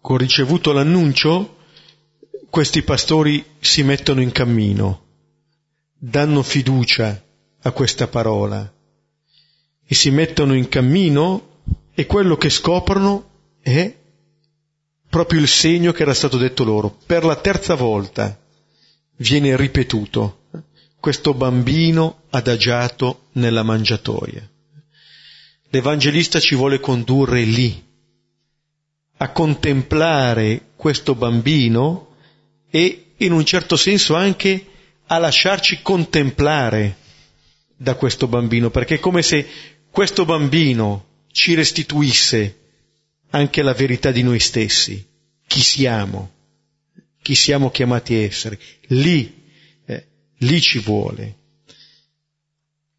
Con 0.00 0.16
ricevuto 0.16 0.72
l'annuncio, 0.72 1.58
questi 2.50 2.82
pastori 2.82 3.44
si 3.60 3.84
mettono 3.84 4.20
in 4.20 4.32
cammino 4.32 5.10
danno 6.04 6.42
fiducia 6.42 7.22
a 7.60 7.70
questa 7.70 8.08
parola 8.08 8.72
e 9.84 9.94
si 9.94 10.10
mettono 10.10 10.54
in 10.54 10.68
cammino 10.68 11.60
e 11.94 12.06
quello 12.06 12.36
che 12.36 12.50
scoprono 12.50 13.30
è 13.60 13.94
proprio 15.08 15.38
il 15.38 15.46
segno 15.46 15.92
che 15.92 16.02
era 16.02 16.12
stato 16.12 16.38
detto 16.38 16.64
loro. 16.64 16.98
Per 17.06 17.24
la 17.24 17.36
terza 17.36 17.76
volta 17.76 18.36
viene 19.18 19.56
ripetuto 19.56 20.46
questo 20.98 21.34
bambino 21.34 22.22
adagiato 22.30 23.28
nella 23.34 23.62
mangiatoia. 23.62 24.50
L'Evangelista 25.68 26.40
ci 26.40 26.56
vuole 26.56 26.80
condurre 26.80 27.44
lì, 27.44 27.80
a 29.18 29.30
contemplare 29.30 30.70
questo 30.74 31.14
bambino 31.14 32.16
e 32.70 33.12
in 33.18 33.30
un 33.30 33.44
certo 33.44 33.76
senso 33.76 34.16
anche 34.16 34.66
a 35.12 35.18
lasciarci 35.18 35.82
contemplare 35.82 36.96
da 37.76 37.96
questo 37.96 38.28
bambino, 38.28 38.70
perché 38.70 38.94
è 38.94 38.98
come 38.98 39.20
se 39.20 39.46
questo 39.90 40.24
bambino 40.24 41.24
ci 41.30 41.52
restituisse 41.52 42.60
anche 43.28 43.60
la 43.60 43.74
verità 43.74 44.10
di 44.10 44.22
noi 44.22 44.40
stessi, 44.40 45.06
chi 45.46 45.60
siamo, 45.60 46.32
chi 47.20 47.34
siamo 47.34 47.70
chiamati 47.70 48.14
a 48.14 48.22
essere. 48.22 48.58
Lì, 48.86 49.44
eh, 49.84 50.06
lì 50.38 50.60
ci 50.62 50.78
vuole. 50.78 51.36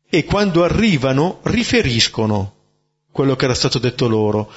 E 0.07 0.24
quando 0.24 0.64
arrivano 0.64 1.39
riferiscono 1.45 2.57
quello 3.11 3.36
che 3.36 3.45
era 3.45 3.55
stato 3.55 3.80
detto 3.80 4.07
loro. 4.07 4.53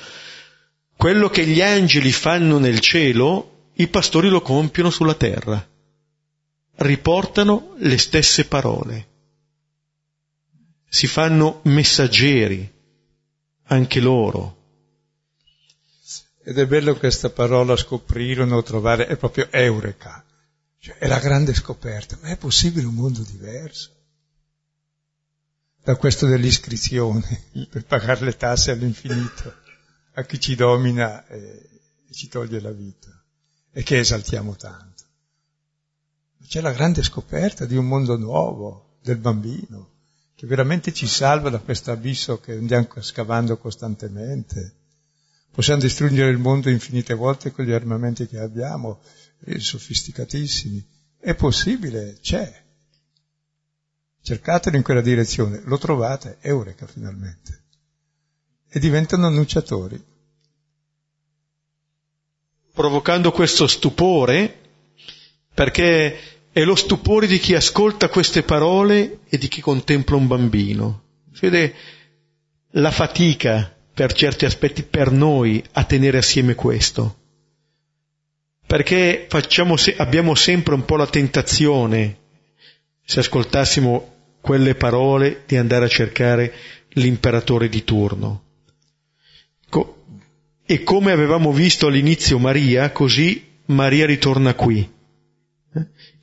Quello 0.94 1.30
che 1.30 1.46
gli 1.46 1.62
angeli 1.62 2.12
fanno 2.12 2.58
nel 2.58 2.80
cielo, 2.80 3.70
i 3.76 3.88
pastori 3.88 4.28
lo 4.28 4.42
compiono 4.42 4.90
sulla 4.90 5.14
terra 5.14 5.66
riportano 6.76 7.74
le 7.78 7.98
stesse 7.98 8.46
parole. 8.46 9.08
Si 10.88 11.06
fanno 11.06 11.60
messaggeri, 11.64 12.72
anche 13.64 14.00
loro. 14.00 14.54
Ed 16.44 16.58
è 16.58 16.66
bello 16.66 16.94
questa 16.96 17.30
parola 17.30 17.76
scoprirono, 17.76 18.62
trovare, 18.62 19.06
è 19.06 19.16
proprio 19.16 19.50
eureka, 19.50 20.24
cioè 20.78 20.96
è 20.98 21.08
la 21.08 21.18
grande 21.18 21.52
scoperta, 21.54 22.16
ma 22.22 22.28
è 22.28 22.36
possibile 22.36 22.86
un 22.86 22.94
mondo 22.94 23.22
diverso? 23.22 23.94
Da 25.82 25.96
questo 25.96 26.26
dell'iscrizione, 26.26 27.48
per 27.68 27.84
pagare 27.84 28.24
le 28.24 28.36
tasse 28.36 28.70
all'infinito, 28.70 29.54
a 30.14 30.22
chi 30.22 30.38
ci 30.40 30.54
domina 30.54 31.26
e 31.26 31.68
ci 32.12 32.28
toglie 32.28 32.60
la 32.60 32.70
vita, 32.70 33.10
e 33.72 33.82
che 33.82 33.98
esaltiamo 33.98 34.54
tanto. 34.54 34.95
C'è 36.48 36.60
la 36.60 36.72
grande 36.72 37.02
scoperta 37.02 37.64
di 37.64 37.76
un 37.76 37.86
mondo 37.86 38.16
nuovo, 38.16 38.98
del 39.02 39.18
bambino, 39.18 39.90
che 40.34 40.46
veramente 40.46 40.92
ci 40.92 41.06
salva 41.06 41.50
da 41.50 41.58
questo 41.58 41.90
abisso 41.90 42.38
che 42.40 42.52
andiamo 42.52 42.88
scavando 43.00 43.56
costantemente. 43.56 44.74
Possiamo 45.50 45.80
distruggere 45.80 46.30
il 46.30 46.38
mondo 46.38 46.68
infinite 46.68 47.14
volte 47.14 47.50
con 47.50 47.64
gli 47.64 47.72
armamenti 47.72 48.26
che 48.26 48.38
abbiamo, 48.38 49.00
eh, 49.44 49.58
sofisticatissimi. 49.58 50.84
È 51.18 51.34
possibile, 51.34 52.18
c'è. 52.20 52.64
Cercatelo 54.20 54.76
in 54.76 54.82
quella 54.82 55.00
direzione, 55.00 55.62
lo 55.64 55.78
trovate, 55.78 56.38
eureka 56.42 56.86
finalmente. 56.86 57.62
E 58.68 58.78
diventano 58.78 59.26
annunciatori. 59.26 60.04
Provocando 62.72 63.32
questo 63.32 63.66
stupore, 63.66 64.60
perché 65.54 66.35
è 66.56 66.64
lo 66.64 66.74
stupore 66.74 67.26
di 67.26 67.38
chi 67.38 67.54
ascolta 67.54 68.08
queste 68.08 68.42
parole 68.42 69.18
e 69.28 69.36
di 69.36 69.46
chi 69.46 69.60
contempla 69.60 70.16
un 70.16 70.26
bambino. 70.26 71.02
Si 71.30 71.40
vede 71.50 71.74
la 72.70 72.90
fatica 72.90 73.76
per 73.92 74.14
certi 74.14 74.46
aspetti 74.46 74.82
per 74.82 75.10
noi 75.10 75.62
a 75.72 75.84
tenere 75.84 76.16
assieme 76.16 76.54
questo. 76.54 77.18
Perché 78.66 79.28
se, 79.76 79.96
abbiamo 79.98 80.34
sempre 80.34 80.72
un 80.72 80.86
po' 80.86 80.96
la 80.96 81.06
tentazione, 81.06 82.20
se 83.04 83.20
ascoltassimo 83.20 84.14
quelle 84.40 84.74
parole, 84.76 85.42
di 85.44 85.58
andare 85.58 85.84
a 85.84 85.88
cercare 85.88 86.54
l'imperatore 86.92 87.68
di 87.68 87.84
turno. 87.84 88.44
E 90.64 90.82
come 90.84 91.12
avevamo 91.12 91.52
visto 91.52 91.88
all'inizio 91.88 92.38
Maria, 92.38 92.92
così 92.92 93.46
Maria 93.66 94.06
ritorna 94.06 94.54
qui 94.54 94.94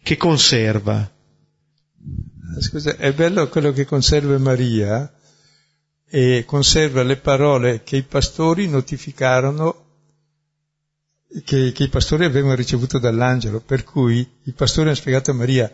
che 0.03 0.17
conserva. 0.17 1.09
Scusa, 2.59 2.97
è 2.97 3.13
bello 3.13 3.47
quello 3.47 3.71
che 3.71 3.85
conserva 3.85 4.37
Maria 4.37 5.11
e 6.05 6.43
conserva 6.45 7.01
le 7.01 7.17
parole 7.17 7.81
che 7.83 7.95
i 7.95 8.03
pastori 8.03 8.67
notificarono 8.67 9.81
che, 11.43 11.71
che, 11.71 11.83
i 11.83 11.89
pastori 11.89 12.25
avevano 12.25 12.53
ricevuto 12.53 12.99
dall'angelo, 12.99 13.59
per 13.59 13.83
cui 13.83 14.29
i 14.43 14.51
pastori 14.51 14.89
hanno 14.89 14.97
spiegato 14.97 15.31
a 15.31 15.33
Maria, 15.33 15.71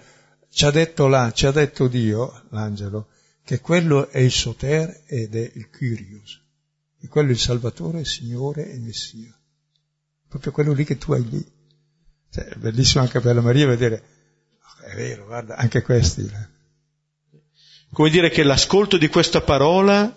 ci 0.50 0.64
ha 0.64 0.72
detto, 0.72 1.08
là, 1.08 1.32
ci 1.34 1.46
ha 1.46 1.52
detto 1.52 1.88
Dio, 1.88 2.44
l'angelo, 2.52 3.10
che 3.44 3.60
quello 3.60 4.08
è 4.08 4.20
il 4.20 4.32
Soter 4.32 5.04
ed 5.06 5.36
è 5.36 5.52
il 5.56 5.70
Kyrios, 5.70 6.42
e 7.02 7.08
quello 7.10 7.30
è 7.30 7.32
il 7.32 7.40
Salvatore, 7.40 8.06
Signore 8.06 8.72
e 8.72 8.78
Messia. 8.80 9.38
Proprio 10.30 10.54
quello 10.54 10.72
lì 10.72 10.86
che 10.86 10.98
tu 10.98 11.12
hai 11.12 11.28
lì. 11.28 11.46
Cioè, 12.32 12.46
è 12.46 12.56
bellissimo 12.56 13.04
anche 13.04 13.20
per 13.20 13.36
la 13.36 13.42
Maria 13.42 13.68
vedere 13.68 14.19
è 14.90 14.96
vero, 14.96 15.26
guarda, 15.26 15.56
anche 15.56 15.82
questi. 15.82 16.22
Eh. 16.22 17.38
Come 17.94 18.10
dire 18.10 18.30
che 18.30 18.44
l'ascolto 18.44 18.98
di 18.98 19.08
questa 19.08 19.42
parola 19.42 20.16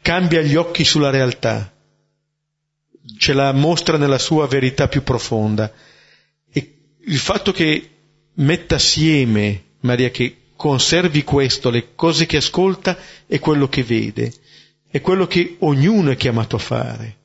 cambia 0.00 0.42
gli 0.42 0.54
occhi 0.54 0.84
sulla 0.84 1.10
realtà, 1.10 1.72
ce 3.18 3.32
la 3.32 3.52
mostra 3.52 3.96
nella 3.96 4.18
sua 4.18 4.46
verità 4.46 4.88
più 4.88 5.02
profonda. 5.02 5.72
E 6.50 6.74
il 7.04 7.18
fatto 7.18 7.52
che 7.52 7.90
metta 8.34 8.76
assieme, 8.76 9.64
Maria, 9.80 10.10
che 10.10 10.36
conservi 10.56 11.24
questo, 11.24 11.70
le 11.70 11.94
cose 11.94 12.26
che 12.26 12.38
ascolta 12.38 12.96
e 13.26 13.38
quello 13.38 13.68
che 13.68 13.82
vede, 13.82 14.32
è 14.88 15.00
quello 15.00 15.26
che 15.26 15.56
ognuno 15.60 16.10
è 16.10 16.16
chiamato 16.16 16.56
a 16.56 16.60
fare. 16.60 17.16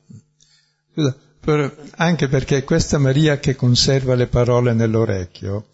Scusa, 0.92 1.16
per, 1.40 1.76
anche 1.96 2.28
perché 2.28 2.64
questa 2.64 2.98
Maria 2.98 3.38
che 3.38 3.54
conserva 3.54 4.14
le 4.14 4.26
parole 4.26 4.72
nell'orecchio 4.72 5.66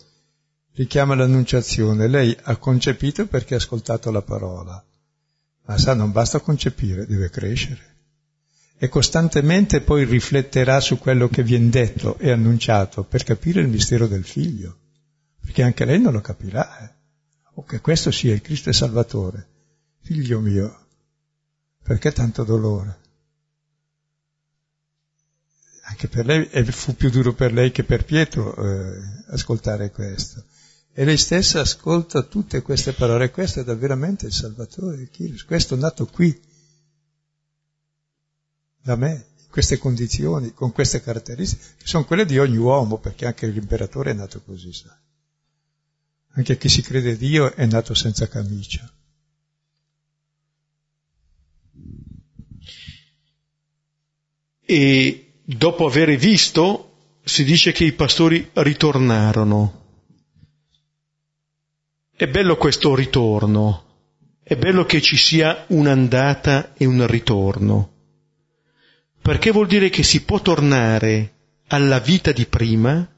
richiama 0.74 1.14
l'annunciazione. 1.14 2.08
Lei 2.08 2.36
ha 2.42 2.56
concepito 2.56 3.26
perché 3.26 3.54
ha 3.54 3.58
ascoltato 3.58 4.10
la 4.10 4.22
parola. 4.22 4.84
Ma 5.64 5.78
sa, 5.78 5.94
non 5.94 6.12
basta 6.12 6.40
concepire, 6.40 7.06
deve 7.06 7.30
crescere. 7.30 7.90
E 8.78 8.88
costantemente 8.88 9.80
poi 9.80 10.04
rifletterà 10.04 10.80
su 10.80 10.98
quello 10.98 11.28
che 11.28 11.42
viene 11.42 11.68
detto 11.68 12.18
e 12.18 12.30
annunciato 12.30 13.04
per 13.04 13.22
capire 13.22 13.60
il 13.60 13.68
mistero 13.68 14.06
del 14.06 14.24
figlio. 14.24 14.78
Perché 15.40 15.62
anche 15.62 15.84
lei 15.84 16.00
non 16.00 16.12
lo 16.12 16.20
capirà. 16.20 16.78
Eh? 16.80 17.00
o 17.54 17.64
che 17.64 17.80
questo 17.80 18.10
sia 18.10 18.32
il 18.32 18.40
Cristo 18.40 18.70
è 18.70 18.72
Salvatore. 18.72 19.48
Figlio 20.00 20.40
mio, 20.40 20.86
perché 21.82 22.12
tanto 22.12 22.44
dolore? 22.44 23.00
Anche 25.84 26.08
per 26.08 26.24
lei, 26.24 26.48
e 26.50 26.64
fu 26.64 26.94
più 26.94 27.10
duro 27.10 27.34
per 27.34 27.52
lei 27.52 27.70
che 27.70 27.84
per 27.84 28.04
Pietro 28.04 28.54
eh, 28.56 29.00
ascoltare 29.28 29.90
questo. 29.90 30.44
E 30.94 31.04
lei 31.04 31.16
stessa 31.16 31.60
ascolta 31.60 32.22
tutte 32.22 32.60
queste 32.60 32.92
parole, 32.92 33.30
questo 33.30 33.60
è 33.60 33.76
veramente 33.76 34.26
il 34.26 34.32
Salvatore, 34.32 35.00
il 35.00 35.10
Kyrios, 35.10 35.44
questo 35.44 35.74
è 35.74 35.78
nato 35.78 36.04
qui, 36.04 36.38
da 38.82 38.94
me, 38.96 39.26
in 39.42 39.48
queste 39.48 39.78
condizioni, 39.78 40.52
con 40.52 40.70
queste 40.70 41.00
caratteristiche, 41.00 41.62
che 41.78 41.86
sono 41.86 42.04
quelle 42.04 42.26
di 42.26 42.38
ogni 42.38 42.58
uomo, 42.58 42.98
perché 42.98 43.24
anche 43.24 43.46
l'imperatore 43.46 44.10
è 44.10 44.14
nato 44.14 44.42
così, 44.42 44.70
sa. 44.72 44.94
Anche 46.34 46.58
chi 46.58 46.68
si 46.68 46.82
crede 46.82 47.16
Dio 47.16 47.54
è 47.54 47.64
nato 47.64 47.94
senza 47.94 48.28
camicia. 48.28 48.90
E 54.60 55.32
dopo 55.42 55.86
aver 55.86 56.16
visto, 56.16 57.16
si 57.24 57.44
dice 57.44 57.72
che 57.72 57.84
i 57.84 57.92
pastori 57.92 58.50
ritornarono. 58.52 59.81
È 62.22 62.28
bello 62.28 62.56
questo 62.56 62.94
ritorno, 62.94 63.82
è 64.44 64.54
bello 64.54 64.84
che 64.84 65.00
ci 65.00 65.16
sia 65.16 65.64
un'andata 65.70 66.72
e 66.76 66.84
un 66.84 67.04
ritorno, 67.08 67.94
perché 69.20 69.50
vuol 69.50 69.66
dire 69.66 69.90
che 69.90 70.04
si 70.04 70.22
può 70.22 70.40
tornare 70.40 71.32
alla 71.66 71.98
vita 71.98 72.30
di 72.30 72.46
prima 72.46 73.12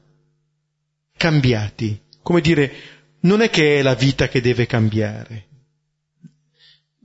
cambiati, 1.15 2.01
come 2.23 2.41
dire, 2.41 2.73
non 3.19 3.41
è 3.41 3.51
che 3.51 3.77
è 3.77 3.83
la 3.83 3.93
vita 3.93 4.27
che 4.27 4.41
deve 4.41 4.65
cambiare, 4.65 5.45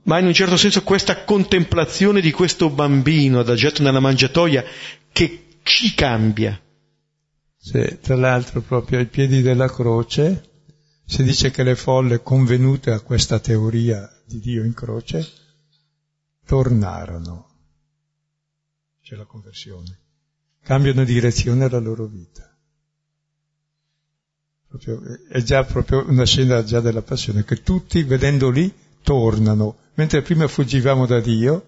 ma 0.05 0.17
in 0.17 0.25
un 0.25 0.33
certo 0.33 0.57
senso 0.57 0.81
questa 0.81 1.23
contemplazione 1.23 2.19
di 2.19 2.31
questo 2.31 2.71
bambino 2.71 3.41
adagiato 3.41 3.83
nella 3.83 3.99
mangiatoia 3.99 4.63
che 5.11 5.49
ci 5.61 5.93
cambia. 5.93 6.59
Sì, 7.59 7.99
tra 8.01 8.15
l'altro 8.15 8.61
proprio 8.61 8.97
ai 8.97 9.05
piedi 9.05 9.43
della 9.43 9.67
croce 9.67 10.49
si 11.05 11.23
dice 11.23 11.51
che 11.51 11.63
le 11.63 11.75
folle 11.75 12.21
convenute 12.21 12.91
a 12.91 13.01
questa 13.01 13.39
teoria 13.39 14.09
di 14.25 14.39
Dio 14.39 14.63
in 14.63 14.73
croce 14.73 15.27
tornarono. 16.45 17.49
C'è 19.01 19.15
la 19.15 19.25
conversione. 19.25 19.99
Cambiano 20.63 21.03
direzione 21.03 21.65
alla 21.65 21.79
loro 21.79 22.05
vita. 22.05 22.47
Proprio, 24.67 25.01
è 25.27 25.41
già 25.41 25.65
proprio 25.65 26.07
una 26.07 26.25
scena 26.25 26.63
già 26.63 26.79
della 26.79 27.01
passione, 27.01 27.43
che 27.43 27.61
tutti 27.61 28.03
vedendo 28.03 28.49
lì 28.49 28.73
tornano, 29.03 29.77
mentre 29.95 30.21
prima 30.21 30.47
fuggivamo 30.47 31.05
da 31.05 31.19
Dio 31.19 31.67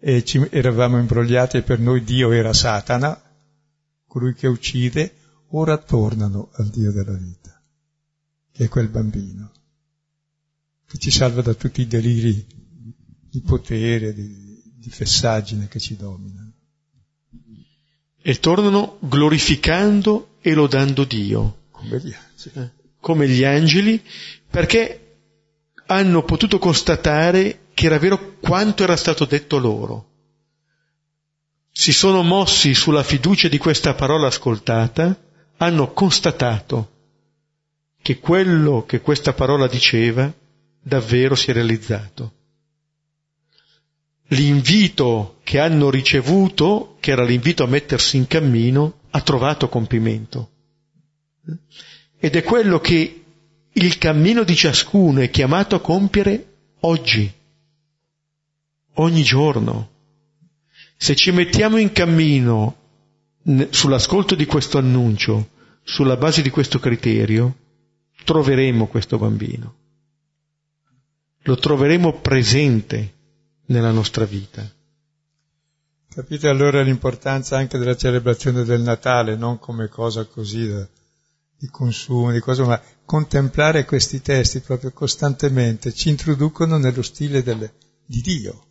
e 0.00 0.24
ci 0.24 0.44
eravamo 0.50 0.98
imbrogliati 0.98 1.58
e 1.58 1.62
per 1.62 1.78
noi 1.78 2.02
Dio 2.02 2.32
era 2.32 2.52
Satana, 2.52 3.20
colui 4.06 4.34
che 4.34 4.48
uccide, 4.48 5.14
ora 5.50 5.78
tornano 5.78 6.50
al 6.54 6.66
Dio 6.68 6.92
della 6.92 7.16
vita, 7.16 7.53
che 8.54 8.64
è 8.64 8.68
quel 8.68 8.88
bambino, 8.88 9.50
che 10.86 10.98
ci 10.98 11.10
salva 11.10 11.42
da 11.42 11.54
tutti 11.54 11.80
i 11.80 11.88
deliri 11.88 12.46
di 13.28 13.40
potere, 13.40 14.14
di, 14.14 14.62
di 14.76 14.90
fessaggine 14.90 15.66
che 15.66 15.80
ci 15.80 15.96
dominano. 15.96 16.52
E 18.22 18.38
tornano 18.38 18.98
glorificando 19.00 20.36
e 20.40 20.54
lodando 20.54 21.02
Dio 21.02 21.62
come 21.72 21.98
gli 21.98 22.14
angeli, 22.14 22.70
come 23.00 23.28
gli 23.28 23.44
angeli 23.44 24.02
perché 24.48 25.16
hanno 25.86 26.22
potuto 26.22 26.58
constatare 26.60 27.66
che 27.74 27.86
era 27.86 27.98
vero 27.98 28.36
quanto 28.38 28.84
era 28.84 28.96
stato 28.96 29.24
detto 29.24 29.58
loro. 29.58 30.10
Si 31.72 31.92
sono 31.92 32.22
mossi 32.22 32.72
sulla 32.72 33.02
fiducia 33.02 33.48
di 33.48 33.58
questa 33.58 33.94
parola 33.94 34.28
ascoltata, 34.28 35.20
hanno 35.56 35.92
constatato 35.92 36.93
che 38.04 38.18
quello 38.18 38.84
che 38.84 39.00
questa 39.00 39.32
parola 39.32 39.66
diceva 39.66 40.30
davvero 40.82 41.34
si 41.34 41.48
è 41.48 41.54
realizzato. 41.54 42.32
L'invito 44.26 45.40
che 45.42 45.58
hanno 45.58 45.88
ricevuto, 45.88 46.98
che 47.00 47.12
era 47.12 47.24
l'invito 47.24 47.64
a 47.64 47.66
mettersi 47.66 48.18
in 48.18 48.26
cammino, 48.26 48.98
ha 49.08 49.22
trovato 49.22 49.70
compimento. 49.70 50.50
Ed 52.18 52.36
è 52.36 52.42
quello 52.42 52.78
che 52.78 53.24
il 53.72 53.96
cammino 53.96 54.44
di 54.44 54.54
ciascuno 54.54 55.20
è 55.20 55.30
chiamato 55.30 55.74
a 55.74 55.80
compiere 55.80 56.56
oggi, 56.80 57.32
ogni 58.96 59.22
giorno. 59.22 59.92
Se 60.98 61.16
ci 61.16 61.30
mettiamo 61.30 61.78
in 61.78 61.90
cammino 61.90 62.76
sull'ascolto 63.70 64.34
di 64.34 64.44
questo 64.44 64.76
annuncio, 64.76 65.48
sulla 65.82 66.18
base 66.18 66.42
di 66.42 66.50
questo 66.50 66.78
criterio, 66.78 67.62
troveremo 68.24 68.86
questo 68.86 69.18
bambino. 69.18 69.74
Lo 71.42 71.56
troveremo 71.56 72.20
presente 72.20 73.12
nella 73.66 73.90
nostra 73.90 74.24
vita. 74.24 74.68
Capite 76.08 76.48
allora 76.48 76.80
l'importanza 76.82 77.56
anche 77.56 77.76
della 77.76 77.96
celebrazione 77.96 78.64
del 78.64 78.80
Natale, 78.80 79.36
non 79.36 79.58
come 79.58 79.88
cosa 79.88 80.24
così 80.24 80.68
da, 80.68 80.88
di 81.58 81.68
consumo, 81.68 82.30
di 82.30 82.40
cose, 82.40 82.62
ma 82.62 82.80
contemplare 83.04 83.84
questi 83.84 84.22
testi 84.22 84.60
proprio 84.60 84.92
costantemente 84.92 85.92
ci 85.92 86.08
introducono 86.08 86.78
nello 86.78 87.02
stile 87.02 87.42
del, 87.42 87.70
di 88.04 88.20
Dio, 88.20 88.66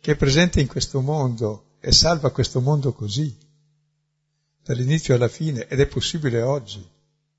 che 0.00 0.12
è 0.12 0.16
presente 0.16 0.60
in 0.60 0.66
questo 0.66 1.00
mondo 1.00 1.76
e 1.80 1.92
salva 1.92 2.30
questo 2.30 2.60
mondo 2.60 2.92
così, 2.92 3.36
dall'inizio 4.62 5.14
alla 5.14 5.28
fine, 5.28 5.68
ed 5.68 5.80
è 5.80 5.86
possibile 5.86 6.40
oggi, 6.40 6.84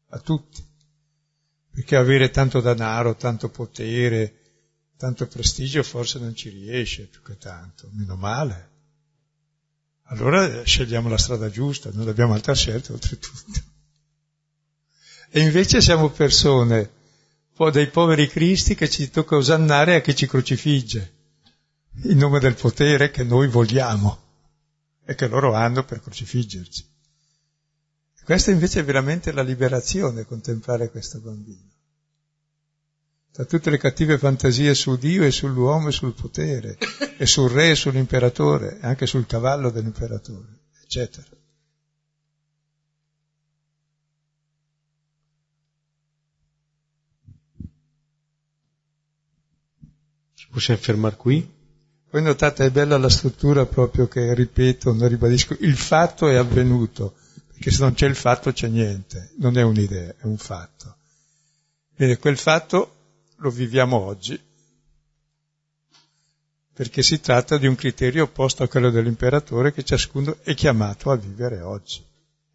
a 0.10 0.20
tutti, 0.20 0.64
perché 1.76 1.98
avere 1.98 2.30
tanto 2.30 2.62
denaro, 2.62 3.18
tanto 3.18 3.50
potere, 3.50 4.34
tanto 4.96 5.28
prestigio 5.28 5.84
forse 5.84 6.20
non 6.20 6.34
ci 6.34 6.48
riesce 6.48 7.04
più 7.04 7.22
che 7.22 7.38
tanto, 7.38 7.90
meno 7.92 8.16
male. 8.16 8.70
Allora 10.04 10.64
scegliamo 10.64 11.10
la 11.10 11.18
strada 11.18 11.50
giusta, 11.50 11.90
non 11.92 12.08
abbiamo 12.08 12.34
altra 12.34 12.56
scelta 12.56 12.94
oltretutto. 12.94 13.60
E 15.30 15.42
invece 15.42 15.82
siamo 15.82 16.10
persone, 16.10 16.92
dei 17.74 17.88
poveri 17.88 18.30
cristi 18.30 18.74
che 18.74 18.90
ci 18.90 19.10
tocca 19.10 19.36
osannare 19.36 19.96
a 19.96 20.02
chi 20.02 20.16
ci 20.16 20.28
crocifigge, 20.28 21.14
in 22.04 22.18
nome 22.18 22.40
del 22.40 22.56
potere 22.56 23.12
che 23.12 23.24
noi 23.24 23.50
vogliamo 23.50 24.18
e 25.04 25.14
che 25.14 25.28
loro 25.28 25.54
hanno 25.54 25.84
per 25.84 26.02
crocifiggerci. 26.02 26.94
Questa 28.26 28.50
invece 28.50 28.80
è 28.80 28.84
veramente 28.84 29.32
la 29.32 29.44
liberazione, 29.44 30.26
contemplare 30.26 30.90
questo 30.90 31.20
bambino. 31.20 31.65
Da 33.36 33.44
tutte 33.44 33.70
le 33.70 33.78
cattive 33.78 34.18
fantasie 34.18 34.74
su 34.74 34.96
Dio 34.96 35.26
e 35.26 35.30
sull'uomo 35.30 35.90
e 35.90 35.92
sul 35.92 36.14
potere, 36.14 36.78
e 37.20 37.26
sul 37.26 37.50
re 37.50 37.72
e 37.72 37.76
sull'imperatore, 37.76 38.80
e 38.80 38.88
anche 38.88 39.06
sul 39.06 39.26
cavallo 39.26 39.72
dell'imperatore, 39.72 40.60
eccetera. 40.82 41.28
Possiamo 50.50 50.80
fermare 50.80 51.18
qui? 51.18 51.54
Poi 52.10 52.22
notate, 52.22 52.68
è 52.68 52.72
bella 52.72 52.98
la 52.98 53.10
struttura 53.10 53.66
proprio 53.66 54.08
che, 54.08 54.34
ripeto, 54.34 54.94
non 54.94 55.10
ribadisco, 55.10 55.58
il 55.60 55.76
fatto 55.76 56.30
è 56.30 56.36
avvenuto, 56.36 57.18
perché 57.52 57.70
se 57.70 57.82
non 57.82 57.96
c'è 57.96 58.08
il 58.08 58.16
fatto 58.16 58.54
c'è 58.54 58.70
niente, 58.70 59.34
non 59.40 59.58
è 59.58 59.62
un'idea, 59.62 60.16
è 60.18 60.24
un 60.24 60.38
fatto. 60.38 60.96
Bene, 61.98 62.18
quel 62.18 62.38
fatto 62.38 62.95
lo 63.38 63.50
viviamo 63.50 63.98
oggi, 63.98 64.40
perché 66.74 67.02
si 67.02 67.22
tratta 67.22 67.58
di 67.58 67.68
un 67.68 67.76
criterio 67.76 68.24
opposto 68.24 68.64
a 68.64 68.68
quello 68.68 68.90
dell'imperatore 68.90 69.72
che 69.72 69.84
ciascuno 69.84 70.40
è 70.42 70.54
chiamato 70.54 71.10
a 71.10 71.16
vivere 71.16 71.62
oggi. 71.62 72.04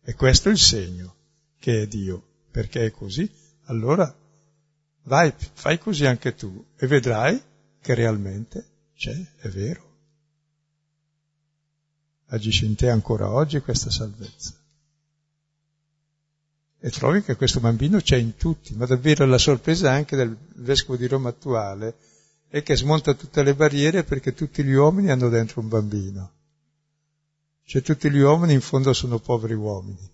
E 0.03 0.14
questo 0.14 0.49
è 0.49 0.53
il 0.53 0.59
segno 0.59 1.14
che 1.59 1.83
è 1.83 1.87
Dio, 1.87 2.22
perché 2.51 2.85
è 2.85 2.91
così. 2.91 3.31
Allora 3.64 4.14
vai, 5.05 5.33
fai 5.53 5.78
così 5.78 6.05
anche 6.05 6.35
tu 6.35 6.66
e 6.76 6.87
vedrai 6.87 7.41
che 7.81 7.95
realmente 7.95 8.91
c'è, 8.95 9.16
è 9.39 9.49
vero. 9.49 9.89
Agisce 12.26 12.66
in 12.66 12.74
te 12.74 12.91
ancora 12.91 13.31
oggi 13.31 13.61
questa 13.61 13.91
salvezza. 13.91 14.59
E 16.83 16.91
trovi 16.91 17.22
che 17.22 17.37
questo 17.37 17.61
bambino 17.61 18.01
c'è 18.01 18.16
in 18.16 18.37
tutti, 18.37 18.74
ma 18.74 18.87
davvero 18.87 19.26
la 19.26 19.37
sorpresa 19.37 19.93
anche 19.93 20.16
del 20.16 20.35
vescovo 20.55 20.97
di 20.97 21.07
Roma 21.07 21.28
attuale 21.28 21.95
è 22.49 22.62
che 22.62 22.74
smonta 22.74 23.12
tutte 23.12 23.43
le 23.43 23.55
barriere 23.55 24.03
perché 24.03 24.33
tutti 24.33 24.64
gli 24.64 24.72
uomini 24.72 25.11
hanno 25.11 25.28
dentro 25.28 25.61
un 25.61 25.68
bambino. 25.68 26.33
Cioè 27.64 27.83
tutti 27.83 28.11
gli 28.11 28.18
uomini 28.18 28.55
in 28.55 28.62
fondo 28.62 28.93
sono 28.95 29.18
poveri 29.18 29.55
uomini. 29.55 30.11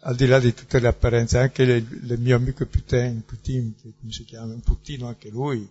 al 0.00 0.16
di 0.16 0.26
là 0.26 0.38
di 0.38 0.54
tutte 0.54 0.78
le 0.78 0.88
apparenze, 0.88 1.38
anche 1.38 1.64
le 1.64 2.16
mio 2.16 2.36
amico 2.36 2.64
Putin, 2.64 3.24
Putin, 3.24 3.74
come 3.98 4.12
si 4.12 4.24
chiama, 4.24 4.54
un 4.54 4.60
puttino 4.60 5.08
anche 5.08 5.28
lui, 5.28 5.68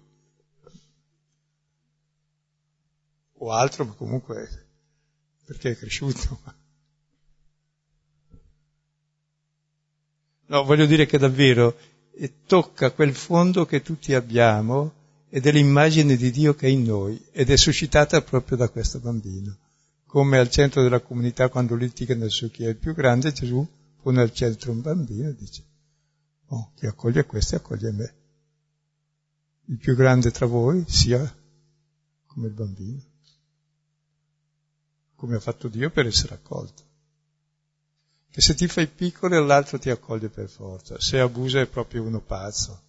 o 3.38 3.52
altro, 3.52 3.86
ma 3.86 3.94
comunque 3.94 4.68
perché 5.46 5.72
è 5.72 5.76
cresciuto. 5.76 6.64
No, 10.48 10.64
voglio 10.64 10.86
dire 10.86 11.06
che 11.06 11.18
davvero 11.18 11.76
tocca 12.46 12.92
quel 12.92 13.14
fondo 13.14 13.66
che 13.66 13.82
tutti 13.82 14.14
abbiamo 14.14 14.94
ed 15.30 15.46
è 15.48 15.52
l'immagine 15.52 16.16
di 16.16 16.32
Dio 16.32 16.54
che 16.56 16.68
è 16.68 16.70
in 16.70 16.84
noi 16.84 17.22
ed 17.32 17.50
è 17.50 17.58
suscitata 17.58 18.22
proprio 18.22 18.58
da 18.58 18.70
questo 18.70 19.00
bambino. 19.00 19.58
Come 20.06 20.38
al 20.38 20.50
centro 20.50 20.82
della 20.82 21.02
comunità 21.02 21.50
quando 21.50 21.76
litigano 21.76 22.30
su 22.30 22.50
chi 22.50 22.64
è 22.64 22.70
il 22.70 22.78
più 22.78 22.94
grande, 22.94 23.34
Gesù 23.34 23.68
pone 24.02 24.22
al 24.22 24.32
centro 24.32 24.72
un 24.72 24.82
bambino 24.82 25.28
e 25.28 25.36
dice, 25.36 25.64
oh, 26.48 26.72
chi 26.76 26.86
accoglie 26.86 27.26
questo 27.26 27.56
accoglie 27.56 27.92
me. 27.92 28.14
Il 29.66 29.78
più 29.78 29.96
grande 29.96 30.32
tra 30.32 30.46
voi 30.46 30.86
sia 30.88 31.20
come 32.28 32.48
il 32.48 32.54
bambino, 32.54 33.02
come 35.16 35.36
ha 35.36 35.40
fatto 35.40 35.68
Dio 35.68 35.90
per 35.90 36.06
essere 36.06 36.36
accolto. 36.36 36.84
Che 38.36 38.42
se 38.42 38.54
ti 38.54 38.68
fai 38.68 38.88
piccolo 38.88 39.42
l'altro 39.42 39.80
ti 39.80 39.90
accoglie 39.90 40.28
per 40.28 40.50
forza, 40.50 41.00
se 41.00 41.22
abusa 41.22 41.62
è 41.62 41.68
proprio 41.68 42.04
uno 42.04 42.20
pazzo. 42.20 42.82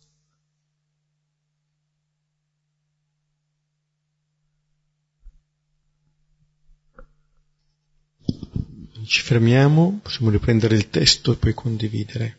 Ci 9.05 9.23
fermiamo, 9.23 10.01
possiamo 10.03 10.31
riprendere 10.31 10.75
il 10.75 10.91
testo 10.91 11.35
e 11.35 11.37
poi 11.37 11.55
condividere. 11.55 12.39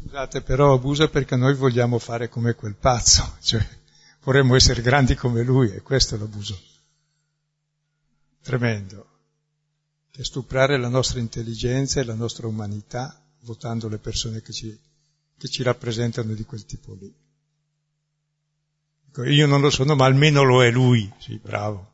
Scusate, 0.00 0.42
però 0.42 0.74
abusa 0.74 1.08
perché 1.08 1.34
noi 1.34 1.54
vogliamo 1.54 1.98
fare 1.98 2.28
come 2.28 2.54
quel 2.54 2.76
pazzo, 2.76 3.38
cioè 3.42 3.66
vorremmo 4.22 4.54
essere 4.54 4.80
grandi 4.80 5.16
come 5.16 5.42
lui 5.42 5.72
e 5.72 5.82
questo 5.82 6.14
è 6.14 6.18
l'abuso. 6.18 6.56
Tremendo. 8.42 9.11
Che 10.12 10.24
stuprare 10.24 10.78
la 10.78 10.88
nostra 10.88 11.20
intelligenza 11.20 12.00
e 12.00 12.04
la 12.04 12.14
nostra 12.14 12.46
umanità 12.46 13.18
votando 13.40 13.88
le 13.88 13.96
persone 13.96 14.42
che 14.42 14.52
ci, 14.52 14.78
che 15.38 15.48
ci 15.48 15.62
rappresentano 15.62 16.34
di 16.34 16.44
quel 16.44 16.66
tipo 16.66 16.94
lì. 16.94 17.12
Io 19.32 19.46
non 19.46 19.62
lo 19.62 19.70
sono, 19.70 19.94
ma 19.94 20.04
almeno 20.04 20.42
lo 20.42 20.62
è 20.62 20.70
lui. 20.70 21.10
Sì, 21.18 21.38
bravo. 21.42 21.91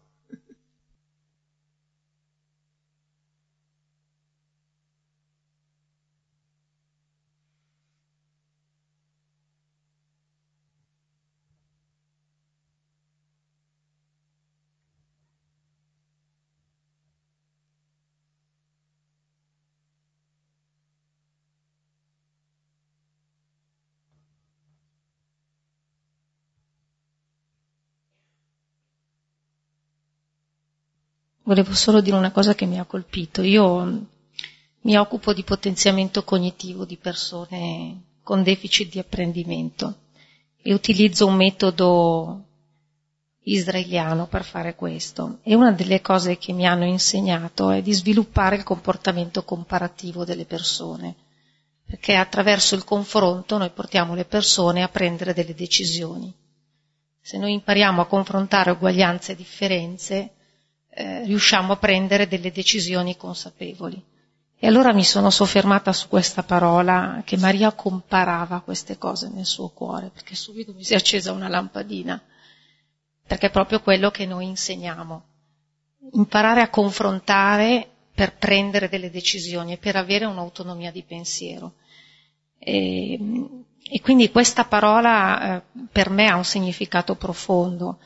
Volevo 31.49 31.73
solo 31.73 32.03
dire 32.03 32.15
una 32.15 32.31
cosa 32.31 32.55
che 32.55 32.67
mi 32.67 32.79
ha 32.79 32.85
colpito. 32.85 33.41
Io 33.41 34.07
mi 34.83 34.97
occupo 34.99 35.33
di 35.33 35.43
potenziamento 35.45 36.23
cognitivo 36.23 36.85
di 36.85 36.99
persone 36.99 38.03
con 38.23 38.43
deficit 38.43 38.91
di 38.91 38.99
apprendimento 38.99 39.97
e 40.61 40.75
utilizzo 40.75 41.27
un 41.27 41.37
metodo 41.37 42.45
israeliano 43.45 44.27
per 44.27 44.45
fare 44.45 44.75
questo. 44.75 45.39
E 45.43 45.55
una 45.55 45.73
delle 45.73 46.03
cose 46.03 46.37
che 46.37 46.53
mi 46.53 46.67
hanno 46.67 46.85
insegnato 46.85 47.71
è 47.71 47.81
di 47.81 47.95
sviluppare 47.95 48.57
il 48.57 48.63
comportamento 48.63 49.43
comparativo 49.43 50.27
delle 50.27 50.45
persone, 50.45 51.15
perché 51.87 52.15
attraverso 52.15 52.75
il 52.75 52.85
confronto 52.85 53.57
noi 53.57 53.71
portiamo 53.71 54.15
le 54.15 54.27
persone 54.27 54.83
a 54.83 54.89
prendere 54.89 55.33
delle 55.33 55.55
decisioni. 55.55 56.31
Se 57.23 57.39
noi 57.39 57.55
impariamo 57.55 58.03
a 58.03 58.07
confrontare 58.07 58.73
uguaglianze 58.73 59.33
e 59.33 59.37
differenze, 59.37 60.33
eh, 60.91 61.25
riusciamo 61.25 61.73
a 61.73 61.77
prendere 61.77 62.27
delle 62.27 62.51
decisioni 62.51 63.17
consapevoli. 63.17 64.03
E 64.61 64.67
allora 64.67 64.93
mi 64.93 65.05
sono 65.05 65.31
soffermata 65.31 65.93
su 65.93 66.09
questa 66.09 66.43
parola 66.43 67.23
che 67.25 67.37
Maria 67.37 67.71
comparava 67.73 68.61
queste 68.61 68.99
cose 68.99 69.31
nel 69.33 69.47
suo 69.47 69.69
cuore, 69.69 70.11
perché 70.13 70.35
subito 70.35 70.73
mi 70.73 70.83
si 70.83 70.95
è 70.95 70.97
accesa 70.97 71.31
una 71.31 71.49
lampadina, 71.49 72.21
perché 73.25 73.47
è 73.47 73.51
proprio 73.51 73.81
quello 73.81 74.11
che 74.11 74.27
noi 74.27 74.47
insegniamo. 74.47 75.25
Imparare 76.15 76.63
a 76.63 76.71
confrontare 76.71 77.89
per 78.13 78.35
prendere 78.37 78.89
delle 78.89 79.11
decisioni 79.11 79.75
e 79.75 79.79
per 79.79 79.95
avere 79.95 80.25
un'autonomia 80.25 80.91
di 80.91 81.05
pensiero. 81.05 81.75
E, 82.59 83.17
e 83.89 84.01
quindi 84.01 84.33
questa 84.33 84.65
parola 84.65 85.59
eh, 85.59 85.63
per 85.93 86.11
me 86.11 86.29
ha 86.29 86.35
un 86.35 86.45
significato 86.45 87.15
profondo 87.15 88.01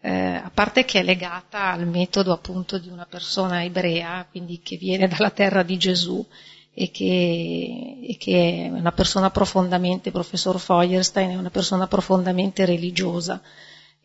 eh, 0.00 0.10
a 0.10 0.50
parte 0.52 0.84
che 0.84 1.00
è 1.00 1.02
legata 1.02 1.72
al 1.72 1.86
metodo 1.86 2.32
appunto 2.32 2.78
di 2.78 2.88
una 2.88 3.06
persona 3.06 3.64
ebrea, 3.64 4.26
quindi 4.30 4.60
che 4.60 4.76
viene 4.76 5.08
dalla 5.08 5.30
terra 5.30 5.62
di 5.62 5.76
Gesù 5.76 6.24
e 6.72 6.90
che, 6.90 7.98
e 8.02 8.16
che 8.16 8.66
è 8.66 8.68
una 8.68 8.92
persona 8.92 9.30
profondamente, 9.30 10.12
professor 10.12 10.60
Feuerstein 10.60 11.30
è 11.30 11.36
una 11.36 11.50
persona 11.50 11.88
profondamente 11.88 12.64
religiosa 12.64 13.42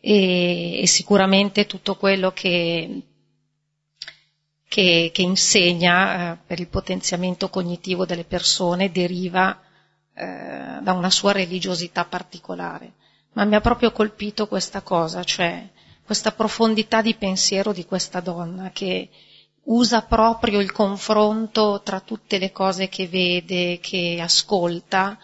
e, 0.00 0.80
e 0.80 0.86
sicuramente 0.88 1.66
tutto 1.66 1.94
quello 1.94 2.32
che, 2.32 3.02
che, 4.66 5.10
che 5.12 5.22
insegna 5.22 6.32
eh, 6.32 6.38
per 6.44 6.58
il 6.58 6.66
potenziamento 6.66 7.48
cognitivo 7.48 8.04
delle 8.04 8.24
persone 8.24 8.90
deriva 8.90 9.56
eh, 10.12 10.80
da 10.82 10.92
una 10.92 11.10
sua 11.10 11.30
religiosità 11.30 12.04
particolare. 12.04 12.94
Ma 13.34 13.44
mi 13.44 13.54
ha 13.54 13.60
proprio 13.60 13.92
colpito 13.92 14.48
questa 14.48 14.82
cosa, 14.82 15.22
cioè 15.22 15.68
questa 16.04 16.32
profondità 16.32 17.00
di 17.02 17.14
pensiero 17.14 17.72
di 17.72 17.84
questa 17.84 18.20
donna 18.20 18.70
che 18.72 19.08
usa 19.64 20.02
proprio 20.02 20.60
il 20.60 20.72
confronto 20.72 21.80
tra 21.82 22.00
tutte 22.00 22.38
le 22.38 22.52
cose 22.52 22.88
che 22.88 23.08
vede, 23.08 23.78
che 23.80 24.18
ascolta, 24.20 25.18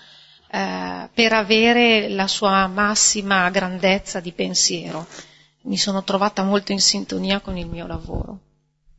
eh, 0.51 1.09
per 1.13 1.33
avere 1.33 2.09
la 2.09 2.27
sua 2.27 2.67
massima 2.67 3.49
grandezza 3.51 4.21
di 4.21 4.33
pensiero. 4.33 5.07
Mi 5.63 5.77
sono 5.77 6.03
trovata 6.03 6.43
molto 6.43 6.73
in 6.73 6.81
sintonia 6.81 7.41
con 7.41 7.59
il 7.59 7.67
mio 7.67 7.87
lavoro. 7.87 8.41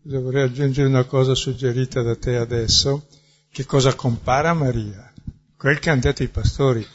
Vorrei 0.04 0.44
aggiungere 0.44 0.88
una 0.88 1.06
cosa 1.06 1.34
suggerita 1.34 2.02
da 2.02 2.16
te 2.16 2.36
adesso. 2.36 3.08
Che 3.52 3.66
cosa 3.66 3.96
compara 3.96 4.54
Maria? 4.54 5.12
Quel 5.58 5.80
che 5.80 5.90
hanno 5.90 6.02
detto 6.02 6.24
i 6.24 6.28
pastori. 6.28 6.86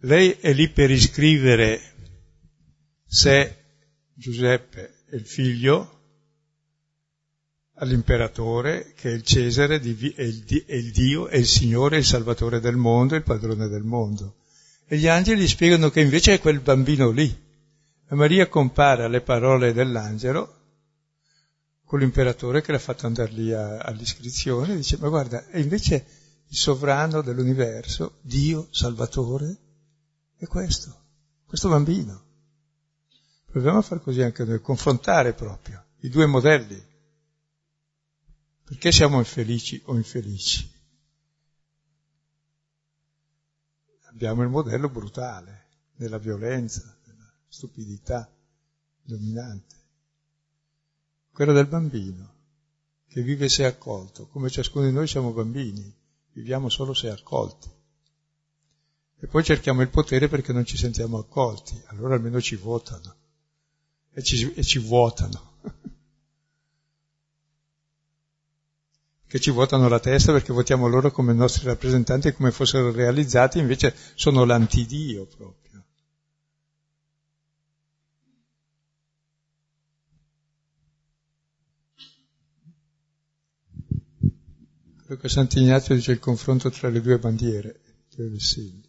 Lei 0.00 0.30
è 0.40 0.52
lì 0.52 0.68
per 0.70 0.90
iscrivere 0.90 1.94
se 3.06 3.65
Giuseppe 4.18 5.02
è 5.10 5.14
il 5.14 5.26
figlio 5.26 5.90
all'imperatore 7.74 8.94
che 8.94 9.10
è 9.10 9.12
il 9.12 9.22
Cesare, 9.22 9.78
è 9.78 10.22
il 10.22 10.90
Dio, 10.90 11.28
è 11.28 11.36
il 11.36 11.46
Signore, 11.46 11.96
è 11.96 11.98
il 11.98 12.06
Salvatore 12.06 12.58
del 12.58 12.76
mondo, 12.76 13.14
è 13.14 13.18
il 13.18 13.24
padrone 13.24 13.68
del 13.68 13.82
mondo. 13.82 14.36
E 14.86 14.96
gli 14.96 15.06
angeli 15.06 15.46
spiegano 15.46 15.90
che 15.90 16.00
invece 16.00 16.32
è 16.32 16.40
quel 16.40 16.60
bambino 16.60 17.10
lì. 17.10 17.28
E 18.08 18.14
Maria 18.14 18.48
compara 18.48 19.06
le 19.06 19.20
parole 19.20 19.74
dell'angelo 19.74 20.54
con 21.84 21.98
l'imperatore 21.98 22.62
che 22.62 22.72
l'ha 22.72 22.78
fatto 22.78 23.04
andare 23.04 23.32
lì 23.32 23.52
a, 23.52 23.80
all'iscrizione 23.80 24.72
e 24.72 24.76
dice, 24.76 24.96
ma 24.96 25.10
guarda, 25.10 25.46
è 25.48 25.58
invece 25.58 26.06
il 26.48 26.56
sovrano 26.56 27.20
dell'universo, 27.20 28.16
Dio, 28.22 28.68
Salvatore, 28.70 29.56
è 30.38 30.46
questo, 30.46 31.02
questo 31.44 31.68
bambino. 31.68 32.25
Proviamo 33.56 33.78
a 33.78 33.82
fare 33.82 34.02
così 34.02 34.20
anche 34.20 34.44
noi, 34.44 34.60
confrontare 34.60 35.32
proprio 35.32 35.82
i 36.00 36.10
due 36.10 36.26
modelli. 36.26 36.78
Perché 38.64 38.92
siamo 38.92 39.16
infelici 39.16 39.80
o 39.86 39.94
infelici? 39.94 40.70
Abbiamo 44.10 44.42
il 44.42 44.50
modello 44.50 44.90
brutale 44.90 45.68
della 45.94 46.18
violenza, 46.18 46.98
della 47.06 47.32
stupidità 47.48 48.30
dominante. 49.02 49.74
Quello 51.32 51.54
del 51.54 51.66
bambino, 51.66 52.34
che 53.08 53.22
vive 53.22 53.48
se 53.48 53.64
accolto, 53.64 54.26
come 54.26 54.50
ciascuno 54.50 54.84
di 54.84 54.92
noi 54.92 55.08
siamo 55.08 55.32
bambini, 55.32 55.90
viviamo 56.32 56.68
solo 56.68 56.92
se 56.92 57.08
accolti. 57.08 57.70
E 59.18 59.26
poi 59.26 59.42
cerchiamo 59.42 59.80
il 59.80 59.88
potere 59.88 60.28
perché 60.28 60.52
non 60.52 60.66
ci 60.66 60.76
sentiamo 60.76 61.16
accolti, 61.16 61.82
allora 61.86 62.16
almeno 62.16 62.38
ci 62.38 62.56
votano 62.56 63.24
e 64.16 64.22
ci, 64.22 64.54
e 64.54 64.62
ci 64.64 64.78
vuotano. 64.78 65.52
che 69.26 69.40
ci 69.40 69.50
votano 69.50 69.88
la 69.88 70.00
testa 70.00 70.32
perché 70.32 70.52
votiamo 70.54 70.86
loro 70.86 71.10
come 71.10 71.34
nostri 71.34 71.66
rappresentanti 71.66 72.32
come 72.32 72.50
fossero 72.50 72.90
realizzati, 72.92 73.58
invece 73.58 73.94
sono 74.14 74.44
l'antidio 74.44 75.26
proprio. 75.26 75.84
Quello 85.04 85.20
che 85.20 85.28
Sant'Ignazio 85.28 85.94
dice 85.94 86.12
il 86.12 86.18
confronto 86.18 86.70
tra 86.70 86.88
le 86.88 87.02
due 87.02 87.18
bandiere, 87.18 87.80
due 88.14 88.28
vessilli. 88.28 88.85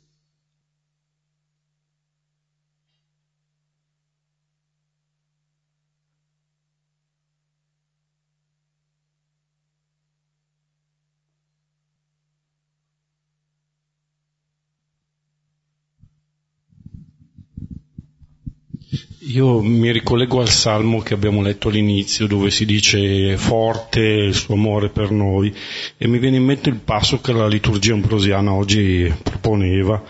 Io 19.28 19.62
mi 19.62 19.92
ricollego 19.92 20.40
al 20.40 20.48
salmo 20.48 21.02
che 21.02 21.14
abbiamo 21.14 21.42
letto 21.42 21.68
all'inizio 21.68 22.28
dove 22.28 22.50
si 22.50 22.64
dice 22.64 23.36
forte 23.36 24.00
il 24.00 24.34
suo 24.34 24.54
amore 24.54 24.88
per 24.88 25.12
noi 25.12 25.54
e 25.98 26.08
mi 26.08 26.18
viene 26.18 26.38
in 26.38 26.46
mente 26.46 26.70
il 26.70 26.78
passo 26.78 27.20
che 27.20 27.34
la 27.34 27.46
liturgia 27.46 27.94
ambrosiana 27.94 28.54
oggi 28.54 29.14
proponeva, 29.22 30.02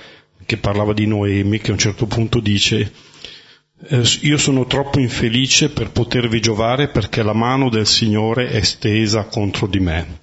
che 0.45 0.57
parlava 0.57 0.93
di 0.93 1.07
Noemi, 1.07 1.57
che 1.57 1.69
a 1.69 1.73
un 1.73 1.79
certo 1.79 2.05
punto 2.05 2.39
dice 2.39 2.91
eh, 3.87 4.03
io 4.21 4.37
sono 4.37 4.67
troppo 4.67 4.99
infelice 4.99 5.71
per 5.71 5.89
potervi 5.89 6.39
giovare 6.39 6.87
perché 6.87 7.23
la 7.23 7.33
mano 7.33 7.69
del 7.69 7.87
Signore 7.87 8.49
è 8.49 8.61
stesa 8.61 9.23
contro 9.23 9.65
di 9.65 9.79
me. 9.79 10.19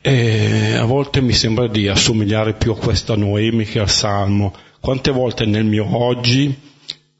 E 0.00 0.76
a 0.76 0.84
volte 0.86 1.20
mi 1.20 1.34
sembra 1.34 1.68
di 1.68 1.88
assomigliare 1.88 2.54
più 2.54 2.72
a 2.72 2.78
questa 2.78 3.16
Noemi 3.16 3.66
che 3.66 3.80
al 3.80 3.90
Salmo. 3.90 4.54
Quante 4.80 5.10
volte 5.10 5.44
nel 5.44 5.64
mio 5.64 5.94
oggi 5.94 6.70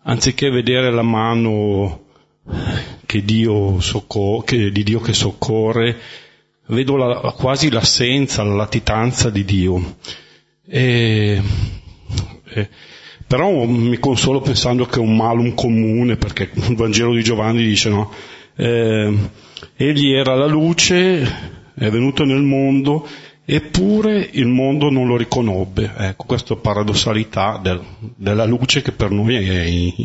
anziché 0.02 0.50
vedere 0.50 0.90
la 0.90 1.02
mano 1.02 2.04
che 3.06 3.24
Dio 3.24 3.80
soccor- 3.80 4.44
che, 4.44 4.70
di 4.70 4.82
Dio 4.82 5.00
che 5.00 5.12
soccorre, 5.12 5.96
vedo 6.66 6.96
la, 6.96 7.32
quasi 7.36 7.70
l'assenza, 7.70 8.42
la 8.42 8.54
latitanza 8.54 9.30
di 9.30 9.44
Dio. 9.44 9.96
E, 10.66 11.40
e, 12.44 12.68
però 13.26 13.64
mi 13.64 13.98
consolo 13.98 14.40
pensando 14.40 14.86
che 14.86 14.96
è 14.96 15.02
un 15.02 15.16
malum 15.16 15.54
comune, 15.54 16.16
perché 16.16 16.50
il 16.52 16.74
Vangelo 16.76 17.14
di 17.14 17.22
Giovanni 17.22 17.64
dice 17.64 17.88
no, 17.88 18.12
eh, 18.56 19.14
egli 19.76 20.12
era 20.12 20.34
la 20.34 20.46
luce, 20.46 21.22
è 21.74 21.88
venuto 21.90 22.24
nel 22.24 22.42
mondo 22.42 23.06
eppure 23.54 24.30
il 24.32 24.46
mondo 24.46 24.90
non 24.90 25.06
lo 25.06 25.16
riconobbe. 25.16 25.92
Ecco, 25.96 26.24
questa 26.24 26.56
paradossalità 26.56 27.58
del, 27.62 27.82
della 28.16 28.46
luce 28.46 28.80
che 28.80 28.92
per 28.92 29.10
noi 29.10 29.34
è 29.34 30.02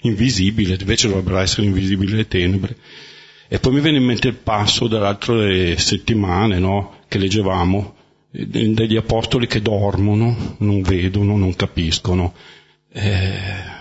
invisibile, 0.00 0.76
invece 0.78 1.06
dovrebbero 1.06 1.38
essere 1.38 1.66
invisibili 1.66 2.16
le 2.16 2.26
tenebre. 2.26 2.76
E 3.46 3.60
poi 3.60 3.74
mi 3.74 3.80
viene 3.80 3.98
in 3.98 4.04
mente 4.04 4.26
il 4.28 4.34
passo 4.34 4.88
delle 4.88 5.06
altre 5.06 5.78
settimane, 5.78 6.58
no, 6.58 6.96
che 7.06 7.18
leggevamo, 7.18 7.94
degli 8.30 8.96
apostoli 8.96 9.46
che 9.46 9.62
dormono, 9.62 10.56
non 10.58 10.82
vedono, 10.82 11.36
non 11.36 11.54
capiscono. 11.54 12.34
Eh, 12.92 13.76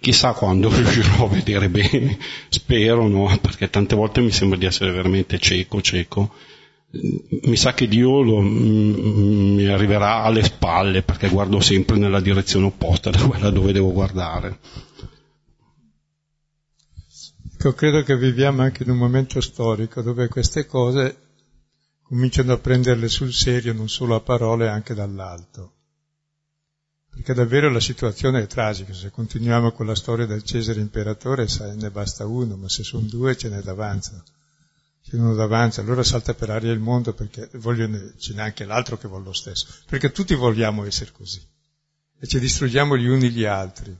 chissà 0.00 0.32
quando 0.32 0.70
riuscirò 0.74 1.26
a 1.26 1.28
vedere 1.28 1.68
bene, 1.68 2.16
spero, 2.48 3.06
no, 3.06 3.38
perché 3.40 3.68
tante 3.68 3.94
volte 3.94 4.22
mi 4.22 4.30
sembra 4.30 4.58
di 4.58 4.64
essere 4.64 4.92
veramente 4.92 5.38
cieco, 5.38 5.82
cieco 5.82 6.32
mi 6.92 7.56
sa 7.56 7.72
che 7.72 7.86
Dio 7.86 8.20
lo, 8.20 8.40
mm, 8.40 9.54
mi 9.54 9.66
arriverà 9.66 10.22
alle 10.22 10.42
spalle 10.42 11.02
perché 11.02 11.28
guardo 11.28 11.60
sempre 11.60 11.96
nella 11.96 12.20
direzione 12.20 12.66
opposta 12.66 13.10
da 13.10 13.22
quella 13.26 13.50
dove 13.50 13.72
devo 13.72 13.92
guardare. 13.92 14.58
Io 17.62 17.74
credo 17.74 18.02
che 18.02 18.16
viviamo 18.16 18.62
anche 18.62 18.82
in 18.82 18.90
un 18.90 18.96
momento 18.96 19.40
storico 19.40 20.02
dove 20.02 20.28
queste 20.28 20.66
cose 20.66 21.16
cominciano 22.02 22.54
a 22.54 22.58
prenderle 22.58 23.08
sul 23.08 23.32
serio 23.32 23.72
non 23.72 23.88
solo 23.88 24.16
a 24.16 24.20
parole, 24.20 24.68
anche 24.68 24.94
dall'alto. 24.94 25.74
Perché 27.10 27.34
davvero 27.34 27.70
la 27.70 27.80
situazione 27.80 28.42
è 28.42 28.46
tragica, 28.46 28.92
se 28.94 29.10
continuiamo 29.10 29.72
con 29.72 29.86
la 29.86 29.94
storia 29.94 30.26
del 30.26 30.42
Cesare 30.42 30.80
imperatore 30.80 31.46
sai, 31.48 31.76
ne 31.76 31.90
basta 31.90 32.24
uno, 32.24 32.56
ma 32.56 32.68
se 32.68 32.82
sono 32.82 33.06
due 33.06 33.36
ce 33.36 33.48
n'è 33.48 33.60
d'avanza 33.60 34.24
uno 35.16 35.34
davanti, 35.34 35.80
allora 35.80 36.02
salta 36.02 36.34
per 36.34 36.50
aria 36.50 36.72
il 36.72 36.78
mondo 36.78 37.12
perché 37.12 37.48
vogliono, 37.54 38.12
ce 38.18 38.34
n'è 38.34 38.42
anche 38.42 38.64
l'altro 38.64 38.96
che 38.98 39.08
vuole 39.08 39.24
lo 39.24 39.32
stesso, 39.32 39.66
perché 39.86 40.12
tutti 40.12 40.34
vogliamo 40.34 40.84
essere 40.84 41.12
così 41.12 41.40
e 42.22 42.26
ci 42.26 42.38
distruggiamo 42.38 42.96
gli 42.96 43.06
uni 43.06 43.30
gli 43.30 43.44
altri. 43.44 43.96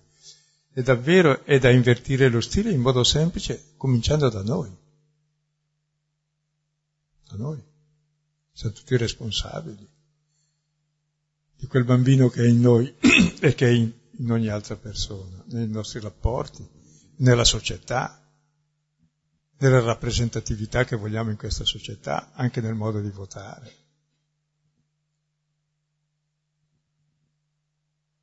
E 0.72 0.82
davvero 0.82 1.44
è 1.44 1.58
da 1.58 1.70
invertire 1.70 2.28
lo 2.28 2.40
stile 2.40 2.70
in 2.70 2.80
modo 2.80 3.02
semplice, 3.02 3.72
cominciando 3.76 4.28
da 4.28 4.42
noi. 4.42 4.70
Da 7.28 7.36
noi. 7.36 7.60
Siamo 8.52 8.74
tutti 8.74 8.96
responsabili 8.96 9.88
di 11.56 11.66
quel 11.66 11.84
bambino 11.84 12.28
che 12.28 12.42
è 12.42 12.46
in 12.46 12.60
noi 12.60 12.94
e 13.40 13.54
che 13.54 13.66
è 13.66 13.70
in 13.70 14.30
ogni 14.30 14.48
altra 14.48 14.76
persona, 14.76 15.42
nei 15.46 15.66
nostri 15.66 16.00
rapporti, 16.00 16.66
nella 17.16 17.44
società, 17.44 18.19
della 19.60 19.80
rappresentatività 19.80 20.84
che 20.84 20.96
vogliamo 20.96 21.28
in 21.28 21.36
questa 21.36 21.66
società, 21.66 22.32
anche 22.32 22.62
nel 22.62 22.72
modo 22.72 22.98
di 22.98 23.10
votare. 23.10 23.74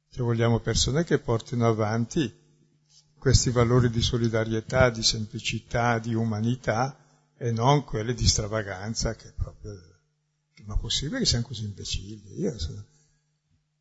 Se 0.09 0.23
vogliamo 0.23 0.59
persone 0.59 1.03
che 1.03 1.19
portino 1.19 1.67
avanti 1.67 2.35
questi 3.19 3.51
valori 3.51 3.91
di 3.91 4.01
solidarietà, 4.01 4.89
di 4.89 5.03
semplicità, 5.03 5.99
di 5.99 6.15
umanità 6.15 6.97
e 7.37 7.51
non 7.51 7.83
quelli 7.83 8.15
di 8.15 8.27
stravaganza 8.27 9.13
che 9.13 9.31
proprio... 9.31 9.79
Ma 10.65 10.75
possibile 10.75 11.19
che 11.19 11.25
siamo 11.25 11.45
così 11.45 11.65
imbecilli? 11.65 12.39
Io 12.39 12.57
sono, 12.57 12.83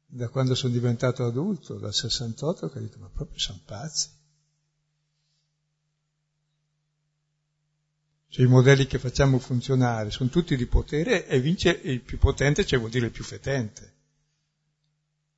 da 0.04 0.28
quando 0.28 0.54
sono 0.54 0.74
diventato 0.74 1.24
adulto, 1.24 1.78
dal 1.78 1.94
68, 1.94 2.68
che 2.68 2.80
dico, 2.80 2.98
ma 2.98 3.09
proprio 3.09 3.38
siamo 3.38 3.62
pazzi. 3.64 4.11
Cioè 8.37 8.45
i 8.45 8.49
modelli 8.49 8.87
che 8.87 8.99
facciamo 8.99 9.39
funzionare 9.39 10.11
sono 10.11 10.28
tutti 10.28 10.57
di 10.57 10.66
potere 10.66 11.26
e 11.26 11.41
vince 11.41 11.70
il 11.70 12.03
più 12.03 12.18
potente, 12.18 12.66
cioè 12.66 12.78
vuol 12.78 12.91
dire 12.91 13.07
il 13.07 13.11
più 13.11 13.24
fetente, 13.24 13.95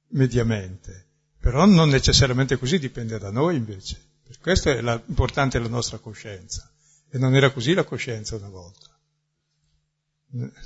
mediamente. 0.08 1.06
Però 1.38 1.64
non 1.64 1.90
necessariamente 1.90 2.58
così, 2.58 2.80
dipende 2.80 3.16
da 3.20 3.30
noi 3.30 3.54
invece. 3.54 4.04
Per 4.26 4.40
questo 4.40 4.70
è 4.70 4.80
la, 4.80 5.00
importante 5.06 5.60
la 5.60 5.68
nostra 5.68 5.98
coscienza. 5.98 6.68
E 7.08 7.18
non 7.18 7.36
era 7.36 7.52
così 7.52 7.72
la 7.72 7.84
coscienza 7.84 8.34
una 8.34 8.48
volta. 8.48 8.88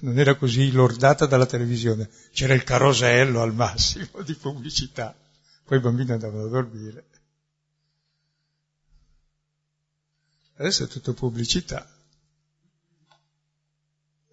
Non 0.01 0.19
era 0.19 0.35
così 0.35 0.73
lordata 0.73 1.27
dalla 1.27 1.45
televisione. 1.45 2.09
C'era 2.33 2.55
il 2.55 2.65
carosello 2.65 3.43
al 3.43 3.53
massimo 3.53 4.23
di 4.25 4.33
pubblicità. 4.33 5.15
Poi 5.67 5.77
i 5.77 5.83
bambini 5.83 6.13
andavano 6.13 6.47
a 6.47 6.49
dormire. 6.49 7.05
Adesso 10.55 10.85
è 10.85 10.87
tutto 10.87 11.13
pubblicità. 11.13 11.92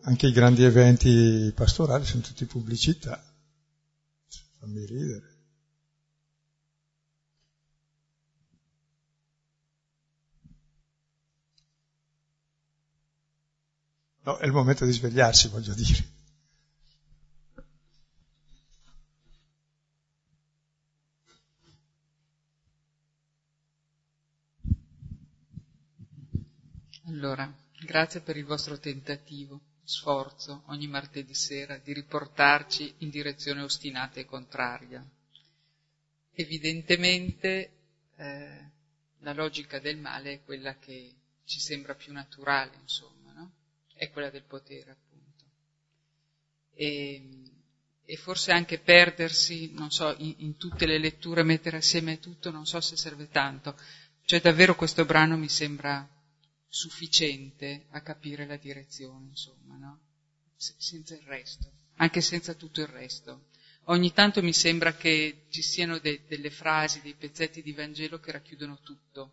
Anche 0.09 0.25
i 0.25 0.31
grandi 0.31 0.63
eventi 0.63 1.51
pastorali 1.53 2.03
sono 2.03 2.23
tutti 2.23 2.43
pubblicità. 2.45 3.23
Fammi 4.57 4.83
ridere. 4.83 5.37
No, 14.23 14.37
è 14.37 14.47
il 14.47 14.51
momento 14.51 14.83
di 14.83 14.91
svegliarsi, 14.91 15.47
voglio 15.49 15.75
dire. 15.75 16.03
Allora, 27.05 27.53
grazie 27.85 28.21
per 28.21 28.37
il 28.37 28.45
vostro 28.45 28.79
tentativo 28.79 29.68
sforzo 29.89 30.61
ogni 30.67 30.85
martedì 30.87 31.33
sera 31.33 31.77
di 31.77 31.93
riportarci 31.93 32.93
in 32.99 33.09
direzione 33.09 33.63
ostinata 33.63 34.19
e 34.19 34.25
contraria. 34.25 35.03
Evidentemente 36.33 37.71
eh, 38.15 38.69
la 39.21 39.33
logica 39.33 39.79
del 39.79 39.97
male 39.97 40.33
è 40.33 40.43
quella 40.43 40.77
che 40.77 41.15
ci 41.43 41.59
sembra 41.59 41.95
più 41.95 42.13
naturale, 42.13 42.77
insomma, 42.79 43.31
no? 43.31 43.51
È 43.95 44.11
quella 44.11 44.29
del 44.29 44.43
potere, 44.43 44.91
appunto. 44.91 45.43
E, 46.75 47.21
e 48.05 48.15
forse 48.15 48.51
anche 48.51 48.77
perdersi, 48.77 49.71
non 49.73 49.89
so, 49.89 50.13
in, 50.19 50.35
in 50.37 50.57
tutte 50.57 50.85
le 50.85 50.99
letture, 50.99 51.41
mettere 51.41 51.77
assieme 51.77 52.19
tutto, 52.19 52.51
non 52.51 52.67
so 52.67 52.79
se 52.79 52.95
serve 52.95 53.27
tanto. 53.29 53.75
Cioè 54.23 54.39
davvero 54.39 54.75
questo 54.75 55.03
brano 55.03 55.35
mi 55.35 55.49
sembra 55.49 56.07
sufficiente 56.69 57.85
a 57.89 58.01
capire 58.01 58.45
la 58.45 58.55
direzione, 58.55 59.27
insomma, 59.29 59.75
no? 59.75 59.99
senza 60.55 61.15
il 61.15 61.21
resto, 61.21 61.71
anche 61.95 62.21
senza 62.21 62.53
tutto 62.53 62.81
il 62.81 62.87
resto. 62.87 63.47
Ogni 63.85 64.13
tanto 64.13 64.43
mi 64.43 64.53
sembra 64.53 64.93
che 64.93 65.45
ci 65.49 65.63
siano 65.63 65.97
de, 65.97 66.21
delle 66.27 66.51
frasi, 66.51 67.01
dei 67.01 67.15
pezzetti 67.15 67.63
di 67.63 67.73
Vangelo 67.73 68.19
che 68.19 68.31
racchiudono 68.31 68.79
tutto 68.83 69.31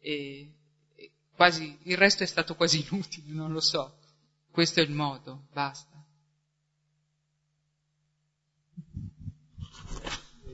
e, 0.00 0.48
e 0.94 1.10
quasi, 1.34 1.76
il 1.82 1.98
resto 1.98 2.22
è 2.22 2.26
stato 2.26 2.54
quasi 2.54 2.84
inutile, 2.90 3.32
non 3.32 3.52
lo 3.52 3.60
so. 3.60 3.98
Questo 4.50 4.80
è 4.80 4.82
il 4.82 4.90
modo, 4.90 5.46
basta. 5.52 5.88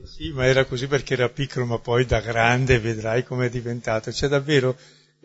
Sì, 0.03 0.31
ma 0.31 0.45
era 0.45 0.65
così 0.65 0.87
perché 0.87 1.13
era 1.13 1.29
piccolo, 1.29 1.65
ma 1.65 1.79
poi 1.79 2.05
da 2.05 2.19
grande 2.21 2.79
vedrai 2.79 3.23
come 3.23 3.47
è 3.47 3.49
diventato. 3.49 4.11
Cioè 4.11 4.29
davvero 4.29 4.77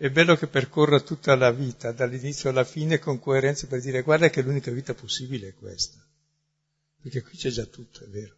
è 0.03 0.11
bello 0.11 0.35
che 0.35 0.49
percorra 0.49 0.99
tutta 0.99 1.37
la 1.37 1.53
vita, 1.53 1.93
dall'inizio 1.93 2.51
alla 2.51 2.65
fine, 2.65 2.99
con 2.99 3.21
coerenza 3.21 3.69
per 3.69 3.81
dire 3.81 4.03
guarda 4.03 4.31
che 4.31 4.43
l'unica 4.43 4.73
vita 4.73 4.95
possibile 4.95 5.51
è 5.51 5.55
questa. 5.55 6.05
Perché 7.01 7.23
qui 7.23 7.39
c'è 7.39 7.51
già 7.51 7.65
tutto, 7.67 8.03
è 8.03 8.09
vero, 8.09 8.35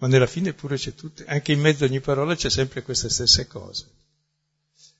ma 0.00 0.06
nella 0.06 0.26
fine 0.26 0.52
pure 0.52 0.76
c'è 0.76 0.92
tutto, 0.92 1.24
anche 1.26 1.52
in 1.52 1.60
mezzo 1.60 1.84
a 1.84 1.86
ogni 1.86 2.00
parola 2.00 2.34
c'è 2.34 2.50
sempre 2.50 2.82
queste 2.82 3.08
stesse 3.08 3.46
cose, 3.46 3.86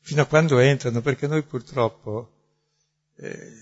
fino 0.00 0.22
a 0.22 0.24
quando 0.24 0.58
entrano, 0.60 1.02
perché 1.02 1.26
noi 1.26 1.42
purtroppo 1.42 2.32
eh, 3.16 3.52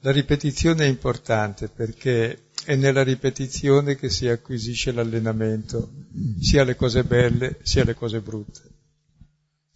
la 0.00 0.10
ripetizione 0.10 0.84
è 0.84 0.88
importante 0.88 1.68
perché 1.68 2.48
è 2.64 2.74
nella 2.74 3.04
ripetizione 3.04 3.94
che 3.94 4.10
si 4.10 4.26
acquisisce 4.26 4.90
l'allenamento, 4.90 5.92
sia 6.40 6.64
le 6.64 6.74
cose 6.74 7.04
belle 7.04 7.60
sia 7.62 7.84
le 7.84 7.94
cose 7.94 8.20
brutte. 8.20 8.74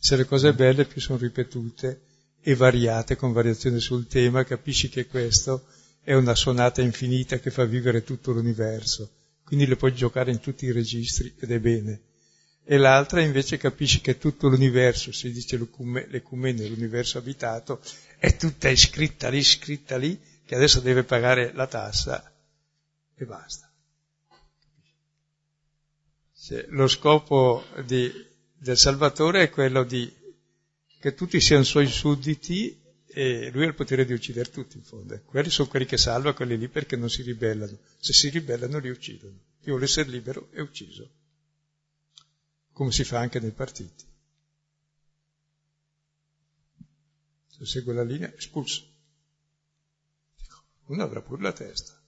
Se 0.03 0.17
le 0.17 0.25
cose 0.25 0.55
belle 0.55 0.87
più 0.87 0.99
sono 0.99 1.19
ripetute 1.19 2.01
e 2.41 2.55
variate 2.55 3.17
con 3.17 3.33
variazione 3.33 3.81
sul 3.81 4.07
tema, 4.07 4.45
capisci 4.45 4.89
che 4.89 5.07
questo 5.07 5.67
è 6.03 6.15
una 6.15 6.35
sonata 6.35 6.81
infinita 6.81 7.39
che 7.39 7.51
fa 7.51 7.67
vivere 7.67 8.03
tutto 8.03 8.33
l'universo, 8.33 9.11
quindi 9.45 9.67
le 9.67 9.77
puoi 9.77 9.93
giocare 9.95 10.31
in 10.31 10.41
tutti 10.41 10.65
i 10.65 10.73
registri 10.73 11.35
ed 11.39 11.51
è 11.51 11.61
bene. 11.61 12.01
E 12.65 12.79
l'altra 12.79 13.21
invece 13.21 13.59
capisci 13.59 14.01
che 14.01 14.17
tutto 14.17 14.49
l'universo, 14.49 15.13
si 15.13 15.31
dice 15.33 15.59
l'ecumene, 15.59 16.67
l'universo 16.67 17.19
abitato, 17.19 17.83
è 18.17 18.37
tutta 18.37 18.71
iscritta 18.71 19.29
lì, 19.29 19.43
scritta 19.43 19.99
lì, 19.99 20.19
che 20.47 20.55
adesso 20.55 20.81
deve 20.81 21.05
pagare 21.05 21.53
la 21.53 21.67
tassa 21.67 22.33
e 23.15 23.25
basta. 23.27 23.71
Cioè, 26.41 26.65
lo 26.71 26.89
scopo 26.89 27.65
di, 27.85 28.11
del 28.63 28.77
Salvatore 28.77 29.45
è 29.45 29.51
quello 29.51 29.85
di 29.85 30.13
che 30.99 31.15
tutti 31.15 31.41
siano 31.41 31.65
suoi 31.65 31.87
sudditi 31.87 32.79
e 33.07 33.51
lui 33.53 33.65
ha 33.65 33.69
il 33.69 33.75
potere 33.75 34.05
di 34.05 34.13
uccidere 34.13 34.51
tutti 34.51 34.77
in 34.77 34.83
fondo. 34.83 35.19
Quelli 35.25 35.49
sono 35.49 35.67
quelli 35.67 35.87
che 35.87 35.97
salva, 35.97 36.35
quelli 36.35 36.59
lì 36.59 36.69
perché 36.69 36.95
non 36.97 37.09
si 37.09 37.23
ribellano. 37.23 37.79
Se 37.99 38.13
si 38.13 38.29
ribellano 38.29 38.79
li 38.79 38.91
uccidono. 38.91 39.37
Io 39.63 39.73
voglio 39.73 39.87
essere 39.87 40.11
libero 40.11 40.51
e 40.53 40.61
ucciso. 40.61 41.11
Come 42.73 42.93
si 42.93 43.03
fa 43.03 43.19
anche 43.19 43.41
nei 43.41 43.51
partiti. 43.51 44.05
Se 47.49 47.65
segue 47.65 47.95
la 47.95 48.05
linea, 48.05 48.33
espulso. 48.37 48.87
Uno 50.87 51.03
avrà 51.03 51.23
pure 51.23 51.41
la 51.41 51.53
testa, 51.53 51.99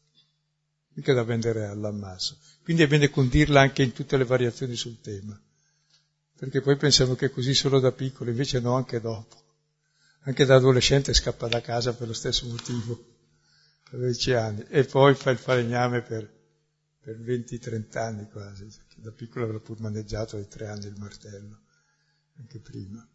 mica 0.95 1.15
da 1.15 1.23
vendere 1.23 1.65
all'ammasso. 1.65 2.39
Quindi 2.63 2.83
è 2.83 2.89
bene 2.89 3.09
condirla 3.09 3.63
anche 3.63 3.83
in 3.83 3.93
tutte 3.93 4.19
le 4.19 4.25
variazioni 4.25 4.77
sul 4.77 5.01
tema. 5.01 5.41
Perché 6.43 6.61
poi 6.61 6.77
pensiamo 6.77 7.15
che 7.15 7.27
è 7.27 7.31
così 7.31 7.55
solo 7.55 7.79
da 7.79 7.93
piccolo, 7.93 8.31
invece 8.31 8.59
no, 8.59 8.75
anche 8.75 9.01
dopo 9.01 9.41
anche 10.23 10.45
da 10.45 10.57
adolescente 10.57 11.15
scappa 11.15 11.47
da 11.47 11.61
casa 11.61 11.95
per 11.95 12.09
lo 12.09 12.13
stesso 12.13 12.49
motivo, 12.49 13.01
per 13.89 14.01
10 14.01 14.33
anni, 14.33 14.65
e 14.69 14.83
poi 14.83 15.15
fa 15.15 15.31
il 15.31 15.39
falegname 15.39 16.03
per, 16.03 16.29
per 17.01 17.17
20-30 17.17 17.99
anni 17.99 18.29
quasi, 18.29 18.69
da 18.97 19.13
piccolo 19.13 19.45
avrà 19.45 19.61
pur 19.61 19.79
maneggiato 19.79 20.37
ai 20.37 20.49
tre 20.49 20.67
anni 20.67 20.87
il 20.87 20.97
martello, 20.97 21.61
anche 22.39 22.59
prima. 22.59 23.07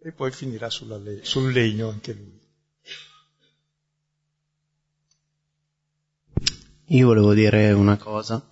E 0.00 0.12
poi 0.12 0.30
finirà 0.30 0.68
le- 0.98 1.24
sul 1.24 1.50
legno 1.50 1.88
anche 1.88 2.12
lui. 2.12 2.40
Io 6.90 7.06
volevo 7.06 7.34
dire 7.34 7.72
una 7.72 7.96
cosa, 7.96 8.48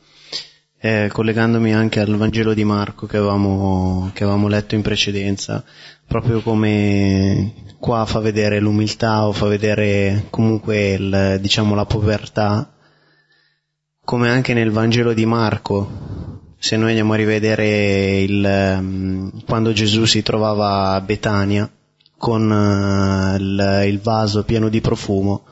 eh, 0.78 1.08
collegandomi 1.12 1.74
anche 1.74 2.00
al 2.00 2.16
Vangelo 2.16 2.54
di 2.54 2.64
Marco 2.64 3.06
che 3.06 3.16
avevamo, 3.16 4.10
che 4.12 4.24
avevamo 4.24 4.48
letto 4.48 4.74
in 4.74 4.82
precedenza, 4.82 5.64
proprio 6.06 6.40
come 6.40 7.54
qua 7.78 8.04
fa 8.04 8.20
vedere 8.20 8.60
l'umiltà 8.60 9.26
o 9.26 9.32
fa 9.32 9.46
vedere 9.46 10.26
comunque 10.30 10.92
il, 10.92 11.38
diciamo, 11.40 11.74
la 11.74 11.86
povertà, 11.86 12.72
come 14.04 14.28
anche 14.30 14.54
nel 14.54 14.70
Vangelo 14.70 15.12
di 15.12 15.26
Marco, 15.26 16.44
se 16.58 16.76
noi 16.76 16.88
andiamo 16.90 17.14
a 17.14 17.16
rivedere 17.16 18.20
il, 18.20 18.78
mm, 18.80 19.28
quando 19.46 19.72
Gesù 19.72 20.04
si 20.04 20.22
trovava 20.22 20.92
a 20.92 21.00
Betania 21.00 21.70
con 22.16 22.50
eh, 22.50 23.36
il, 23.36 23.82
il 23.88 24.00
vaso 24.00 24.44
pieno 24.44 24.68
di 24.68 24.80
profumo, 24.80 25.44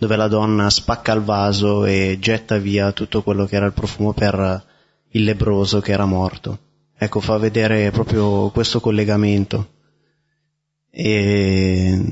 dove 0.00 0.16
la 0.16 0.28
donna 0.28 0.70
spacca 0.70 1.12
il 1.12 1.20
vaso 1.20 1.84
e 1.84 2.16
getta 2.18 2.56
via 2.56 2.90
tutto 2.92 3.22
quello 3.22 3.44
che 3.44 3.56
era 3.56 3.66
il 3.66 3.74
profumo 3.74 4.14
per 4.14 4.64
il 5.10 5.24
lebroso 5.24 5.80
che 5.80 5.92
era 5.92 6.06
morto. 6.06 6.58
Ecco, 6.96 7.20
fa 7.20 7.36
vedere 7.36 7.90
proprio 7.90 8.48
questo 8.48 8.80
collegamento 8.80 9.72
e 10.90 12.02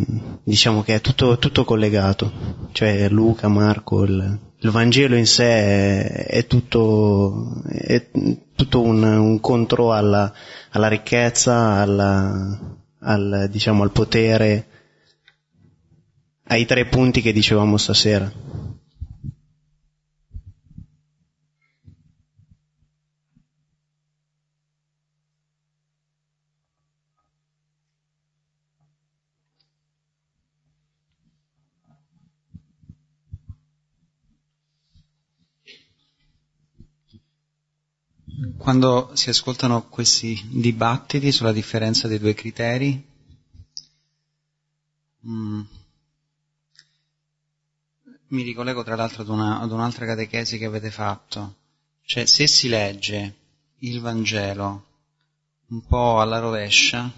diciamo 0.44 0.82
che 0.82 0.96
è 0.96 1.00
tutto, 1.00 1.38
tutto 1.38 1.64
collegato, 1.64 2.30
cioè 2.72 3.08
Luca, 3.08 3.48
Marco, 3.48 4.04
il, 4.04 4.38
il 4.58 4.70
Vangelo 4.70 5.16
in 5.16 5.26
sé 5.26 5.46
è, 5.46 6.26
è 6.26 6.46
tutto, 6.46 7.62
è 7.70 8.06
tutto 8.54 8.82
un, 8.82 9.02
un 9.02 9.40
contro 9.40 9.94
alla, 9.94 10.30
alla 10.72 10.88
ricchezza, 10.88 11.80
alla, 11.80 12.76
al, 13.00 13.48
diciamo, 13.50 13.82
al 13.82 13.92
potere, 13.92 14.66
ai 16.48 16.66
tre 16.66 16.86
punti 16.86 17.20
che 17.20 17.32
dicevamo 17.32 17.76
stasera. 17.76 18.32
quando 38.68 39.12
si 39.14 39.30
ascoltano 39.30 39.88
questi 39.88 40.38
dibattiti 40.50 41.32
sulla 41.32 41.52
differenza 41.52 42.06
dei 42.06 42.18
due 42.18 42.34
criteri, 42.34 43.02
mm, 45.26 45.60
mi 48.28 48.42
ricollego 48.42 48.82
tra 48.82 48.96
l'altro 48.96 49.22
ad, 49.22 49.28
una, 49.28 49.60
ad 49.60 49.70
un'altra 49.70 50.06
catechesi 50.06 50.58
che 50.58 50.66
avete 50.66 50.90
fatto, 50.90 51.56
cioè 52.04 52.26
se 52.26 52.46
si 52.46 52.68
legge 52.68 53.34
il 53.78 54.00
Vangelo 54.00 54.84
un 55.68 55.84
po' 55.86 56.20
alla 56.20 56.38
rovescia, 56.38 57.10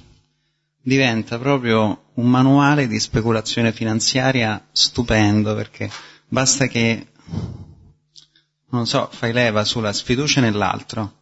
diventa 0.82 1.38
proprio 1.38 2.06
un 2.14 2.28
manuale 2.28 2.86
di 2.88 2.98
speculazione 2.98 3.72
finanziaria 3.72 4.66
stupendo, 4.72 5.54
perché 5.54 5.90
basta 6.26 6.66
che, 6.66 7.06
non 8.70 8.86
so, 8.86 9.08
fai 9.12 9.32
leva 9.32 9.64
sulla 9.64 9.92
sfiducia 9.92 10.40
nell'altro, 10.40 11.12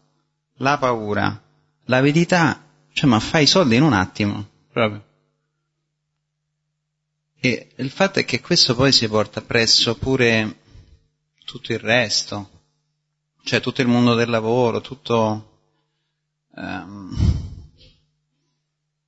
la 0.57 0.79
paura, 0.79 1.43
l'avidità, 1.85 2.65
cioè 2.93 3.09
ma 3.09 3.21
fai 3.21 3.43
i 3.43 3.47
soldi 3.47 3.77
in 3.77 3.83
un 3.83 3.93
attimo, 3.93 4.47
proprio. 4.73 5.05
E 7.41 7.71
il 7.77 7.91
fatto 7.91 8.19
è 8.19 8.25
che 8.25 8.41
questo 8.41 8.75
poi 8.75 8.91
si 8.91 9.07
porta 9.07 9.39
appresso 9.39 9.97
pure 9.97 10.57
tutto 11.45 11.73
il 11.73 11.79
resto, 11.79 12.51
cioè 13.45 13.61
tutto 13.61 13.81
il 13.81 13.87
mondo 13.87 14.15
del 14.15 14.29
lavoro, 14.29 14.81
tutto, 14.81 15.61
um, 16.57 17.17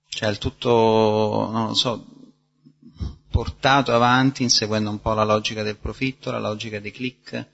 cioè 0.07 0.29
il 0.29 0.39
tutto, 0.39 1.49
non 1.51 1.67
lo 1.67 1.75
so, 1.75 2.07
portato 3.31 3.93
avanti 3.93 4.45
inseguendo 4.45 4.91
un 4.91 5.01
po' 5.01 5.13
la 5.13 5.25
logica 5.25 5.65
del 5.65 5.77
profitto, 5.77 6.31
la 6.31 6.39
logica 6.39 6.79
dei 6.79 6.93
click, 6.93 7.47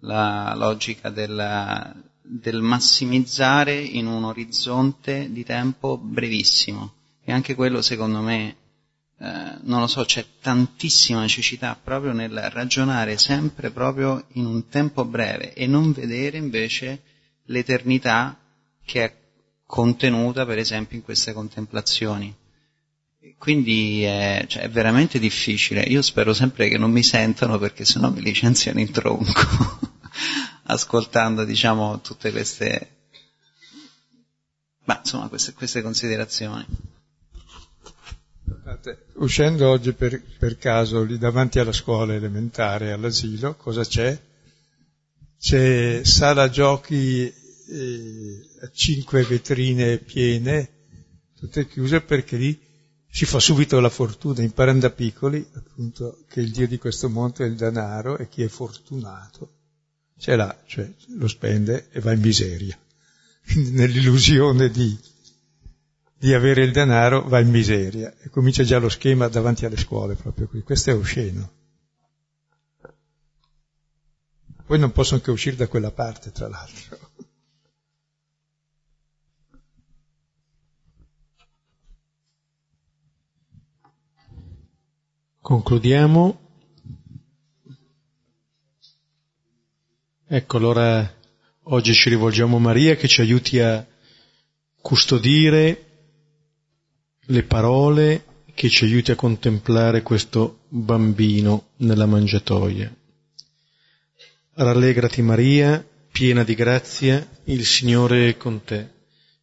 la 0.00 0.54
logica 0.56 1.10
della, 1.10 1.94
del 2.22 2.62
massimizzare 2.62 3.78
in 3.78 4.06
un 4.06 4.24
orizzonte 4.24 5.30
di 5.30 5.44
tempo 5.44 5.98
brevissimo. 5.98 6.94
E 7.22 7.30
anche 7.30 7.54
quello, 7.54 7.82
secondo 7.82 8.20
me, 8.20 8.56
eh, 9.24 9.58
non 9.62 9.80
lo 9.80 9.86
so, 9.86 10.04
c'è 10.04 10.26
tantissima 10.42 11.20
necessità 11.20 11.78
proprio 11.82 12.12
nel 12.12 12.50
ragionare 12.50 13.16
sempre 13.16 13.70
proprio 13.70 14.26
in 14.32 14.44
un 14.44 14.68
tempo 14.68 15.06
breve 15.06 15.54
e 15.54 15.66
non 15.66 15.92
vedere 15.92 16.36
invece 16.36 17.00
l'eternità 17.44 18.38
che 18.84 19.04
è 19.04 19.16
contenuta, 19.64 20.44
per 20.44 20.58
esempio, 20.58 20.98
in 20.98 21.02
queste 21.02 21.32
contemplazioni. 21.32 22.36
Quindi 23.38 24.02
è, 24.02 24.44
cioè, 24.46 24.64
è, 24.64 24.70
veramente 24.70 25.18
difficile. 25.18 25.80
Io 25.80 26.02
spero 26.02 26.34
sempre 26.34 26.68
che 26.68 26.76
non 26.76 26.90
mi 26.90 27.02
sentano 27.02 27.56
perché 27.56 27.86
sennò 27.86 28.10
mi 28.10 28.20
licenziano 28.20 28.78
in 28.78 28.90
tronco, 28.90 29.78
ascoltando 30.64 31.44
diciamo 31.44 32.02
tutte 32.02 32.30
queste, 32.30 32.96
ma, 34.84 34.98
insomma, 34.98 35.28
queste, 35.28 35.54
queste 35.54 35.80
considerazioni. 35.80 36.66
Uscendo 39.14 39.68
oggi 39.68 39.92
per, 39.92 40.22
per, 40.38 40.58
caso 40.58 41.02
lì 41.02 41.18
davanti 41.18 41.58
alla 41.58 41.72
scuola 41.72 42.14
elementare, 42.14 42.92
all'asilo, 42.92 43.54
cosa 43.54 43.84
c'è? 43.84 44.18
C'è 45.38 46.02
sala 46.04 46.48
giochi 46.48 47.24
eh, 47.24 48.46
a 48.60 48.70
cinque 48.72 49.22
vetrine 49.24 49.98
piene, 49.98 50.70
tutte 51.36 51.66
chiuse 51.66 52.00
perché 52.00 52.36
lì 52.36 52.58
si 53.10 53.24
fa 53.24 53.38
subito 53.38 53.78
la 53.80 53.90
fortuna, 53.90 54.42
imparano 54.42 54.80
da 54.80 54.90
piccoli 54.90 55.46
appunto 55.54 56.24
che 56.28 56.40
il 56.40 56.50
Dio 56.50 56.66
di 56.66 56.78
questo 56.78 57.08
mondo 57.08 57.44
è 57.44 57.46
il 57.46 57.54
denaro 57.54 58.18
e 58.18 58.28
chi 58.28 58.42
è 58.42 58.48
fortunato 58.48 59.52
ce 60.18 60.36
l'ha, 60.36 60.62
cioè 60.66 60.90
lo 61.18 61.28
spende 61.28 61.88
e 61.90 62.00
va 62.00 62.12
in 62.12 62.20
miseria. 62.20 62.76
Nell'illusione 63.72 64.70
di, 64.70 64.98
di 66.16 66.32
avere 66.32 66.62
il 66.62 66.72
denaro 66.72 67.22
va 67.28 67.40
in 67.40 67.50
miseria 67.50 68.14
e 68.18 68.30
comincia 68.30 68.62
già 68.62 68.78
lo 68.78 68.88
schema 68.88 69.28
davanti 69.28 69.66
alle 69.66 69.76
scuole 69.76 70.14
proprio 70.14 70.46
qui. 70.46 70.62
Questo 70.62 70.90
è 70.90 70.94
osceno. 70.94 71.52
Poi 74.66 74.78
non 74.78 74.92
possono 74.92 75.20
che 75.20 75.30
uscire 75.30 75.56
da 75.56 75.68
quella 75.68 75.90
parte, 75.90 76.32
tra 76.32 76.48
l'altro. 76.48 76.98
Concludiamo. 85.42 86.40
Ecco, 90.26 90.56
allora 90.56 91.14
oggi 91.64 91.92
ci 91.92 92.08
rivolgiamo 92.08 92.56
a 92.56 92.60
Maria 92.60 92.96
che 92.96 93.06
ci 93.06 93.20
aiuti 93.20 93.60
a 93.60 93.86
custodire 94.80 95.83
le 97.26 97.42
parole, 97.42 98.24
che 98.54 98.68
ci 98.68 98.84
aiuti 98.84 99.10
a 99.10 99.16
contemplare 99.16 100.02
questo 100.02 100.60
bambino 100.68 101.70
nella 101.78 102.06
mangiatoia. 102.06 102.94
Rallegrati 104.54 105.22
Maria, 105.22 105.84
piena 106.12 106.44
di 106.44 106.54
grazia, 106.54 107.26
il 107.44 107.64
Signore 107.64 108.28
è 108.28 108.36
con 108.36 108.62
te. 108.62 108.90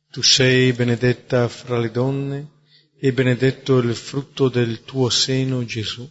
Tu 0.10 0.22
sei 0.22 0.72
benedetta 0.74 1.48
fra 1.48 1.78
le 1.78 1.92
donne 1.92 2.50
e 2.98 3.12
benedetto 3.12 3.78
il 3.80 3.96
frutto 3.96 4.48
del 4.48 4.84
tuo 4.84 5.10
seno, 5.10 5.66
Gesù. 5.66 6.10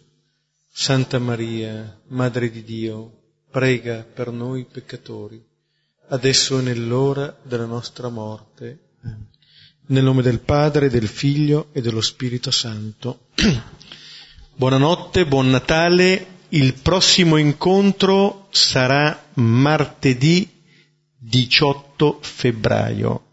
Santa 0.73 1.19
Maria, 1.19 1.99
Madre 2.07 2.51
di 2.51 2.63
Dio, 2.63 3.21
prega 3.49 4.03
per 4.03 4.31
noi 4.31 4.65
peccatori, 4.65 5.43
adesso 6.09 6.59
e 6.59 6.61
nell'ora 6.61 7.37
della 7.43 7.65
nostra 7.65 8.09
morte. 8.09 8.79
Nel 9.87 10.03
nome 10.03 10.21
del 10.21 10.39
Padre, 10.39 10.89
del 10.89 11.07
Figlio 11.07 11.69
e 11.73 11.81
dello 11.81 12.01
Spirito 12.01 12.51
Santo. 12.51 13.27
Buonanotte, 14.55 15.25
buon 15.25 15.49
Natale. 15.49 16.39
Il 16.49 16.75
prossimo 16.75 17.37
incontro 17.37 18.47
sarà 18.51 19.29
martedì 19.35 20.47
18 21.17 22.19
febbraio. 22.21 23.30